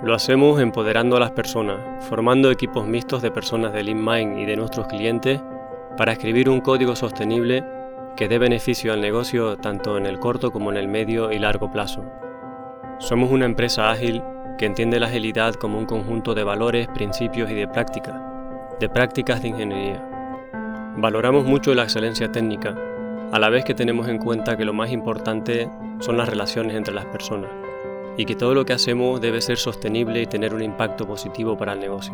Lo 0.03 0.13
hacemos 0.13 0.61
empoderando 0.61 1.17
a 1.17 1.19
las 1.19 1.31
personas, 1.31 2.05
formando 2.05 2.51
equipos 2.51 2.85
mixtos 2.85 3.23
de 3.23 3.31
personas 3.31 3.73
de 3.73 3.83
LeanMind 3.83 4.37
y 4.37 4.45
de 4.45 4.55
nuestros 4.55 4.85
clientes 4.85 5.41
para 5.97 6.11
escribir 6.11 6.49
un 6.51 6.61
código 6.61 6.95
sostenible 6.95 7.63
que 8.15 8.27
dé 8.27 8.37
beneficio 8.37 8.93
al 8.93 9.01
negocio 9.01 9.57
tanto 9.57 9.97
en 9.97 10.05
el 10.05 10.19
corto 10.19 10.51
como 10.51 10.69
en 10.69 10.77
el 10.77 10.87
medio 10.87 11.31
y 11.31 11.39
largo 11.39 11.71
plazo. 11.71 12.05
Somos 12.99 13.31
una 13.31 13.45
empresa 13.45 13.89
ágil 13.89 14.21
que 14.59 14.67
entiende 14.67 14.99
la 14.99 15.07
agilidad 15.07 15.55
como 15.55 15.79
un 15.79 15.87
conjunto 15.87 16.35
de 16.35 16.43
valores, 16.43 16.87
principios 16.89 17.49
y 17.49 17.55
de 17.55 17.67
prácticas, 17.67 18.21
de 18.79 18.89
prácticas 18.89 19.41
de 19.41 19.47
ingeniería. 19.47 20.07
Valoramos 20.95 21.43
mucho 21.43 21.73
la 21.73 21.83
excelencia 21.83 22.31
técnica, 22.31 22.75
a 23.31 23.39
la 23.39 23.49
vez 23.49 23.65
que 23.65 23.73
tenemos 23.73 24.07
en 24.07 24.19
cuenta 24.19 24.57
que 24.57 24.65
lo 24.65 24.73
más 24.73 24.91
importante 24.91 25.67
son 26.01 26.17
las 26.17 26.29
relaciones 26.29 26.75
entre 26.75 26.93
las 26.93 27.05
personas 27.05 27.49
y 28.17 28.25
que 28.25 28.35
todo 28.35 28.55
lo 28.55 28.65
que 28.65 28.73
hacemos 28.73 29.21
debe 29.21 29.41
ser 29.41 29.57
sostenible 29.57 30.21
y 30.21 30.25
tener 30.25 30.53
un 30.53 30.63
impacto 30.63 31.07
positivo 31.07 31.55
para 31.55 31.73
el 31.73 31.79
negocio. 31.79 32.13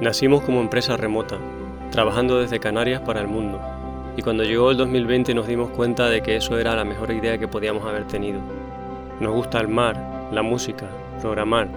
Nacimos 0.00 0.42
como 0.42 0.60
empresa 0.60 0.96
remota, 0.98 1.38
trabajando 1.90 2.38
desde 2.38 2.60
Canarias 2.60 3.00
para 3.00 3.22
el 3.22 3.26
mundo, 3.26 3.60
y 4.16 4.22
cuando 4.22 4.44
llegó 4.44 4.70
el 4.70 4.76
2020 4.76 5.34
nos 5.34 5.46
dimos 5.46 5.70
cuenta 5.70 6.08
de 6.08 6.22
que 6.22 6.36
eso 6.36 6.58
era 6.58 6.76
la 6.76 6.84
mejor 6.84 7.10
idea 7.10 7.38
que 7.38 7.48
podíamos 7.48 7.84
haber 7.86 8.06
tenido. 8.06 8.40
Nos 9.18 9.32
gusta 9.32 9.60
el 9.60 9.68
mar, 9.68 10.28
la 10.30 10.42
música, 10.42 10.88
programar, 11.20 11.68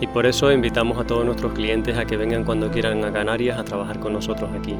y 0.00 0.06
por 0.06 0.26
eso 0.26 0.52
invitamos 0.52 0.98
a 0.98 1.04
todos 1.04 1.24
nuestros 1.24 1.52
clientes 1.52 1.96
a 1.96 2.04
que 2.04 2.16
vengan 2.16 2.44
cuando 2.44 2.70
quieran 2.70 3.04
a 3.04 3.12
Canarias 3.12 3.58
a 3.58 3.64
trabajar 3.64 3.98
con 3.98 4.12
nosotros 4.12 4.50
aquí. 4.56 4.76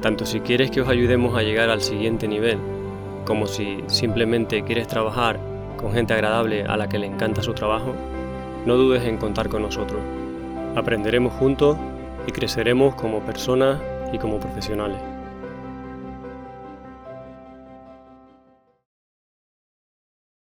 Tanto 0.00 0.24
si 0.24 0.40
quieres 0.40 0.70
que 0.70 0.80
os 0.80 0.88
ayudemos 0.88 1.36
a 1.36 1.42
llegar 1.42 1.70
al 1.70 1.82
siguiente 1.82 2.28
nivel, 2.28 2.58
como 3.24 3.46
si 3.46 3.82
simplemente 3.86 4.62
quieres 4.62 4.86
trabajar 4.86 5.40
con 5.84 5.92
gente 5.92 6.14
agradable 6.14 6.64
a 6.64 6.78
la 6.78 6.88
que 6.88 6.98
le 6.98 7.06
encanta 7.06 7.42
su 7.42 7.52
trabajo, 7.52 7.94
no 8.64 8.76
dudes 8.76 9.04
en 9.04 9.18
contar 9.18 9.50
con 9.50 9.60
nosotros. 9.60 10.00
Aprenderemos 10.76 11.34
juntos 11.34 11.76
y 12.26 12.32
creceremos 12.32 12.94
como 12.94 13.20
personas 13.20 13.82
y 14.10 14.16
como 14.16 14.40
profesionales. 14.40 15.13